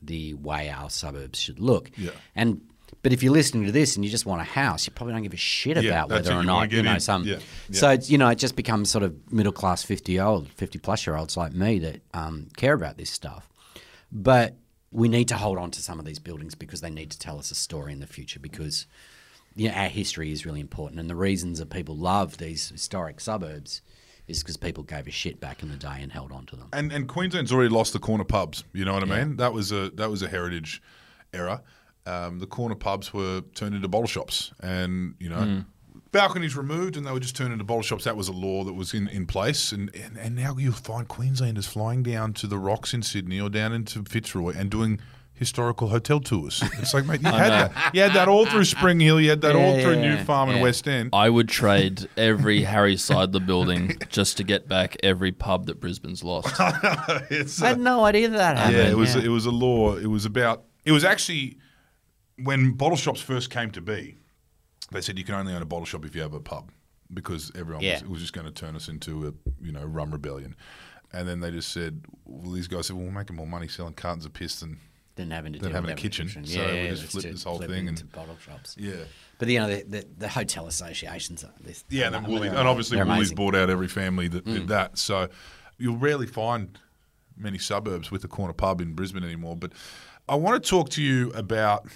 the 0.00 0.32
way 0.34 0.70
our 0.70 0.88
suburbs 0.88 1.38
should 1.38 1.58
look 1.60 1.90
Yeah. 1.98 2.10
and 2.34 2.60
but 3.02 3.12
if 3.12 3.22
you're 3.22 3.32
listening 3.32 3.64
to 3.66 3.72
this 3.72 3.96
and 3.96 4.04
you 4.04 4.10
just 4.10 4.26
want 4.26 4.40
a 4.40 4.44
house, 4.44 4.86
you 4.86 4.92
probably 4.92 5.14
don't 5.14 5.22
give 5.22 5.32
a 5.32 5.36
shit 5.36 5.76
Yeah, 5.82 5.90
about 6.04 6.10
whether 6.10 6.32
or 6.32 6.40
You 6.40 6.46
not 6.46 6.72
you 6.72 6.82
know 6.82 6.94
in. 6.94 7.00
some. 7.00 7.24
Yeah, 7.24 7.38
So 7.72 7.88
yeah. 7.88 7.94
it's, 7.94 8.10
you 8.10 8.18
know 8.18 8.28
it 8.28 8.38
just 8.38 8.56
becomes 8.56 8.90
sort 8.90 9.04
of 9.04 9.14
middle 9.32 9.52
class 9.52 9.82
fifty 9.82 10.12
year 10.12 10.24
old, 10.24 10.48
fifty 10.48 10.78
plus 10.78 11.06
year 11.06 11.16
olds 11.16 11.36
like 11.36 11.52
me 11.52 11.78
that 11.80 12.00
um, 12.14 12.48
care 12.56 12.74
about 12.74 12.96
this 12.98 13.10
stuff. 13.10 13.48
But 14.12 14.56
we 14.92 15.08
need 15.08 15.28
to 15.28 15.36
hold 15.36 15.56
on 15.58 15.70
to 15.70 15.80
some 15.82 15.98
of 15.98 16.04
these 16.04 16.18
buildings 16.18 16.54
because 16.54 16.80
they 16.80 16.90
need 16.90 17.10
to 17.12 17.18
tell 17.18 17.38
us 17.38 17.50
a 17.50 17.54
story 17.54 17.92
in 17.92 18.00
the 18.00 18.06
future 18.06 18.40
because 18.40 18.86
you 19.54 19.68
know, 19.68 19.74
our 19.74 19.88
history 19.88 20.32
is 20.32 20.44
really 20.44 20.60
important. 20.60 21.00
And 21.00 21.08
the 21.08 21.14
reasons 21.16 21.58
that 21.58 21.70
people 21.70 21.96
love 21.96 22.38
these 22.38 22.68
historic 22.70 23.20
suburbs 23.20 23.82
is 24.26 24.40
because 24.42 24.56
people 24.56 24.82
gave 24.84 25.06
a 25.08 25.10
shit 25.10 25.40
back 25.40 25.62
in 25.62 25.70
the 25.70 25.76
day 25.76 25.98
and 26.00 26.12
held 26.12 26.30
on 26.32 26.46
to 26.46 26.56
them. 26.56 26.68
And 26.72 26.92
and 26.92 27.08
Queensland's 27.08 27.52
already 27.52 27.68
lost 27.68 27.92
the 27.92 27.98
corner 27.98 28.24
pubs. 28.24 28.64
You 28.72 28.84
know 28.84 28.92
what 28.94 29.02
I 29.02 29.06
mean? 29.06 29.36
That 29.36 29.52
was 29.52 29.70
a 29.72 29.90
that 29.90 30.10
was 30.10 30.22
a 30.22 30.28
heritage 30.28 30.82
era. 31.32 31.62
Um, 32.10 32.38
the 32.38 32.46
corner 32.46 32.74
pubs 32.74 33.12
were 33.12 33.42
turned 33.54 33.74
into 33.74 33.88
bottle 33.88 34.08
shops, 34.08 34.52
and 34.60 35.14
you 35.18 35.28
know. 35.28 35.64
Balconies 36.12 36.56
removed, 36.56 36.96
and 36.96 37.06
they 37.06 37.12
were 37.12 37.20
just 37.20 37.36
turned 37.36 37.52
into 37.52 37.62
bottle 37.62 37.84
shops. 37.84 38.02
That 38.02 38.16
was 38.16 38.26
a 38.26 38.32
law 38.32 38.64
that 38.64 38.72
was 38.72 38.94
in, 38.94 39.06
in 39.06 39.26
place, 39.26 39.70
and, 39.70 39.94
and 39.94 40.18
and 40.18 40.34
now 40.34 40.56
you'll 40.58 40.72
find 40.72 41.06
Queenslanders 41.06 41.68
flying 41.68 42.02
down 42.02 42.32
to 42.32 42.48
the 42.48 42.58
rocks 42.58 42.92
in 42.92 43.02
Sydney 43.02 43.40
or 43.40 43.48
down 43.48 43.72
into 43.72 44.02
Fitzroy 44.02 44.54
and 44.56 44.72
doing 44.72 44.98
historical 45.40 45.88
hotel 45.88 46.20
tours. 46.20 46.62
It's 46.78 46.92
like, 46.92 47.06
mate, 47.06 47.22
you 47.22 47.28
had 47.30 47.50
that. 47.50 47.94
You 47.94 48.02
had 48.02 48.12
that 48.12 48.28
all 48.28 48.44
through 48.44 48.66
Spring 48.66 49.00
Hill. 49.00 49.20
You 49.20 49.30
had 49.30 49.40
that 49.40 49.56
all 49.56 49.80
through 49.80 49.94
yeah, 49.94 50.16
New 50.16 50.24
Farm 50.24 50.50
and. 50.50 50.60
West 50.60 50.86
End. 50.86 51.10
I 51.14 51.30
would 51.30 51.48
trade 51.48 52.06
every 52.16 52.62
Harry 52.62 52.96
Seidler 52.96 53.44
building 53.44 53.96
just 54.10 54.36
to 54.36 54.44
get 54.44 54.68
back 54.68 54.96
every 55.02 55.32
pub 55.32 55.66
that 55.66 55.80
Brisbane's 55.80 56.22
lost. 56.22 56.60
I 56.60 57.22
had 57.60 57.80
no 57.80 58.04
idea 58.04 58.28
that, 58.28 58.36
that 58.36 58.56
happened. 58.58 58.76
Yeah, 58.76 58.90
it 58.90 58.96
was 58.96 59.16
it 59.16 59.28
was 59.28 59.46
a 59.46 59.50
law. 59.50 59.96
It 59.96 60.08
was 60.08 60.26
about 60.26 60.64
it 60.84 60.92
was 60.92 61.04
actually 61.04 61.56
when 62.44 62.72
bottle 62.72 62.96
shops 62.96 63.20
first 63.20 63.50
came 63.50 63.70
to 63.72 63.80
be. 63.80 64.16
They 64.92 65.00
said 65.00 65.18
you 65.18 65.24
can 65.24 65.36
only 65.36 65.54
own 65.54 65.62
a 65.62 65.66
bottle 65.66 65.84
shop 65.86 66.04
if 66.04 66.16
you 66.16 66.22
have 66.22 66.34
a 66.34 66.40
pub 66.40 66.70
because 67.14 67.52
everyone 67.54 67.82
Yeah. 67.84 68.00
was, 68.02 68.08
was 68.08 68.20
just 68.22 68.32
going 68.32 68.46
to 68.46 68.52
turn 68.52 68.74
us 68.74 68.88
into 68.88 69.28
a 69.28 69.32
you 69.64 69.70
know 69.72 69.84
rum 69.84 70.10
rebellion. 70.10 70.56
And 71.12 71.28
then 71.28 71.40
they 71.40 71.50
just 71.50 71.72
said, 71.72 72.04
well, 72.24 72.52
these 72.52 72.66
guys 72.68 72.86
said, 72.86 72.96
well, 72.96 73.04
we're 73.06 73.12
making 73.12 73.36
more 73.36 73.46
money 73.46 73.66
selling 73.68 73.94
cartons 73.94 74.24
of 74.26 74.32
piss 74.32 74.60
than 74.60 74.78
than 75.16 75.30
having 75.30 75.52
to 75.52 75.58
Than 75.60 75.72
having 75.72 75.90
a 75.90 75.94
kitchen. 75.94 76.26
kitchen. 76.28 76.44
So 76.46 76.58
we 76.66 76.72
Yeah, 76.84 76.90
just 76.90 77.14
let's 77.14 77.24
this 77.26 77.44
whole 77.44 77.58
thing 77.58 77.86
into 77.88 78.02
and- 78.02 78.12
bottle 78.12 78.36
shops. 78.44 78.74
Yeah. 78.78 78.94
But 79.38 79.48
you 79.48 79.58
know 79.60 79.68
the, 79.68 79.82
the, 79.84 80.06
the 80.18 80.28
hotel 80.28 80.66
associations 80.66 81.44
are 81.44 81.52
this. 81.60 81.84
Yeah, 81.88 82.08
and, 82.14 82.26
Woolies, 82.26 82.50
and 82.52 82.66
obviously 82.68 83.02
Woolies 83.02 83.32
bought 83.32 83.54
out 83.54 83.70
every 83.70 83.88
family 83.88 84.28
that 84.28 84.44
Mm. 84.44 84.52
did 84.54 84.68
that. 84.68 84.98
So 84.98 85.28
you'll 85.78 85.96
rarely 85.98 86.26
find 86.26 86.78
many 87.36 87.58
suburbs 87.58 88.10
with 88.10 88.24
a 88.24 88.28
corner 88.28 88.52
pub 88.54 88.80
in 88.80 88.94
Brisbane 88.94 89.24
anymore. 89.24 89.56
But 89.56 89.72
I 90.28 90.34
want 90.34 90.62
to 90.62 90.68
talk 90.68 90.90
to 90.90 91.02
you 91.02 91.30
about 91.32 91.86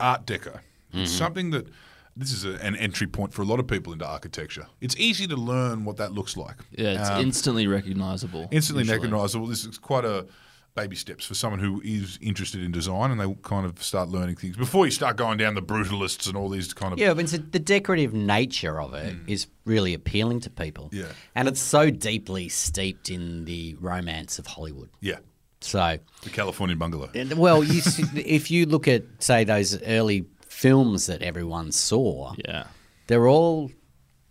Art 0.00 0.26
Deco. 0.26 0.52
Mm-hmm. 0.92 1.00
It's 1.00 1.12
something 1.12 1.50
that 1.50 1.68
this 2.16 2.32
is 2.32 2.44
a, 2.44 2.54
an 2.64 2.74
entry 2.76 3.06
point 3.06 3.32
for 3.32 3.42
a 3.42 3.44
lot 3.44 3.60
of 3.60 3.66
people 3.66 3.92
into 3.92 4.06
architecture. 4.06 4.66
It's 4.80 4.96
easy 4.96 5.26
to 5.28 5.36
learn 5.36 5.84
what 5.84 5.96
that 5.98 6.12
looks 6.12 6.36
like. 6.36 6.56
Yeah, 6.72 7.00
it's 7.00 7.08
Um, 7.10 7.20
instantly 7.22 7.66
recognizable. 7.66 8.48
instantly 8.50 8.82
usually. 8.82 8.98
recognisable. 8.98 9.46
This 9.46 9.64
is 9.64 9.78
quite 9.78 10.04
a 10.04 10.26
baby 10.76 10.94
steps 10.96 11.24
for 11.24 11.34
someone 11.34 11.58
who 11.60 11.80
is 11.84 12.16
interested 12.22 12.62
in 12.62 12.70
design, 12.72 13.10
and 13.10 13.20
they 13.20 13.32
kind 13.42 13.66
of 13.66 13.82
start 13.82 14.08
learning 14.08 14.36
things 14.36 14.56
before 14.56 14.84
you 14.86 14.90
start 14.92 15.16
going 15.16 15.36
down 15.36 15.54
the 15.54 15.62
brutalists 15.62 16.28
and 16.28 16.36
all 16.36 16.48
these 16.48 16.72
kind 16.72 16.92
of 16.92 16.98
Yeah, 16.98 17.12
but 17.14 17.24
it's 17.24 17.32
a, 17.34 17.38
the 17.38 17.58
decorative 17.58 18.14
nature 18.14 18.80
of 18.80 18.94
it 18.94 19.16
is 19.26 19.46
really 19.64 19.94
appealing 19.94 20.40
to 20.40 20.50
people. 20.50 20.88
Mm. 20.92 20.98
Yeah. 21.00 21.06
and 21.34 21.48
it's 21.48 21.60
so 21.60 21.90
deeply 21.90 22.48
steeped 22.48 23.10
in 23.10 23.44
the 23.46 23.76
romance 23.80 24.38
of 24.38 24.46
Hollywood. 24.46 24.90
yeah, 25.00 25.18
So, 25.60 25.98
the 26.22 26.30
Californian 26.30 26.78
bungalow. 26.78 27.10
well, 27.36 27.62
you, 27.62 27.82
if 28.14 28.50
you 28.50 28.66
look 28.66 28.88
at 28.88 29.02
say 29.18 29.44
those 29.44 29.80
early 29.82 30.24
films 30.46 31.06
that 31.06 31.22
everyone 31.22 31.72
saw, 31.72 32.34
Yeah. 32.46 32.64
they're 33.06 33.28
all 33.28 33.70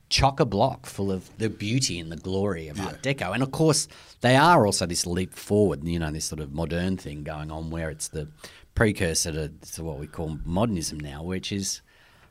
chock 0.09 0.39
a 0.39 0.45
block 0.45 0.87
full 0.87 1.11
of 1.11 1.29
the 1.37 1.49
beauty 1.49 1.99
and 1.99 2.11
the 2.11 2.17
glory 2.17 2.67
of 2.67 2.79
Art 2.81 3.03
Deco. 3.03 3.31
And 3.33 3.43
of 3.43 3.51
course, 3.51 3.87
they 4.21 4.35
are 4.35 4.65
also 4.65 4.87
this 4.87 5.05
leap 5.05 5.35
forward, 5.35 5.83
you 5.83 5.99
know, 5.99 6.09
this 6.11 6.25
sort 6.25 6.39
of 6.41 6.51
modern 6.51 6.97
thing 6.97 7.23
going 7.23 7.51
on 7.51 7.69
where 7.69 7.91
it's 7.91 8.07
the 8.07 8.27
precursor 8.73 9.31
to, 9.31 9.49
to 9.73 9.83
what 9.83 9.99
we 9.99 10.07
call 10.07 10.39
modernism 10.45 10.99
now, 10.99 11.21
which 11.21 11.51
is 11.51 11.81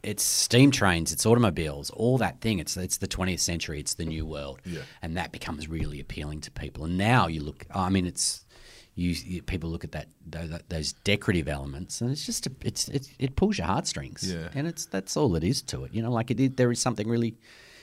it's 0.03 0.25
steam 0.25 0.73
trains, 0.73 1.13
it's 1.13 1.25
automobiles, 1.25 1.91
all 1.91 2.19
that 2.19 2.41
thing. 2.41 2.59
It's 2.59 2.77
it's 2.77 2.99
the 2.99 3.07
20th 3.09 3.41
century, 3.41 3.79
it's 3.79 3.95
the 3.95 4.05
new 4.07 4.27
world. 4.27 4.61
Yeah. 4.65 4.81
And 5.03 5.17
that 5.17 5.31
becomes 5.31 5.69
really 5.69 6.01
appealing 6.01 6.41
to 6.43 6.51
people. 6.51 6.85
And 6.85 6.99
now 6.99 7.29
you 7.29 7.43
look, 7.43 7.65
I 7.73 7.91
mean, 7.91 8.07
it's. 8.07 8.45
You, 8.99 9.15
you, 9.25 9.43
people 9.43 9.71
look 9.71 9.85
at 9.85 9.93
that 9.93 10.09
those, 10.27 10.51
those 10.69 10.93
decorative 11.05 11.47
elements, 11.47 12.01
and 12.01 12.11
it's 12.11 12.27
just 12.27 12.49
a, 12.49 12.53
it's, 12.63 12.89
it's 12.89 13.09
it 13.21 13.37
pulls 13.37 13.57
your 13.59 13.69
heartstrings. 13.69 14.29
Yeah. 14.29 14.49
and 14.55 14.67
it's 14.67 14.87
that's 14.87 15.17
all 15.17 15.37
it 15.37 15.45
is 15.45 15.63
to 15.63 15.85
it. 15.85 15.95
You 15.95 16.03
know, 16.03 16.11
like 16.11 16.33
it, 16.33 16.57
there 16.57 16.73
is 16.73 16.81
something 16.81 17.07
really 17.07 17.37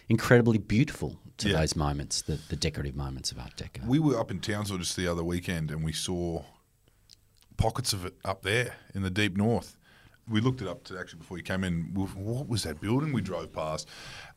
incredibly 0.10 0.58
beautiful 0.58 1.17
to 1.38 1.49
Yeah. 1.49 1.60
those 1.62 1.75
moments, 1.75 2.21
the, 2.21 2.38
the 2.49 2.58
decorative 2.58 2.95
moments 2.95 3.32
of 3.32 3.39
Art 3.39 3.56
Deco. 3.56 3.86
We 3.88 3.97
were 3.99 4.19
up 4.19 4.30
in 4.30 4.39
Townsville 4.39 4.78
just 4.78 4.97
the 4.97 5.08
other 5.08 5.23
weekend, 5.23 5.71
and 5.71 5.84
we 5.86 5.93
saw 5.93 6.43
pockets 7.58 7.93
of 7.93 8.06
it 8.06 8.15
up 8.25 8.41
there 8.41 8.75
in 8.93 9.01
the 9.01 9.10
deep 9.10 9.38
north. 9.38 9.78
We 10.28 10.41
looked 10.41 10.62
it 10.62 10.67
up 10.67 10.84
to 10.86 10.99
actually 10.99 11.19
before 11.19 11.38
you 11.38 11.43
came 11.43 11.63
in. 11.63 11.93
What 11.93 12.49
was 12.49 12.63
that 12.63 12.82
building 12.82 13.13
we 13.13 13.21
drove 13.21 13.54
past? 13.54 13.88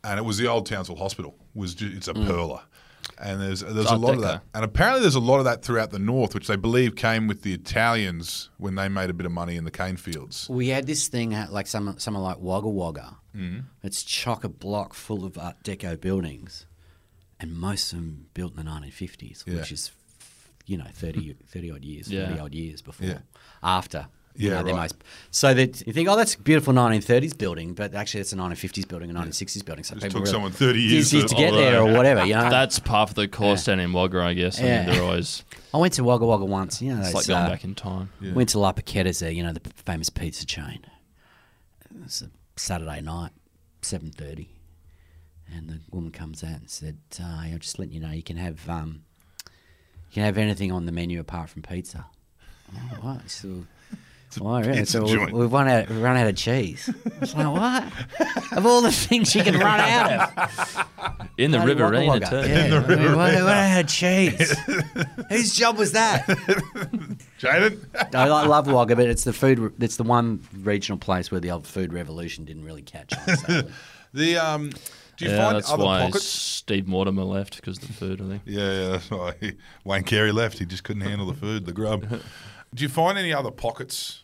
And 0.04 0.18
it 0.20 0.22
was 0.22 0.38
the 0.38 0.46
old 0.46 0.66
Townsville 0.66 0.96
Hospital. 0.96 1.34
It 1.54 1.58
was 1.58 1.74
ju- 1.74 1.92
it's 1.96 2.08
a 2.08 2.14
mm. 2.14 2.26
perler, 2.26 2.60
and 3.18 3.40
there's 3.40 3.60
there's 3.60 3.90
a 3.90 3.96
lot 3.96 4.14
of 4.14 4.20
that. 4.22 4.42
And 4.54 4.64
apparently 4.64 5.00
there's 5.02 5.14
a 5.14 5.20
lot 5.20 5.38
of 5.38 5.44
that 5.44 5.62
throughout 5.64 5.90
the 5.90 5.98
north, 5.98 6.34
which 6.34 6.46
they 6.46 6.56
believe 6.56 6.94
came 6.96 7.26
with 7.26 7.42
the 7.42 7.52
Italians 7.54 8.50
when 8.58 8.74
they 8.74 8.88
made 8.88 9.10
a 9.10 9.14
bit 9.14 9.26
of 9.26 9.32
money 9.32 9.56
in 9.56 9.64
the 9.64 9.70
cane 9.70 9.96
fields. 9.96 10.48
we 10.48 10.68
had 10.68 10.86
this 10.86 11.08
thing 11.08 11.34
at 11.34 11.52
like 11.52 11.66
some 11.66 11.98
somewhere 11.98 12.22
like 12.22 12.38
Wagga 12.40 12.68
Wagga. 12.68 13.16
Mm-hmm. 13.36 13.60
It's 13.82 14.02
chock 14.02 14.44
a 14.44 14.48
block 14.48 14.94
full 14.94 15.24
of 15.24 15.38
Art 15.38 15.56
Deco 15.64 16.00
buildings, 16.00 16.66
and 17.40 17.52
most 17.54 17.92
of 17.92 17.98
them 17.98 18.26
built 18.34 18.56
in 18.56 18.64
the 18.64 18.70
1950s, 18.70 19.44
Yeah. 19.46 19.56
which 19.56 19.72
is 19.72 19.92
you 20.66 20.76
know 20.76 20.86
30, 20.92 21.34
30 21.46 21.70
odd 21.70 21.84
years, 21.84 22.10
Yeah. 22.10 22.26
forty 22.28 22.40
odd 22.40 22.54
years 22.54 22.82
before, 22.82 23.06
Yeah. 23.06 23.18
after. 23.62 24.08
You 24.38 24.50
Yeah, 24.50 24.62
know, 24.62 24.66
right. 24.72 24.76
most, 24.82 24.94
so 25.32 25.52
that 25.52 25.84
you 25.84 25.92
think, 25.92 26.08
oh, 26.08 26.14
that's 26.16 26.34
a 26.36 26.38
beautiful 26.38 26.72
1930s 26.72 27.36
building, 27.36 27.74
but 27.74 27.92
actually 27.92 28.20
it's 28.20 28.32
a 28.32 28.36
1950s 28.36 28.86
building, 28.86 29.10
a 29.10 29.12
1960s 29.14 29.64
building. 29.64 29.82
So 29.84 29.94
Just 29.96 30.06
people 30.06 30.20
took 30.20 30.26
really- 30.26 30.32
someone 30.32 30.52
30 30.52 30.80
years 30.80 31.10
to 31.10 31.22
to- 31.26 31.34
get 31.34 31.50
there 31.52 31.82
or 31.82 31.92
whatever. 31.92 32.24
You 32.24 32.34
know, 32.34 32.48
That's 32.58 32.78
part 32.78 33.08
of 33.10 33.16
the 33.16 33.26
course 33.26 33.64
down 33.64 33.80
in 33.80 33.92
Wagga, 33.92 34.20
I 34.22 34.34
guess. 34.34 34.60
I 34.60 34.64
Yeah. 34.64 34.86
mean, 34.86 34.94
they're 34.94 35.02
always 35.02 35.42
I 35.74 35.78
went 35.78 35.94
to 35.94 36.04
Wagga 36.04 36.24
Wagga 36.24 36.44
once. 36.44 36.80
You 36.80 36.94
know, 36.94 37.00
it's 37.00 37.08
those, 37.08 37.14
like 37.16 37.26
going 37.26 37.46
uh, 37.46 37.48
back 37.50 37.64
in 37.64 37.74
time. 37.74 38.10
Went 38.22 38.50
to 38.50 38.60
La 38.60 38.72
Porchetta's 38.72 39.18
there, 39.18 39.30
you 39.32 39.42
know, 39.42 39.52
the 39.52 39.60
famous 39.84 40.08
pizza 40.08 40.46
chain. 40.46 40.80
It 41.90 42.02
was 42.02 42.22
a 42.22 42.30
Saturday 42.58 43.00
night, 43.00 43.32
seven 43.82 44.10
thirty, 44.12 44.50
and 45.52 45.68
the 45.68 45.80
woman 45.90 46.12
comes 46.12 46.44
out 46.44 46.60
and 46.60 46.70
said, 46.70 46.98
uh, 47.20 47.24
"I'm 47.24 47.58
just 47.58 47.78
letting 47.78 47.92
you 47.94 48.00
know 48.00 48.10
you 48.12 48.22
can 48.22 48.36
have 48.36 48.68
um, 48.68 49.02
you 49.46 50.14
can 50.14 50.22
have 50.22 50.38
anything 50.38 50.70
on 50.70 50.86
the 50.86 50.92
menu 50.92 51.18
apart 51.18 51.50
from 51.50 51.62
pizza." 51.62 52.06
Oh, 52.74 52.96
what? 53.00 53.30
So, 53.30 53.64
why, 54.36 54.60
really? 54.60 54.78
pizza 54.80 54.98
so 54.98 55.04
we- 55.04 55.12
joint. 55.14 55.32
we've 55.32 55.52
run 55.52 55.68
out, 55.68 55.88
we've 55.88 56.02
run 56.02 56.16
out 56.16 56.26
of 56.26 56.36
cheese. 56.36 56.90
I 57.06 57.18
was 57.20 57.34
like, 57.34 57.46
what? 57.46 58.52
of 58.58 58.66
all 58.66 58.82
the 58.82 58.92
things 58.92 59.34
you 59.34 59.42
can 59.42 59.54
run 59.58 59.80
out 59.80 60.30
of, 60.36 61.28
In 61.38 61.50
the 61.50 61.58
bloody 61.58 61.74
Wagga 61.74 61.84
Riverina, 61.84 62.08
Wagga. 62.10 62.30
too. 62.30 62.48
Yeah, 62.48 62.86
we 62.86 62.94
run 63.06 63.48
out 63.48 63.80
of 63.84 63.88
cheese. 63.88 64.54
Whose 65.30 65.54
job 65.54 65.78
was 65.78 65.92
that? 65.92 66.26
Jaden? 67.40 68.14
I 68.14 68.26
love 68.26 68.66
Wagga, 68.66 68.96
but 68.96 69.06
it's 69.08 69.24
the 69.24 69.32
food. 69.32 69.72
It's 69.80 69.96
the 69.96 70.02
one 70.04 70.40
regional 70.62 70.98
place 70.98 71.30
where 71.30 71.40
the 71.40 71.50
old 71.50 71.66
food 71.66 71.92
revolution 71.92 72.44
didn't 72.44 72.64
really 72.64 72.82
catch 72.82 73.12
on. 73.16 73.36
sadly. 73.36 73.72
the 74.14 74.36
um, 74.38 74.70
do 75.16 75.24
you 75.24 75.30
Yeah, 75.30 75.44
find 75.44 75.56
that's 75.56 75.70
other 75.72 75.84
why 75.84 76.02
pockets? 76.06 76.24
Steve 76.26 76.86
Mortimer 76.86 77.24
left 77.24 77.56
because 77.56 77.78
of 77.78 77.86
the 77.88 77.92
food, 77.94 78.20
I 78.20 78.28
think. 78.28 78.42
Yeah, 78.44 78.72
yeah, 78.72 78.88
that's 78.90 79.10
why 79.10 79.34
Wayne 79.84 80.02
Carey 80.04 80.32
left. 80.32 80.58
He 80.58 80.64
just 80.66 80.84
couldn't 80.84 81.02
handle 81.02 81.26
the 81.26 81.34
food, 81.34 81.66
the 81.66 81.72
grub. 81.72 82.06
Do 82.74 82.82
you 82.82 82.88
find 82.88 83.16
any 83.18 83.32
other 83.32 83.50
pockets? 83.50 84.22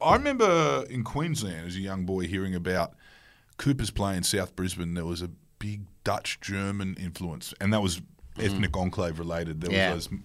I 0.00 0.14
remember 0.14 0.84
in 0.90 1.04
Queensland 1.04 1.68
as 1.68 1.76
a 1.76 1.80
young 1.80 2.04
boy 2.04 2.26
hearing 2.26 2.54
about 2.54 2.94
Coopers 3.56 3.90
Plains 3.90 4.32
in 4.32 4.38
South 4.38 4.54
Brisbane. 4.56 4.94
There 4.94 5.06
was 5.06 5.22
a 5.22 5.30
big 5.58 5.82
Dutch 6.04 6.40
German 6.40 6.96
influence, 7.00 7.54
and 7.60 7.72
that 7.72 7.80
was 7.82 8.02
ethnic 8.38 8.76
enclave 8.76 9.18
related. 9.18 9.60
There 9.62 9.72
Yeah. 9.72 9.94
was 9.94 10.08
those 10.08 10.18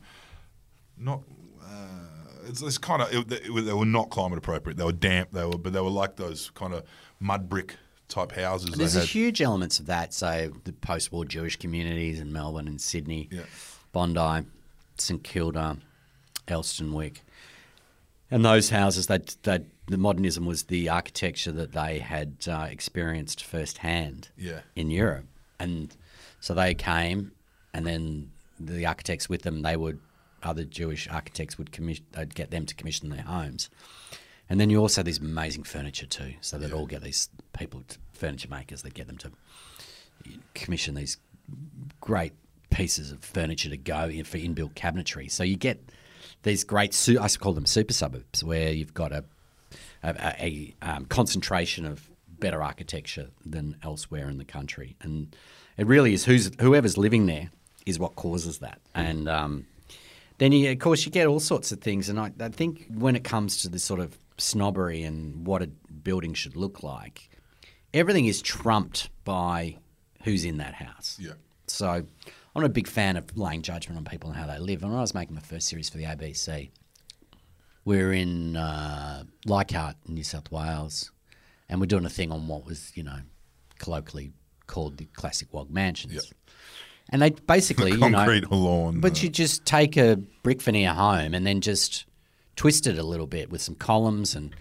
not. 0.98 1.22
Uh, 1.64 2.48
it's, 2.48 2.62
it's 2.62 2.78
kind 2.78 3.02
of 3.02 3.14
it, 3.14 3.32
it, 3.32 3.66
they 3.66 3.74
were 3.74 3.86
not 3.86 4.10
climate 4.10 4.38
appropriate. 4.40 4.78
They 4.78 4.84
were 4.84 4.92
damp. 4.92 5.30
They 5.32 5.46
were, 5.46 5.58
but 5.58 5.72
they 5.74 5.80
were 5.80 5.90
like 5.90 6.18
those 6.18 6.50
kind 6.54 6.74
of 6.74 6.84
mud 7.20 7.48
brick 7.48 7.78
type 8.10 8.34
houses. 8.34 8.72
There's 8.72 9.10
huge 9.10 9.42
elements 9.42 9.80
of 9.80 9.86
that. 9.86 10.14
So 10.14 10.52
the 10.66 10.74
post-war 10.74 11.24
Jewish 11.24 11.56
communities 11.56 12.20
in 12.20 12.34
Melbourne 12.34 12.68
and 12.68 12.82
Sydney, 12.82 13.30
Yeah. 13.32 13.44
Bondi, 13.94 14.46
St 14.98 15.24
Kilda, 15.24 15.78
Elsternwick, 16.48 17.18
and 18.30 18.44
those 18.46 18.70
houses. 18.70 19.08
That 19.08 19.36
that 19.44 19.64
the 19.88 19.98
modernism 19.98 20.46
was 20.46 20.64
the 20.64 20.90
architecture 20.90 21.52
that 21.52 21.74
they 21.74 22.00
had 22.00 22.38
uh, 22.48 22.68
experienced 22.70 23.44
firsthand. 23.44 24.30
Yeah. 24.38 24.62
in 24.76 24.90
Europe, 24.90 25.26
and 25.60 25.96
so 26.40 26.54
they 26.54 26.74
came, 26.74 27.32
and 27.74 27.86
then 27.86 28.32
the 28.60 28.86
architects 28.86 29.30
with 29.30 29.44
them, 29.44 29.62
they 29.62 29.78
would 29.78 30.00
other 30.44 30.64
Jewish 30.64 31.08
architects 31.08 31.58
would 31.58 31.72
commission, 31.72 32.06
they'd 32.14 32.34
get 32.34 32.52
them 32.52 32.66
to 32.66 32.76
commission 32.76 33.10
their 33.10 33.22
homes, 33.22 33.70
and 34.50 34.60
then 34.60 34.70
you 34.70 34.80
also 34.80 35.00
have 35.00 35.06
these 35.06 35.20
amazing 35.20 35.64
furniture 35.64 36.06
too. 36.06 36.34
So 36.42 36.58
they'd 36.58 36.74
all 36.74 36.88
get 36.88 37.04
these 37.04 37.30
people, 37.58 37.84
furniture 38.14 38.50
makers, 38.50 38.82
they'd 38.82 38.94
get 38.94 39.08
them 39.08 39.18
to 39.20 39.32
commission 40.54 40.96
these 40.96 41.18
great 42.00 42.34
pieces 42.70 43.12
of 43.12 43.24
furniture 43.24 43.70
to 43.70 43.78
go 43.78 44.06
in 44.06 44.24
for 44.24 44.38
inbuilt 44.38 44.74
cabinetry. 44.74 45.30
So 45.30 45.44
you 45.44 45.56
get 45.56 45.92
these 46.44 46.64
great, 46.64 46.94
su- 46.94 47.20
I 47.20 47.28
call 47.30 47.54
them 47.54 47.66
super 47.66 47.94
suburbs, 47.94 48.44
where 48.44 48.72
you've 48.72 48.94
got 48.94 49.12
a 49.12 49.24
a, 50.04 50.10
a, 50.10 50.74
a 50.82 50.90
um, 50.90 51.06
concentration 51.06 51.86
of 51.86 52.10
better 52.40 52.64
architecture 52.64 53.28
than 53.46 53.78
elsewhere 53.84 54.30
in 54.30 54.38
the 54.38 54.46
country, 54.46 54.96
and 55.02 55.36
it 55.78 55.88
really 55.88 56.14
is 56.14 56.26
who's 56.26 56.52
whoever's 56.60 56.98
living 56.98 57.26
there 57.28 57.52
is 57.86 58.00
what 58.00 58.16
causes 58.16 58.60
that, 58.60 58.80
and 58.96 59.30
um, 59.30 59.66
then 60.40 60.52
you, 60.52 60.72
of 60.72 60.80
course 60.80 61.06
you 61.06 61.12
get 61.12 61.28
all 61.28 61.40
sorts 61.40 61.72
of 61.72 61.82
things, 61.82 62.10
and 62.10 62.20
I, 62.20 62.32
I 62.40 62.50
think 62.50 62.88
when 62.94 63.16
it 63.16 63.24
comes 63.24 63.62
to 63.62 63.70
this 63.70 63.84
sort 63.84 64.00
of 64.00 64.18
snobbery 64.38 65.04
and 65.04 65.46
what 65.46 65.62
a 65.62 65.68
building 65.68 66.34
should 66.34 66.56
look 66.56 66.82
like, 66.82 67.30
everything 67.94 68.26
is 68.26 68.42
trumped 68.42 69.10
by 69.24 69.78
who's 70.24 70.44
in 70.46 70.58
that 70.58 70.74
house. 70.74 71.18
Yeah. 71.20 71.34
So 71.68 72.06
I'm 72.56 72.62
not 72.62 72.70
a 72.70 72.74
big 72.74 72.88
fan 72.88 73.16
of 73.16 73.38
laying 73.38 73.62
judgment 73.62 73.97
on 73.97 74.06
people 74.06 74.30
and 74.30 74.38
how 74.38 74.45
they 74.45 74.60
live. 74.60 74.82
And 74.82 74.91
when 74.91 74.97
I 74.97 75.02
was 75.02 75.14
making 75.14 75.36
my 75.36 75.41
first 75.41 75.68
series 75.68 75.89
for 75.89 75.97
the 75.97 76.04
ABC, 76.04 76.70
we 77.86 77.97
were 77.97 78.12
in 78.12 78.58
uh, 78.58 79.24
Leichhardt, 79.45 79.95
New 80.08 80.24
South 80.24 80.52
Wales, 80.52 81.12
and 81.70 81.80
we're 81.80 81.86
doing 81.88 82.06
a 82.06 82.10
thing 82.10 82.32
on 82.32 82.47
what 82.47 82.66
was, 82.66 82.91
you 82.95 83.04
know, 83.04 83.20
colloquially 83.80 84.34
called 84.68 84.97
the 84.97 85.06
classic 85.06 85.54
Wog 85.54 85.70
mansions. 85.70 86.14
Yep. 86.14 86.24
And 87.10 87.22
they 87.22 87.30
basically, 87.32 87.91
you 87.91 87.97
know, 87.97 88.12
concrete 88.12 88.52
lawn. 88.52 88.99
but 88.99 89.20
uh, 89.20 89.24
you 89.24 89.30
just 89.30 89.66
take 89.66 89.97
a 89.97 90.18
brick 90.43 90.62
veneer 90.62 90.93
home 90.93 91.34
and 91.34 91.47
then 91.47 91.62
just 91.62 92.06
twist 92.56 92.86
it 92.86 92.97
a 92.97 93.04
little 93.04 93.28
bit 93.28 93.49
with 93.49 93.62
some 93.62 93.76
columns 93.76 94.36
and 94.36 94.56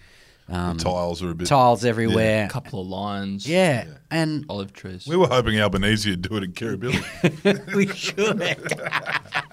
um, 0.51 0.77
tiles 0.77 1.23
are 1.23 1.31
a 1.31 1.35
bit. 1.35 1.47
tiles 1.47 1.85
everywhere. 1.85 2.45
A 2.45 2.49
couple 2.49 2.81
of 2.81 2.87
lines. 2.87 3.47
Yeah, 3.47 3.85
and 4.09 4.45
Olive 4.49 4.73
trees. 4.73 5.07
We 5.07 5.15
were 5.15 5.27
hoping 5.27 5.59
Albanese 5.59 6.09
would 6.09 6.21
do 6.21 6.35
it 6.37 6.43
in 6.43 6.53
Kirribilli. 6.53 7.73
we 7.75 7.87
should. 7.87 8.41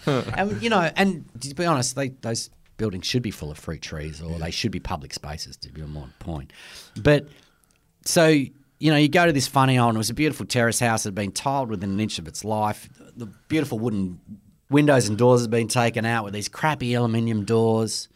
and 0.37 0.63
you 0.63 0.71
know, 0.71 0.91
and 0.97 1.25
to 1.41 1.55
be 1.55 1.65
honest, 1.65 1.95
they, 1.95 2.09
those 2.09 2.51
buildings 2.77 3.07
should 3.07 3.23
be 3.23 3.31
full 3.31 3.51
of 3.51 3.59
fruit 3.59 3.83
trees, 3.83 4.21
or 4.21 4.39
they 4.39 4.51
should 4.51 4.73
be 4.73 4.81
public 4.81 5.15
spaces. 5.15 5.57
To 5.59 5.73
be 5.73 5.83
a 5.83 5.87
more 5.87 6.09
point, 6.19 6.53
but 6.97 7.29
so 8.05 8.27
you 8.81 8.93
know, 8.93 8.97
you 8.97 9.09
go 9.09 9.27
to 9.27 9.33
this 9.33 9.49
funny 9.49 9.79
old. 9.79 9.95
It 9.95 9.99
was 9.99 10.11
a 10.11 10.15
beautiful 10.15 10.47
terrace 10.47 10.81
house 10.81 11.03
that 11.03 11.09
had 11.09 11.15
been 11.15 11.33
tiled 11.33 11.71
within 11.71 11.91
an 11.91 12.01
inch 12.01 12.19
of 12.19 12.29
its 12.29 12.45
life. 12.45 12.89
The 13.17 13.27
beautiful 13.49 13.79
wooden 13.79 14.21
windows 14.71 15.09
and 15.09 15.19
doors 15.19 15.41
had 15.43 15.51
been 15.51 15.69
taken 15.69 16.05
out 16.05 16.25
with 16.25 16.35
these 16.35 16.49
crappy 16.49 16.95
aluminium 16.95 17.45
doors, 17.45 18.09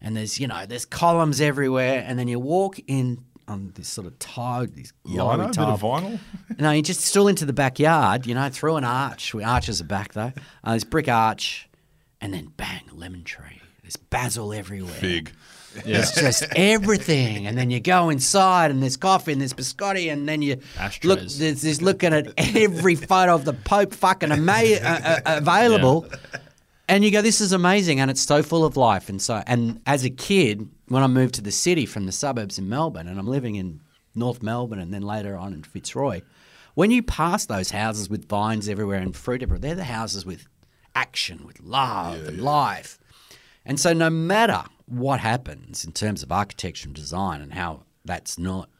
and 0.00 0.16
there's 0.16 0.38
you 0.38 0.46
know 0.46 0.66
there's 0.66 0.84
columns 0.84 1.40
everywhere. 1.40 2.04
And 2.06 2.18
then 2.18 2.28
you 2.28 2.38
walk 2.38 2.78
in 2.86 3.24
on 3.46 3.72
this 3.74 3.88
sort 3.88 4.06
of 4.06 4.18
tiled, 4.18 4.74
these 4.74 4.92
yellowy 5.06 5.38
Lino, 5.38 5.48
bit 5.48 5.58
of 5.58 5.80
vinyl. 5.80 6.18
no, 6.58 6.70
you 6.70 6.82
just 6.82 7.00
still 7.00 7.28
into 7.28 7.46
the 7.46 7.52
backyard, 7.52 8.26
you 8.26 8.34
know, 8.34 8.48
through 8.50 8.76
an 8.76 8.84
arch. 8.84 9.32
We 9.34 9.42
arches 9.42 9.80
are 9.80 9.84
back 9.84 10.12
though. 10.12 10.32
Uh, 10.62 10.74
this 10.74 10.84
brick 10.84 11.08
arch, 11.08 11.68
and 12.20 12.32
then 12.34 12.52
bang, 12.56 12.82
lemon 12.92 13.24
tree. 13.24 13.60
There's 13.82 13.96
basil 13.96 14.52
everywhere. 14.52 14.92
Fig. 14.92 15.32
It's 15.84 16.12
just 16.12 16.44
everything. 16.56 17.46
And 17.46 17.56
then 17.56 17.70
you 17.70 17.80
go 17.80 18.10
inside 18.10 18.70
and 18.70 18.82
there's 18.82 18.96
coffee 18.96 19.32
and 19.32 19.40
there's 19.40 19.52
biscotti 19.52 20.12
and 20.12 20.28
then 20.28 20.42
you 20.42 20.60
look 21.04 21.20
there's, 21.20 21.62
there's 21.62 21.82
looking 21.82 22.12
at 22.12 22.32
every 22.36 22.94
photo 22.94 23.34
of 23.34 23.44
the 23.44 23.52
Pope 23.52 23.94
fucking 23.94 24.32
ama- 24.32 24.52
uh, 24.52 25.20
uh, 25.24 25.38
available. 25.38 26.06
And 26.88 27.04
you 27.04 27.10
go, 27.10 27.20
this 27.20 27.42
is 27.42 27.52
amazing, 27.52 28.00
and 28.00 28.10
it's 28.10 28.22
so 28.22 28.42
full 28.42 28.64
of 28.64 28.76
life. 28.76 29.10
And 29.10 29.20
so, 29.20 29.42
and 29.46 29.82
as 29.86 30.04
a 30.04 30.10
kid, 30.10 30.68
when 30.88 31.02
I 31.02 31.06
moved 31.06 31.34
to 31.34 31.42
the 31.42 31.52
city 31.52 31.84
from 31.84 32.06
the 32.06 32.12
suburbs 32.12 32.58
in 32.58 32.68
Melbourne, 32.68 33.06
and 33.06 33.18
I'm 33.18 33.26
living 33.26 33.56
in 33.56 33.80
North 34.14 34.42
Melbourne, 34.42 34.78
and 34.78 34.92
then 34.92 35.02
later 35.02 35.36
on 35.36 35.52
in 35.52 35.62
Fitzroy, 35.62 36.22
when 36.74 36.90
you 36.90 37.02
pass 37.02 37.44
those 37.44 37.72
houses 37.72 38.08
with 38.08 38.28
vines 38.28 38.68
everywhere 38.68 39.00
and 39.00 39.14
fruit 39.14 39.42
everywhere, 39.42 39.58
they're 39.60 39.74
the 39.74 39.84
houses 39.84 40.24
with 40.24 40.46
action, 40.94 41.44
with 41.44 41.60
love 41.60 42.26
and 42.26 42.40
life. 42.40 42.98
And 43.66 43.78
so, 43.78 43.92
no 43.92 44.08
matter 44.08 44.64
what 44.86 45.20
happens 45.20 45.84
in 45.84 45.92
terms 45.92 46.22
of 46.22 46.32
architecture 46.32 46.88
and 46.88 46.94
design 46.96 47.42
and 47.42 47.52
how 47.52 47.82
that's 48.04 48.38
not 48.38 48.70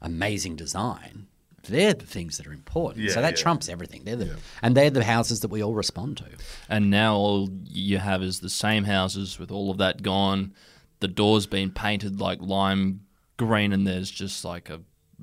amazing 0.00 0.54
design, 0.54 1.26
they're 1.68 1.94
the 1.94 2.04
things 2.06 2.36
that 2.38 2.46
are 2.46 2.52
important. 2.52 3.04
Yeah, 3.06 3.12
so 3.12 3.20
that 3.22 3.36
yeah. 3.36 3.42
trumps 3.42 3.68
everything. 3.68 4.02
They're 4.04 4.16
the, 4.16 4.36
and 4.62 4.76
they're 4.76 4.90
the 4.90 5.04
houses 5.04 5.40
that 5.40 5.48
we 5.48 5.62
all 5.62 5.74
respond 5.74 6.16
to. 6.18 6.24
And 6.68 6.90
now 6.90 7.14
all 7.14 7.48
you 7.64 7.98
have 7.98 8.22
is 8.22 8.40
the 8.40 8.50
same 8.50 8.84
houses 8.84 9.38
with 9.38 9.50
all 9.50 9.70
of 9.70 9.78
that 9.78 10.02
gone. 10.02 10.52
The 11.00 11.08
doors 11.08 11.46
been 11.46 11.70
painted 11.70 12.20
like 12.20 12.40
lime 12.42 13.00
green, 13.36 13.72
and 13.72 13.86
there's 13.86 14.10
just 14.10 14.44
like 14.44 14.68
a, 14.68 14.80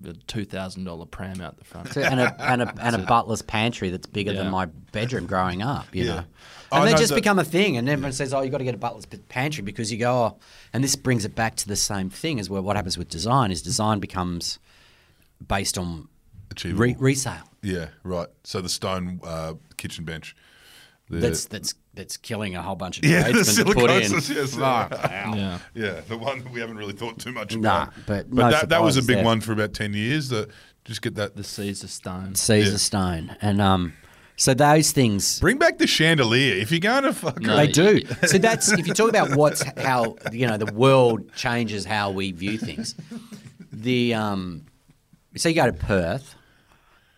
a 0.08 0.14
two 0.28 0.46
thousand 0.46 0.86
dollar 0.86 1.06
pram 1.06 1.42
out 1.42 1.58
the 1.58 1.66
front. 1.66 1.90
So- 1.94 2.02
and 2.02 2.20
a 2.22 2.36
and 2.42 2.62
a 2.62 2.74
and 2.82 2.96
a 2.96 3.00
butler's 3.06 3.42
pantry 3.42 3.90
that's 3.90 4.08
bigger 4.08 4.32
than 4.34 4.50
my 4.52 4.66
bedroom 4.66 5.26
growing 5.26 5.62
up. 5.62 5.94
You 5.94 6.06
Yeah. 6.06 6.16
know, 6.16 6.24
I 6.72 6.80
and 6.80 6.88
they 6.88 6.92
know 6.94 6.98
just 6.98 7.10
that- 7.10 7.16
become 7.16 7.40
a 7.40 7.44
thing, 7.44 7.76
and 7.78 7.88
everyone 7.90 8.14
says, 8.14 8.34
"Oh, 8.34 8.42
you 8.42 8.50
got 8.50 8.60
to 8.60 8.64
get 8.64 8.74
a 8.76 8.78
butler's 8.78 9.06
pantry 9.06 9.64
because 9.64 9.92
you 9.92 9.98
go." 9.98 10.12
Oh, 10.14 10.38
and 10.72 10.82
this 10.84 10.96
brings 10.96 11.26
it 11.26 11.36
back 11.36 11.56
to 11.58 11.68
the 11.68 11.76
same 11.76 12.10
thing 12.10 12.40
as 12.40 12.50
where 12.50 12.62
what 12.62 12.76
happens 12.78 12.98
with 12.98 13.10
design 13.10 13.52
is 13.52 13.62
design 13.62 14.00
becomes 14.00 14.60
based 15.46 15.78
on 15.78 16.08
Achievable. 16.56 16.84
re- 16.84 16.96
resale. 17.00 17.50
Yeah, 17.62 17.88
right. 18.04 18.28
So 18.44 18.62
the 18.62 18.70
stone 18.70 19.20
uh, 19.24 19.54
kitchen 19.78 20.06
bench. 20.06 20.36
The, 21.10 21.18
That's 21.20 21.46
that's 21.46 21.76
that's 21.94 22.18
killing 22.18 22.56
a 22.56 22.62
whole 22.64 22.76
bunch 22.76 22.98
of 22.98 23.06
yeah, 23.06 23.24
the 23.28 23.34
tradesmen 23.34 23.66
to 23.68 23.74
put 23.76 23.92
in. 23.92 24.02
silicosis. 24.12 24.36
Yes, 24.36 24.56
Fuck, 24.56 24.92
Yeah. 25.12 25.60
yeah, 25.76 26.02
the 26.08 26.18
one 26.18 26.40
that 26.44 26.52
we 26.52 26.60
haven't 26.60 26.78
really 26.78 26.94
thought 26.94 27.20
too 27.20 27.32
much 27.32 27.56
Nah, 27.56 27.84
about. 27.84 27.94
but 28.08 28.30
but 28.32 28.36
no 28.46 28.50
that, 28.52 28.70
that 28.70 28.82
was 28.82 28.98
a 28.98 29.02
surprises 29.02 29.08
big 29.08 29.16
there. 29.18 29.26
one 29.26 29.40
for 29.42 29.52
about 29.52 29.74
ten 29.76 29.94
years. 29.94 30.30
That 30.30 30.50
just 30.84 31.04
get 31.04 31.14
that. 31.16 31.36
The 31.36 31.44
Caesarstone. 31.44 32.36
Caesar 32.36 32.72
Yeah. 32.72 32.78
stone, 32.78 33.36
and 33.42 33.62
um, 33.62 33.94
so 34.36 34.56
those 34.56 34.92
things 34.94 35.40
Bring 35.40 35.60
back 35.60 35.78
the 35.78 35.86
chandelier 35.88 36.56
if 36.56 36.72
you're 36.72 36.80
going 36.80 37.04
to 37.04 37.14
fuck. 37.14 37.40
No. 37.40 37.56
They 37.56 37.68
do. 37.68 38.02
So 38.28 38.40
that's 38.40 38.72
if 38.72 38.88
you 38.88 38.94
talk 38.96 39.10
about 39.10 39.36
what's 39.36 39.62
how 39.80 40.16
you 40.32 40.48
know 40.48 40.58
the 40.58 40.74
world 40.74 41.32
changes 41.36 41.86
how 41.86 42.10
we 42.10 42.32
view 42.32 42.58
things. 42.58 42.96
The 43.72 44.16
um, 44.16 44.66
so 45.38 45.50
you 45.50 45.56
go 45.56 45.68
to 45.68 45.74
Perth, 45.74 46.34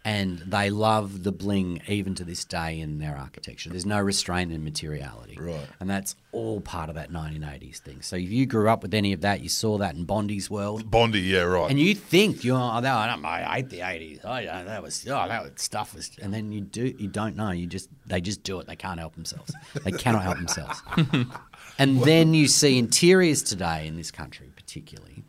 and 0.07 0.37
they 0.47 0.69
love 0.69 1.23
the 1.23 1.33
bling 1.33 1.81
even 1.85 2.15
to 2.15 2.23
this 2.23 2.45
day 2.45 2.79
in 2.79 2.97
their 2.97 3.17
architecture. 3.17 3.69
There's 3.69 3.85
no 3.85 3.99
restraint 3.99 4.53
in 4.53 4.63
materiality, 4.63 5.37
Right. 5.37 5.67
And 5.81 5.89
that's 5.89 6.15
all 6.31 6.61
part 6.61 6.87
of 6.87 6.95
that 6.95 7.11
1980s 7.11 7.79
thing. 7.79 8.01
So 8.01 8.15
if 8.15 8.29
you 8.29 8.45
grew 8.45 8.69
up 8.69 8.83
with 8.83 8.93
any 8.93 9.11
of 9.11 9.19
that, 9.21 9.41
you 9.41 9.49
saw 9.49 9.77
that 9.79 9.95
in 9.95 10.05
Bondi's 10.05 10.49
world. 10.49 10.89
Bondi, 10.89 11.19
yeah, 11.19 11.41
right. 11.41 11.69
And 11.69 11.77
you 11.77 11.93
think 11.93 12.45
you're, 12.45 12.55
oh, 12.55 12.79
no, 12.79 12.95
I, 12.95 13.07
don't, 13.07 13.25
I 13.25 13.55
hate 13.55 13.69
the 13.69 13.81
eighties. 13.81 14.21
Oh, 14.23 14.37
yeah, 14.37 14.63
that 14.63 14.81
was, 14.81 15.05
oh, 15.09 15.27
that 15.27 15.43
was, 15.43 15.51
stuff 15.57 15.93
was, 15.93 16.09
and 16.21 16.33
then 16.33 16.53
you 16.53 16.61
do, 16.61 16.95
you 16.97 17.09
don't 17.09 17.35
know. 17.35 17.51
You 17.51 17.67
just, 17.67 17.89
they 18.05 18.21
just 18.21 18.43
do 18.43 18.61
it. 18.61 18.67
They 18.67 18.77
can't 18.77 19.01
help 19.01 19.13
themselves. 19.13 19.53
They 19.83 19.91
cannot 19.91 20.23
help 20.23 20.37
themselves. 20.37 20.81
and 21.77 22.01
then 22.03 22.33
you 22.33 22.47
see 22.47 22.79
interiors 22.79 23.43
today 23.43 23.85
in 23.85 23.97
this 23.97 24.11
country, 24.11 24.53
particularly, 24.55 25.25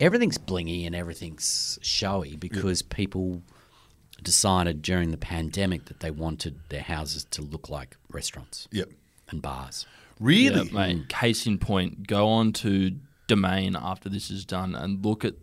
everything's 0.00 0.38
blingy 0.38 0.86
and 0.86 0.94
everything's 0.96 1.78
showy 1.82 2.34
because 2.34 2.82
people 2.82 3.42
decided 4.22 4.82
during 4.82 5.10
the 5.10 5.16
pandemic 5.16 5.86
that 5.86 6.00
they 6.00 6.10
wanted 6.10 6.58
their 6.68 6.82
houses 6.82 7.24
to 7.30 7.42
look 7.42 7.68
like 7.68 7.96
restaurants 8.10 8.68
yep. 8.70 8.88
and 9.30 9.42
bars. 9.42 9.86
Really? 10.20 10.66
Yeah, 10.66 10.72
mate. 10.72 10.96
Mm. 10.98 11.08
Case 11.08 11.46
in 11.46 11.58
point, 11.58 12.06
go 12.06 12.28
on 12.28 12.52
to 12.54 12.92
Domain 13.26 13.76
after 13.80 14.08
this 14.08 14.30
is 14.30 14.44
done 14.44 14.74
and 14.74 15.04
look 15.04 15.24
at 15.24 15.34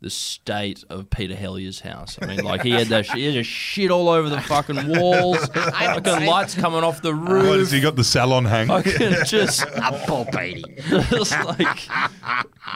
the 0.00 0.10
state 0.10 0.84
of 0.88 1.10
Peter 1.10 1.34
Helliar's 1.34 1.80
house. 1.80 2.18
I 2.22 2.26
mean, 2.26 2.44
like 2.44 2.62
he 2.62 2.70
had 2.70 2.86
that, 2.88 3.06
he 3.06 3.24
had 3.24 3.34
just 3.34 3.50
shit 3.50 3.90
all 3.90 4.08
over 4.08 4.28
the 4.28 4.40
fucking 4.40 4.86
walls, 4.86 5.44
fucking 5.54 6.24
lights 6.24 6.54
coming 6.54 6.84
off 6.84 7.02
the 7.02 7.10
oh, 7.10 7.16
What, 7.16 7.58
has 7.58 7.58
roof. 7.58 7.70
he 7.72 7.80
got 7.80 7.96
the 7.96 8.04
salon 8.04 8.44
hang? 8.44 8.68
Fucking 8.68 9.14
just, 9.26 9.66
Up, 9.66 9.94
Paul 10.06 10.26
Beatty. 10.30 10.62
just 10.88 11.32
like, 11.44 11.88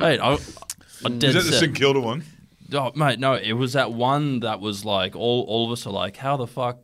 mate, 0.01 0.19
I, 0.21 0.37
I 1.05 1.09
dead 1.11 1.25
Is 1.25 1.35
that 1.35 1.45
the 1.45 1.53
set. 1.53 1.61
St 1.61 1.75
Kilda 1.77 2.01
one? 2.01 2.25
Oh, 2.75 2.93
mate, 2.95 3.19
no, 3.19 3.35
it 3.35 3.53
was 3.53 3.73
that 3.75 3.93
one 3.93 4.41
that 4.41 4.61
was 4.61 4.85
like 4.85 5.15
all, 5.17 5.45
all 5.49 5.67
of 5.67 5.73
us 5.73 5.87
are 5.87 5.93
like, 5.93 6.17
how 6.17 6.37
the 6.37 6.47
fuck 6.47 6.79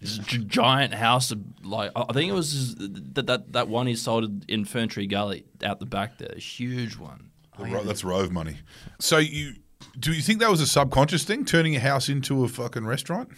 this 0.00 0.18
gi- 0.18 0.44
giant 0.44 0.94
house? 0.94 1.30
of- 1.30 1.40
Like, 1.64 1.90
I 1.96 2.04
I 2.08 2.12
think 2.12 2.30
it 2.30 2.34
was 2.34 2.74
that 2.76 3.26
that, 3.26 3.52
that 3.52 3.68
one 3.68 3.86
he 3.86 3.94
sold 3.96 4.44
in 4.50 4.64
Ferntree 4.64 5.08
Gully 5.10 5.44
out 5.64 5.80
the 5.80 5.86
back 5.86 6.18
there, 6.18 6.32
a 6.36 6.38
huge 6.40 6.96
one. 6.96 7.30
The 7.58 7.64
ro- 7.66 7.84
that's 7.84 8.02
Rove 8.04 8.30
money. 8.32 8.58
So 9.00 9.18
you 9.18 9.54
do 9.98 10.12
you 10.12 10.22
think 10.22 10.40
that 10.40 10.50
was 10.50 10.60
a 10.60 10.66
subconscious 10.66 11.24
thing, 11.24 11.44
turning 11.44 11.72
your 11.74 11.82
house 11.82 12.08
into 12.08 12.44
a 12.44 12.48
fucking 12.48 12.86
restaurant 12.86 13.28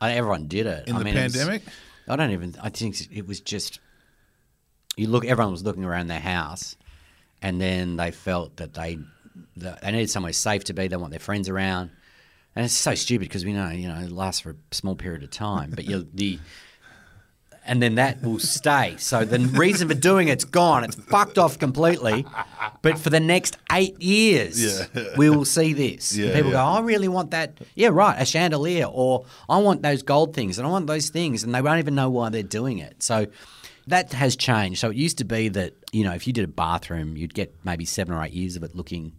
I, 0.00 0.12
everyone 0.12 0.46
did 0.48 0.66
it 0.66 0.86
in 0.88 0.96
I 0.96 0.98
the 0.98 1.04
mean, 1.04 1.16
it 1.16 1.22
was- 1.24 1.36
pandemic? 1.36 1.62
I 2.08 2.16
don't 2.16 2.30
even. 2.32 2.54
I 2.62 2.68
think 2.68 2.96
it 3.10 3.26
was 3.26 3.40
just. 3.40 3.80
You 4.96 5.08
look. 5.08 5.24
Everyone 5.24 5.50
was 5.52 5.64
looking 5.64 5.84
around 5.84 6.08
their 6.08 6.20
house, 6.20 6.76
and 7.40 7.58
then 7.60 7.96
they 7.96 8.10
felt 8.10 8.58
that 8.58 8.74
they 8.74 8.98
that 9.56 9.82
they 9.82 9.92
needed 9.92 10.10
somewhere 10.10 10.32
safe 10.32 10.64
to 10.64 10.74
be. 10.74 10.88
They 10.88 10.96
want 10.96 11.10
their 11.10 11.20
friends 11.20 11.48
around, 11.48 11.90
and 12.54 12.64
it's 12.64 12.74
so 12.74 12.94
stupid 12.94 13.28
because 13.28 13.44
we 13.44 13.52
know 13.52 13.70
you 13.70 13.88
know 13.88 13.98
it 13.98 14.10
lasts 14.12 14.40
for 14.40 14.50
a 14.50 14.56
small 14.74 14.94
period 14.96 15.22
of 15.22 15.30
time, 15.30 15.70
but 15.74 15.84
you 15.84 16.06
the. 16.12 16.38
And 17.66 17.80
then 17.82 17.94
that 17.94 18.20
will 18.22 18.38
stay. 18.38 18.96
So 18.98 19.24
the 19.24 19.38
reason 19.38 19.88
for 19.88 19.94
doing 19.94 20.28
it's 20.28 20.44
gone. 20.44 20.84
It's 20.84 20.96
fucked 20.96 21.38
off 21.38 21.58
completely. 21.58 22.26
But 22.82 22.98
for 22.98 23.08
the 23.08 23.20
next 23.20 23.56
eight 23.72 23.98
years, 24.02 24.62
Yeah. 24.94 25.14
we 25.16 25.30
will 25.30 25.46
see 25.46 25.72
this. 25.72 26.14
Yeah, 26.14 26.34
people 26.34 26.50
yeah. 26.50 26.56
go, 26.58 26.62
I 26.62 26.80
really 26.80 27.08
want 27.08 27.30
that. 27.30 27.56
Yeah, 27.74 27.88
right, 27.88 28.20
a 28.20 28.26
chandelier, 28.26 28.84
or 28.84 29.24
I 29.48 29.56
want 29.60 29.80
those 29.80 30.02
gold 30.02 30.34
things, 30.34 30.58
and 30.58 30.66
I 30.66 30.70
want 30.70 30.86
those 30.88 31.08
things, 31.08 31.42
and 31.42 31.54
they 31.54 31.62
won't 31.62 31.78
even 31.78 31.94
know 31.94 32.10
why 32.10 32.28
they're 32.28 32.42
doing 32.42 32.80
it. 32.80 33.02
So 33.02 33.28
that 33.86 34.12
has 34.12 34.36
changed. 34.36 34.78
So 34.80 34.90
it 34.90 34.96
used 34.96 35.16
to 35.18 35.24
be 35.24 35.48
that 35.48 35.72
you 35.90 36.04
know 36.04 36.12
if 36.12 36.26
you 36.26 36.34
did 36.34 36.44
a 36.44 36.48
bathroom, 36.48 37.16
you'd 37.16 37.32
get 37.32 37.54
maybe 37.64 37.86
seven 37.86 38.12
or 38.14 38.22
eight 38.22 38.34
years 38.34 38.56
of 38.56 38.62
it 38.62 38.74
looking 38.74 39.12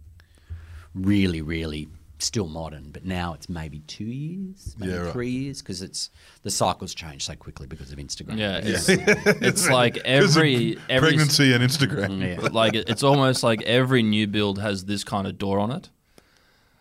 really, 0.96 1.42
really 1.42 1.88
still 2.18 2.48
modern. 2.48 2.90
But 2.92 3.04
now 3.04 3.34
it's 3.34 3.48
maybe 3.48 3.80
two 3.80 4.04
years, 4.04 4.74
maybe 4.78 4.92
Yeah, 4.92 4.98
right. 5.00 5.12
three 5.12 5.30
years, 5.30 5.60
because 5.62 5.82
it's 5.82 6.10
the 6.42 6.50
cycles 6.50 6.94
change 6.94 7.24
so 7.26 7.34
quickly 7.36 7.66
because 7.66 7.92
of 7.92 7.98
Instagram. 7.98 8.38
Yeah, 8.38 8.60
it's, 8.62 8.88
it's 9.42 9.68
like 9.68 9.98
every 10.04 10.78
every 10.88 11.08
pregnancy 11.10 11.52
and 11.52 11.62
Instagram. 11.62 12.20
Yeah. 12.42 12.48
Like 12.56 12.74
it's 12.74 13.02
almost 13.02 13.42
like 13.42 13.62
every 13.62 14.02
new 14.02 14.26
build 14.26 14.58
has 14.60 14.86
this 14.86 15.04
kind 15.04 15.26
of 15.26 15.36
door 15.38 15.58
on 15.58 15.70
it. 15.72 15.90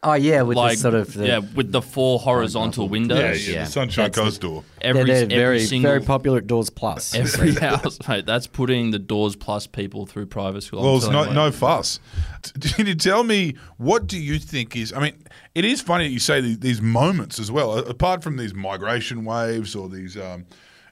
Oh 0.07 0.13
yeah, 0.13 0.43
with 0.43 0.55
like 0.55 0.77
the 0.77 0.81
sort 0.81 0.93
of 0.93 1.13
the, 1.13 1.25
yeah, 1.27 1.39
with 1.39 1.71
the 1.71 1.81
four 1.81 2.19
horizontal 2.19 2.87
windows. 2.87 3.47
yeah, 3.47 3.53
Yeah. 3.55 3.63
the 3.65 3.71
Sunshine 3.71 4.05
That's 4.05 4.15
the- 4.17 4.21
Coast 4.23 4.41
door. 4.41 4.63
Every, 4.81 5.03
they're, 5.03 5.15
they're 5.15 5.23
every 5.23 5.35
very 5.35 5.59
single 5.61 5.89
very 5.89 6.01
popular 6.01 6.37
at 6.37 6.45
Doors 6.47 6.69
Plus. 6.69 7.15
every 7.15 7.53
house, 7.55 7.97
mate. 8.07 8.27
That's 8.27 8.45
putting 8.45 8.91
the 8.91 8.99
doors 8.99 9.35
plus 9.35 9.65
people 9.65 10.05
through 10.05 10.27
private 10.27 10.61
school. 10.61 10.79
I'm 10.79 10.85
Well, 10.85 10.97
it's 10.97 11.07
telling 11.07 11.33
no, 11.33 11.45
no 11.45 11.51
fuss. 11.51 11.99
Can 12.75 12.85
you 12.85 12.93
tell 12.93 13.23
me 13.23 13.55
what 13.77 14.05
do 14.05 14.19
you 14.19 14.37
think 14.37 14.75
is? 14.75 14.93
I 14.93 14.99
mean, 15.01 15.15
it 15.55 15.65
is 15.65 15.81
funny 15.81 16.03
that 16.05 16.11
you 16.13 16.19
say 16.19 16.39
these, 16.39 16.59
these 16.59 16.81
moments 16.83 17.39
as 17.39 17.51
well. 17.51 17.75
Apart 17.79 18.21
from 18.23 18.37
these 18.37 18.53
migration 18.53 19.25
waves 19.25 19.75
or 19.75 19.89
these 19.89 20.15
um, 20.17 20.45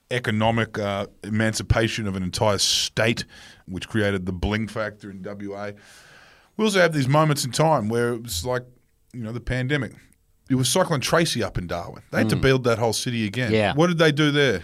economic 0.09 0.79
uh, 0.79 1.05
emancipation 1.23 2.07
of 2.07 2.15
an 2.15 2.23
entire 2.23 2.57
state, 2.57 3.25
which 3.67 3.87
created 3.87 4.25
the 4.25 4.33
bling 4.33 4.67
factor 4.67 5.11
in 5.11 5.21
WA, 5.23 5.71
we 6.57 6.65
also 6.65 6.79
have 6.79 6.93
these 6.93 7.07
moments 7.07 7.45
in 7.45 7.51
time 7.51 7.89
where 7.89 8.13
it 8.13 8.23
was 8.23 8.45
like, 8.45 8.63
you 9.13 9.21
know, 9.23 9.31
the 9.31 9.39
pandemic. 9.39 9.93
It 10.49 10.55
was 10.55 10.67
Cyclone 10.69 10.99
Tracy 10.99 11.41
up 11.43 11.57
in 11.57 11.67
Darwin. 11.67 12.03
They 12.11 12.19
had 12.19 12.29
to 12.29 12.35
build 12.35 12.65
that 12.65 12.77
whole 12.77 12.93
city 12.93 13.25
again. 13.25 13.51
Yeah. 13.51 13.73
What 13.73 13.87
did 13.87 13.97
they 13.97 14.11
do 14.11 14.29
there? 14.31 14.61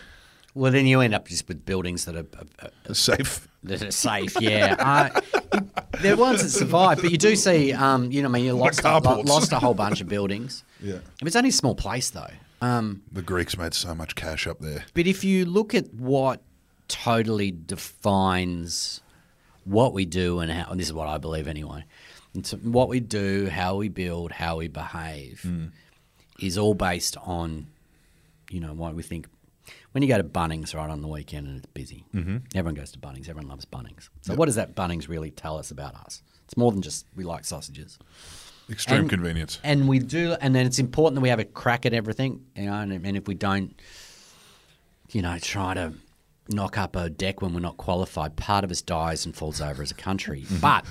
Well, 0.53 0.71
then 0.71 0.85
you 0.87 0.99
end 0.99 1.13
up 1.13 1.27
just 1.27 1.47
with 1.47 1.65
buildings 1.65 2.05
that 2.05 2.15
are, 2.15 2.25
are, 2.61 2.69
are 2.89 2.93
Safe. 2.95 3.47
that 3.63 3.81
are 3.83 3.91
safe. 3.91 4.35
Yeah, 4.41 4.75
uh, 4.79 5.21
there 6.01 6.13
are 6.13 6.17
ones 6.17 6.41
that 6.41 6.49
survive, 6.49 7.01
but 7.01 7.11
you 7.11 7.17
do 7.17 7.35
see, 7.35 7.71
um, 7.71 8.11
you 8.11 8.21
know, 8.23 8.29
I 8.29 8.31
mean, 8.31 8.45
you 8.45 8.53
lost, 8.53 8.83
a, 8.83 8.97
lo- 8.99 9.21
lost 9.21 9.51
a 9.53 9.59
whole 9.59 9.73
bunch 9.85 10.01
of 10.01 10.07
buildings. 10.09 10.63
Yeah. 10.81 10.97
It's 11.21 11.35
only 11.35 11.49
a 11.49 11.53
small 11.53 11.75
place 11.75 12.09
though. 12.09 12.31
Um, 12.61 13.03
The 13.11 13.21
Greeks 13.21 13.57
made 13.57 13.73
so 13.73 13.93
much 13.95 14.15
cash 14.15 14.47
up 14.47 14.59
there. 14.59 14.85
but 14.93 15.07
if 15.07 15.23
you 15.23 15.45
look 15.45 15.73
at 15.73 15.93
what 15.93 16.41
totally 16.89 17.51
defines 17.51 19.01
what 19.63 19.93
we 19.93 20.05
do 20.05 20.39
and 20.39 20.51
how, 20.51 20.71
and 20.71 20.79
this 20.79 20.87
is 20.87 20.93
what 20.93 21.07
I 21.07 21.17
believe 21.19 21.47
anyway, 21.47 21.85
it's 22.35 22.51
what 22.51 22.89
we 22.89 22.99
do, 22.99 23.49
how 23.49 23.75
we 23.75 23.89
build, 23.89 24.31
how 24.31 24.57
we 24.57 24.67
behave, 24.67 25.45
is 26.39 26.57
all 26.57 26.73
based 26.73 27.17
on, 27.17 27.67
you 28.49 28.59
know, 28.59 28.73
what 28.73 28.95
we 28.95 29.03
think. 29.03 29.27
When 29.91 30.03
you 30.03 30.07
go 30.07 30.17
to 30.17 30.23
Bunnings 30.23 30.75
right 30.75 30.89
on 30.89 31.01
the 31.01 31.07
weekend 31.07 31.47
and 31.47 31.57
it's 31.57 31.65
busy, 31.67 32.05
mm-hmm. 32.13 32.37
everyone 32.53 32.75
goes 32.75 32.91
to 32.91 32.99
Bunnings. 32.99 33.27
Everyone 33.27 33.47
loves 33.47 33.65
Bunnings. 33.65 34.09
So 34.21 34.35
what 34.35 34.45
does 34.45 34.55
that 34.55 34.75
Bunnings 34.75 35.07
really 35.07 35.31
tell 35.31 35.57
us 35.57 35.71
about 35.71 35.95
us? 35.95 36.21
It's 36.45 36.55
more 36.57 36.71
than 36.71 36.81
just 36.81 37.05
we 37.15 37.23
like 37.23 37.43
sausages. 37.43 37.97
Extreme 38.69 39.01
And- 39.01 39.09
convenience. 39.09 39.59
And 39.63 39.87
we 39.87 39.97
do, 39.99 40.35
and 40.41 40.53
then 40.53 40.65
it's 40.67 40.77
important 40.79 41.15
that 41.15 41.21
we 41.21 41.29
have 41.29 41.39
a 41.39 41.45
crack 41.45 41.87
at 41.87 41.93
everything, 41.93 42.45
you 42.55 42.65
know. 42.65 42.73
And, 42.73 42.91
and 42.93 43.17
if 43.17 43.27
we 43.27 43.33
don't, 43.33 43.79
you 45.11 45.23
know, 45.23 45.37
try 45.39 45.73
to 45.73 45.93
knock 46.49 46.77
up 46.77 46.95
a 46.95 47.09
deck 47.09 47.41
when 47.41 47.53
we're 47.53 47.59
not 47.59 47.77
qualified, 47.77 48.35
part 48.35 48.63
of 48.63 48.71
us 48.71 48.81
dies 48.81 49.25
and 49.25 49.35
falls 49.35 49.59
over 49.59 49.81
as 49.81 49.89
a 49.91 49.95
country. 49.95 50.45
But 50.61 50.85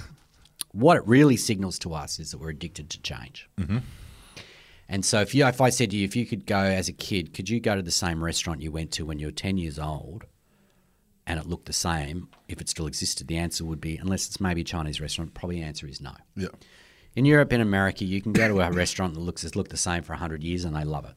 what 0.78 0.96
it 0.96 1.06
really 1.06 1.36
signals 1.36 1.78
to 1.80 1.94
us 1.94 2.18
is 2.18 2.30
that 2.30 2.38
we're 2.38 2.50
addicted 2.50 2.90
to 2.90 3.00
change. 3.02 3.48
Mm-hmm. 3.58 3.78
And 4.88 5.04
so, 5.04 5.20
if 5.20 5.34
you, 5.34 5.44
if 5.46 5.60
I 5.60 5.68
said 5.68 5.90
to 5.90 5.96
you, 5.96 6.04
if 6.04 6.16
you 6.16 6.24
could 6.24 6.46
go 6.46 6.60
as 6.60 6.88
a 6.88 6.92
kid, 6.92 7.34
could 7.34 7.48
you 7.50 7.60
go 7.60 7.76
to 7.76 7.82
the 7.82 7.90
same 7.90 8.24
restaurant 8.24 8.62
you 8.62 8.72
went 8.72 8.90
to 8.92 9.04
when 9.04 9.18
you 9.18 9.26
were 9.26 9.32
ten 9.32 9.58
years 9.58 9.78
old, 9.78 10.24
and 11.26 11.38
it 11.38 11.46
looked 11.46 11.66
the 11.66 11.74
same? 11.74 12.28
If 12.48 12.60
it 12.60 12.68
still 12.68 12.86
existed, 12.86 13.28
the 13.28 13.36
answer 13.36 13.64
would 13.64 13.80
be, 13.80 13.96
unless 13.98 14.26
it's 14.26 14.40
maybe 14.40 14.62
a 14.62 14.64
Chinese 14.64 15.00
restaurant, 15.00 15.34
probably 15.34 15.56
the 15.56 15.66
answer 15.66 15.86
is 15.86 16.00
no. 16.00 16.12
Yeah. 16.36 16.48
In 17.14 17.24
Europe 17.24 17.52
and 17.52 17.60
America, 17.60 18.04
you 18.04 18.22
can 18.22 18.32
go 18.32 18.48
to 18.48 18.60
a 18.60 18.70
restaurant 18.72 19.14
that 19.14 19.20
looks 19.20 19.42
has 19.42 19.56
looked 19.56 19.70
the 19.70 19.76
same 19.76 20.02
for 20.02 20.12
100 20.12 20.42
years 20.42 20.64
and 20.64 20.74
they 20.74 20.84
love 20.84 21.04
it. 21.04 21.14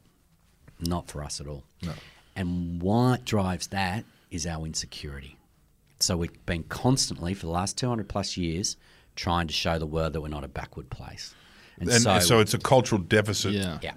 Not 0.80 1.08
for 1.08 1.22
us 1.22 1.40
at 1.40 1.46
all. 1.46 1.64
No. 1.82 1.92
And 2.34 2.82
what 2.82 3.24
drives 3.24 3.68
that 3.68 4.04
is 4.30 4.46
our 4.46 4.66
insecurity. 4.66 5.36
So 6.00 6.16
we've 6.16 6.44
been 6.44 6.64
constantly, 6.64 7.34
for 7.34 7.46
the 7.46 7.52
last 7.52 7.78
200 7.78 8.08
plus 8.08 8.36
years, 8.36 8.76
trying 9.16 9.46
to 9.46 9.52
show 9.52 9.78
the 9.78 9.86
world 9.86 10.12
that 10.12 10.20
we're 10.20 10.28
not 10.28 10.44
a 10.44 10.48
backward 10.48 10.90
place. 10.90 11.34
And, 11.78 11.88
And 11.90 12.02
so, 12.02 12.18
so, 12.18 12.40
it's 12.40 12.54
a 12.54 12.58
cultural 12.58 13.00
deficit. 13.00 13.52
Yeah. 13.52 13.78
yeah. 13.82 13.94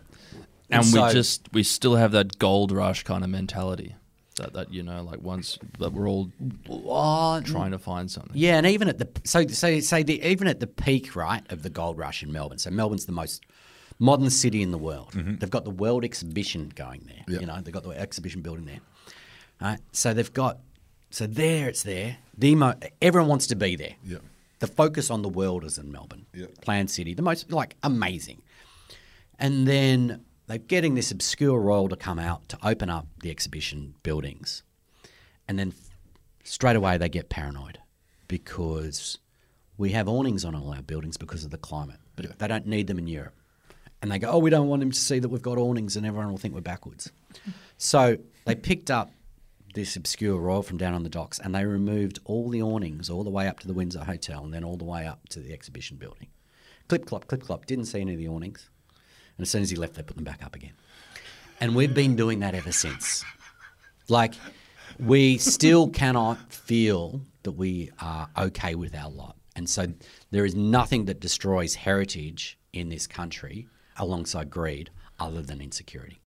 And, 0.70 0.86
so- 0.86 1.06
we 1.08 1.14
just 1.14 1.48
we 1.54 1.64
still 1.64 1.96
have 1.96 2.12
that 2.14 2.40
gold 2.40 2.72
rush 2.72 3.04
kind 3.04 3.24
of 3.24 3.30
mentality. 3.30 3.96
That 4.38 4.52
that 4.54 4.74
you 4.74 4.84
know, 4.84 5.02
like 5.02 5.22
once 5.22 5.58
that 5.80 5.94
we're 5.94 6.10
all 6.10 6.30
trying 6.68 7.72
to 7.72 7.80
find 7.80 8.12
something. 8.12 8.34
Yeah, 8.34 8.58
and 8.58 8.68
even 8.68 8.90
at 8.90 8.98
the 8.98 9.08
so 9.24 9.48
so 9.48 9.80
say 9.80 10.04
the 10.04 10.22
even 10.24 10.48
at 10.48 10.60
the 10.60 10.68
peak 10.68 11.16
right 11.16 11.42
of 11.52 11.64
the 11.64 11.70
gold 11.70 11.98
rush 11.98 12.22
in 12.22 12.34
Melbourne. 12.34 12.58
So 12.58 12.70
Melbourne's 12.70 13.06
the 13.06 13.14
most 13.14 13.46
modern 13.98 14.30
city 14.30 14.62
in 14.62 14.72
the 14.72 14.78
world. 14.78 15.12
Mm-hmm. 15.14 15.36
They've 15.38 15.50
got 15.50 15.64
the 15.64 15.72
World 15.72 16.04
Exhibition 16.04 16.70
going 16.76 17.04
there. 17.06 17.24
Yep. 17.30 17.42
You 17.42 17.48
know, 17.48 17.62
they've 17.62 17.74
got 17.74 17.84
the 17.84 17.92
exhibition 17.92 18.42
building 18.42 18.66
there. 18.66 18.82
Right? 19.62 19.80
So 19.94 20.14
they've 20.14 20.34
got 20.34 20.60
so 21.12 21.28
there 21.28 21.70
it's 21.70 21.84
there. 21.84 22.18
The 22.38 22.56
mo- 22.56 22.76
everyone 23.02 23.30
wants 23.30 23.48
to 23.48 23.56
be 23.56 23.78
there. 23.78 23.96
Yeah. 24.04 24.18
The 24.60 24.68
focus 24.68 25.10
on 25.10 25.22
the 25.22 25.30
world 25.30 25.64
is 25.64 25.78
in 25.78 25.92
Melbourne. 25.92 26.26
Yep. 26.34 26.62
Planned 26.62 26.90
city, 26.90 27.14
the 27.14 27.22
most 27.22 27.52
like 27.52 27.76
amazing. 27.84 28.42
And 29.38 29.68
then 29.68 30.26
they're 30.48 30.58
getting 30.58 30.96
this 30.96 31.12
obscure 31.12 31.60
royal 31.60 31.90
to 31.90 31.96
come 31.96 32.20
out 32.20 32.48
to 32.50 32.58
open 32.64 32.90
up 32.90 33.08
the 33.22 33.32
exhibition 33.32 33.96
buildings. 34.04 34.64
And 35.48 35.60
then 35.60 35.74
straight 36.44 36.76
away 36.76 36.98
they 36.98 37.10
get 37.10 37.30
paranoid 37.30 37.80
because 38.28 39.18
we 39.78 39.92
have 39.92 40.08
awnings 40.08 40.46
on 40.46 40.56
all 40.56 40.74
our 40.74 40.82
buildings 40.82 41.18
because 41.18 41.44
of 41.44 41.52
the 41.52 41.58
climate, 41.58 42.00
but 42.16 42.38
they 42.40 42.48
don't 42.48 42.66
need 42.66 42.88
them 42.88 42.98
in 42.98 43.08
Europe. 43.08 43.34
And 44.02 44.12
they 44.12 44.20
go, 44.20 44.30
oh, 44.30 44.38
we 44.38 44.50
don't 44.50 44.68
want 44.68 44.82
them 44.82 44.92
to 44.92 45.00
see 45.00 45.20
that 45.20 45.30
we've 45.30 45.42
got 45.42 45.58
awnings 45.58 45.96
and 45.96 46.06
everyone 46.06 46.30
will 46.30 46.38
think 46.38 46.54
we're 46.54 46.62
backwards. 46.62 47.12
So 47.78 48.18
they 48.46 48.56
picked 48.56 48.92
up 48.92 49.12
this 49.76 49.96
obscure 49.96 50.38
royal 50.38 50.64
from 50.64 50.78
down 50.78 50.94
on 50.94 51.04
the 51.04 51.10
docks 51.10 51.38
and 51.38 51.54
they 51.54 51.66
removed 51.66 52.20
all 52.26 52.50
the 52.50 52.62
awnings 52.62 53.10
all 53.10 53.24
the 53.24 53.30
way 53.30 53.48
up 53.48 53.60
to 53.60 53.68
the 53.68 53.74
Windsor 53.74 54.04
Hotel 54.04 54.44
and 54.44 54.54
then 54.54 54.64
all 54.64 54.78
the 54.78 54.86
way 54.86 55.06
up 55.06 55.30
to 55.30 55.40
the 55.40 55.54
exhibition 55.54 55.98
building. 55.98 56.28
Clip 56.88 57.06
clop, 57.06 57.28
clip 57.28 57.44
clop. 57.44 57.66
Didn't 57.66 57.86
see 57.86 58.02
any 58.02 58.14
of 58.14 58.18
the 58.18 58.28
awnings. 58.28 58.70
And 59.38 59.44
as 59.44 59.50
soon 59.50 59.62
as 59.62 59.70
he 59.70 59.76
left, 59.76 59.96
they 59.96 60.04
put 60.04 60.16
them 60.16 60.24
back 60.24 60.44
up 60.44 60.56
again. 60.56 60.74
And 61.60 61.76
we've 61.76 61.94
been 61.94 62.16
doing 62.16 62.40
that 62.40 62.56
ever 62.56 62.72
since. 62.72 63.24
Like, 64.08 64.34
we 65.00 65.38
still 65.38 65.90
cannot 66.02 66.52
feel 66.52 67.22
that 67.44 67.54
we 67.54 67.92
are 68.00 68.30
okay 68.38 68.76
with 68.76 68.96
our 68.96 69.10
lot. 69.10 69.36
And 69.56 69.70
so 69.70 69.88
there 70.32 70.46
is 70.46 70.56
nothing 70.56 71.06
that 71.06 71.20
destroys 71.20 71.76
heritage 71.76 72.58
in 72.74 72.90
this 72.90 73.08
country 73.08 73.68
alongside 73.98 74.50
greed 74.50 74.90
other 75.20 75.42
than 75.42 75.62
insecurity. 75.62 76.20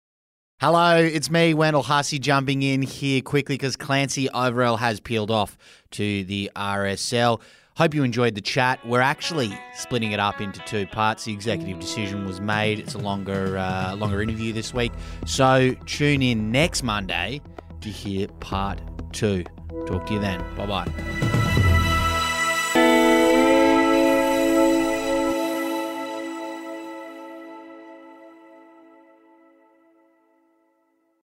Hello, 0.61 0.97
it's 0.97 1.31
me, 1.31 1.55
Wendell 1.55 1.85
Hussey, 1.85 2.19
jumping 2.19 2.65
in 2.65 2.83
here 2.83 3.23
quickly 3.23 3.55
because 3.55 3.77
Clancy 3.77 4.29
Overell 4.31 4.77
has 4.77 4.99
peeled 4.99 5.31
off 5.31 5.57
to 5.93 6.25
the 6.25 6.51
RSL. 6.57 7.41
Hope 7.77 7.95
you 7.95 8.03
enjoyed 8.03 8.35
the 8.35 8.41
chat. 8.41 8.85
We're 8.85 9.01
actually 9.01 9.57
splitting 9.77 10.11
it 10.11 10.19
up 10.19 10.41
into 10.41 10.59
two 10.63 10.85
parts. 10.89 11.27
The 11.27 11.33
executive 11.33 11.79
decision 11.79 12.27
was 12.27 12.41
made. 12.41 12.81
It's 12.81 12.95
a 12.95 12.99
longer, 12.99 13.57
uh, 13.57 13.95
longer 13.95 14.21
interview 14.21 14.53
this 14.53 14.75
week. 14.75 14.91
So 15.27 15.75
tune 15.87 16.23
in 16.23 16.51
next 16.51 16.83
Monday 16.83 17.41
to 17.81 17.89
hear 17.89 18.27
part 18.41 18.81
two. 19.13 19.45
Talk 19.87 20.07
to 20.07 20.15
you 20.15 20.19
then. 20.19 20.45
Bye 20.57 20.67
bye. 20.67 21.38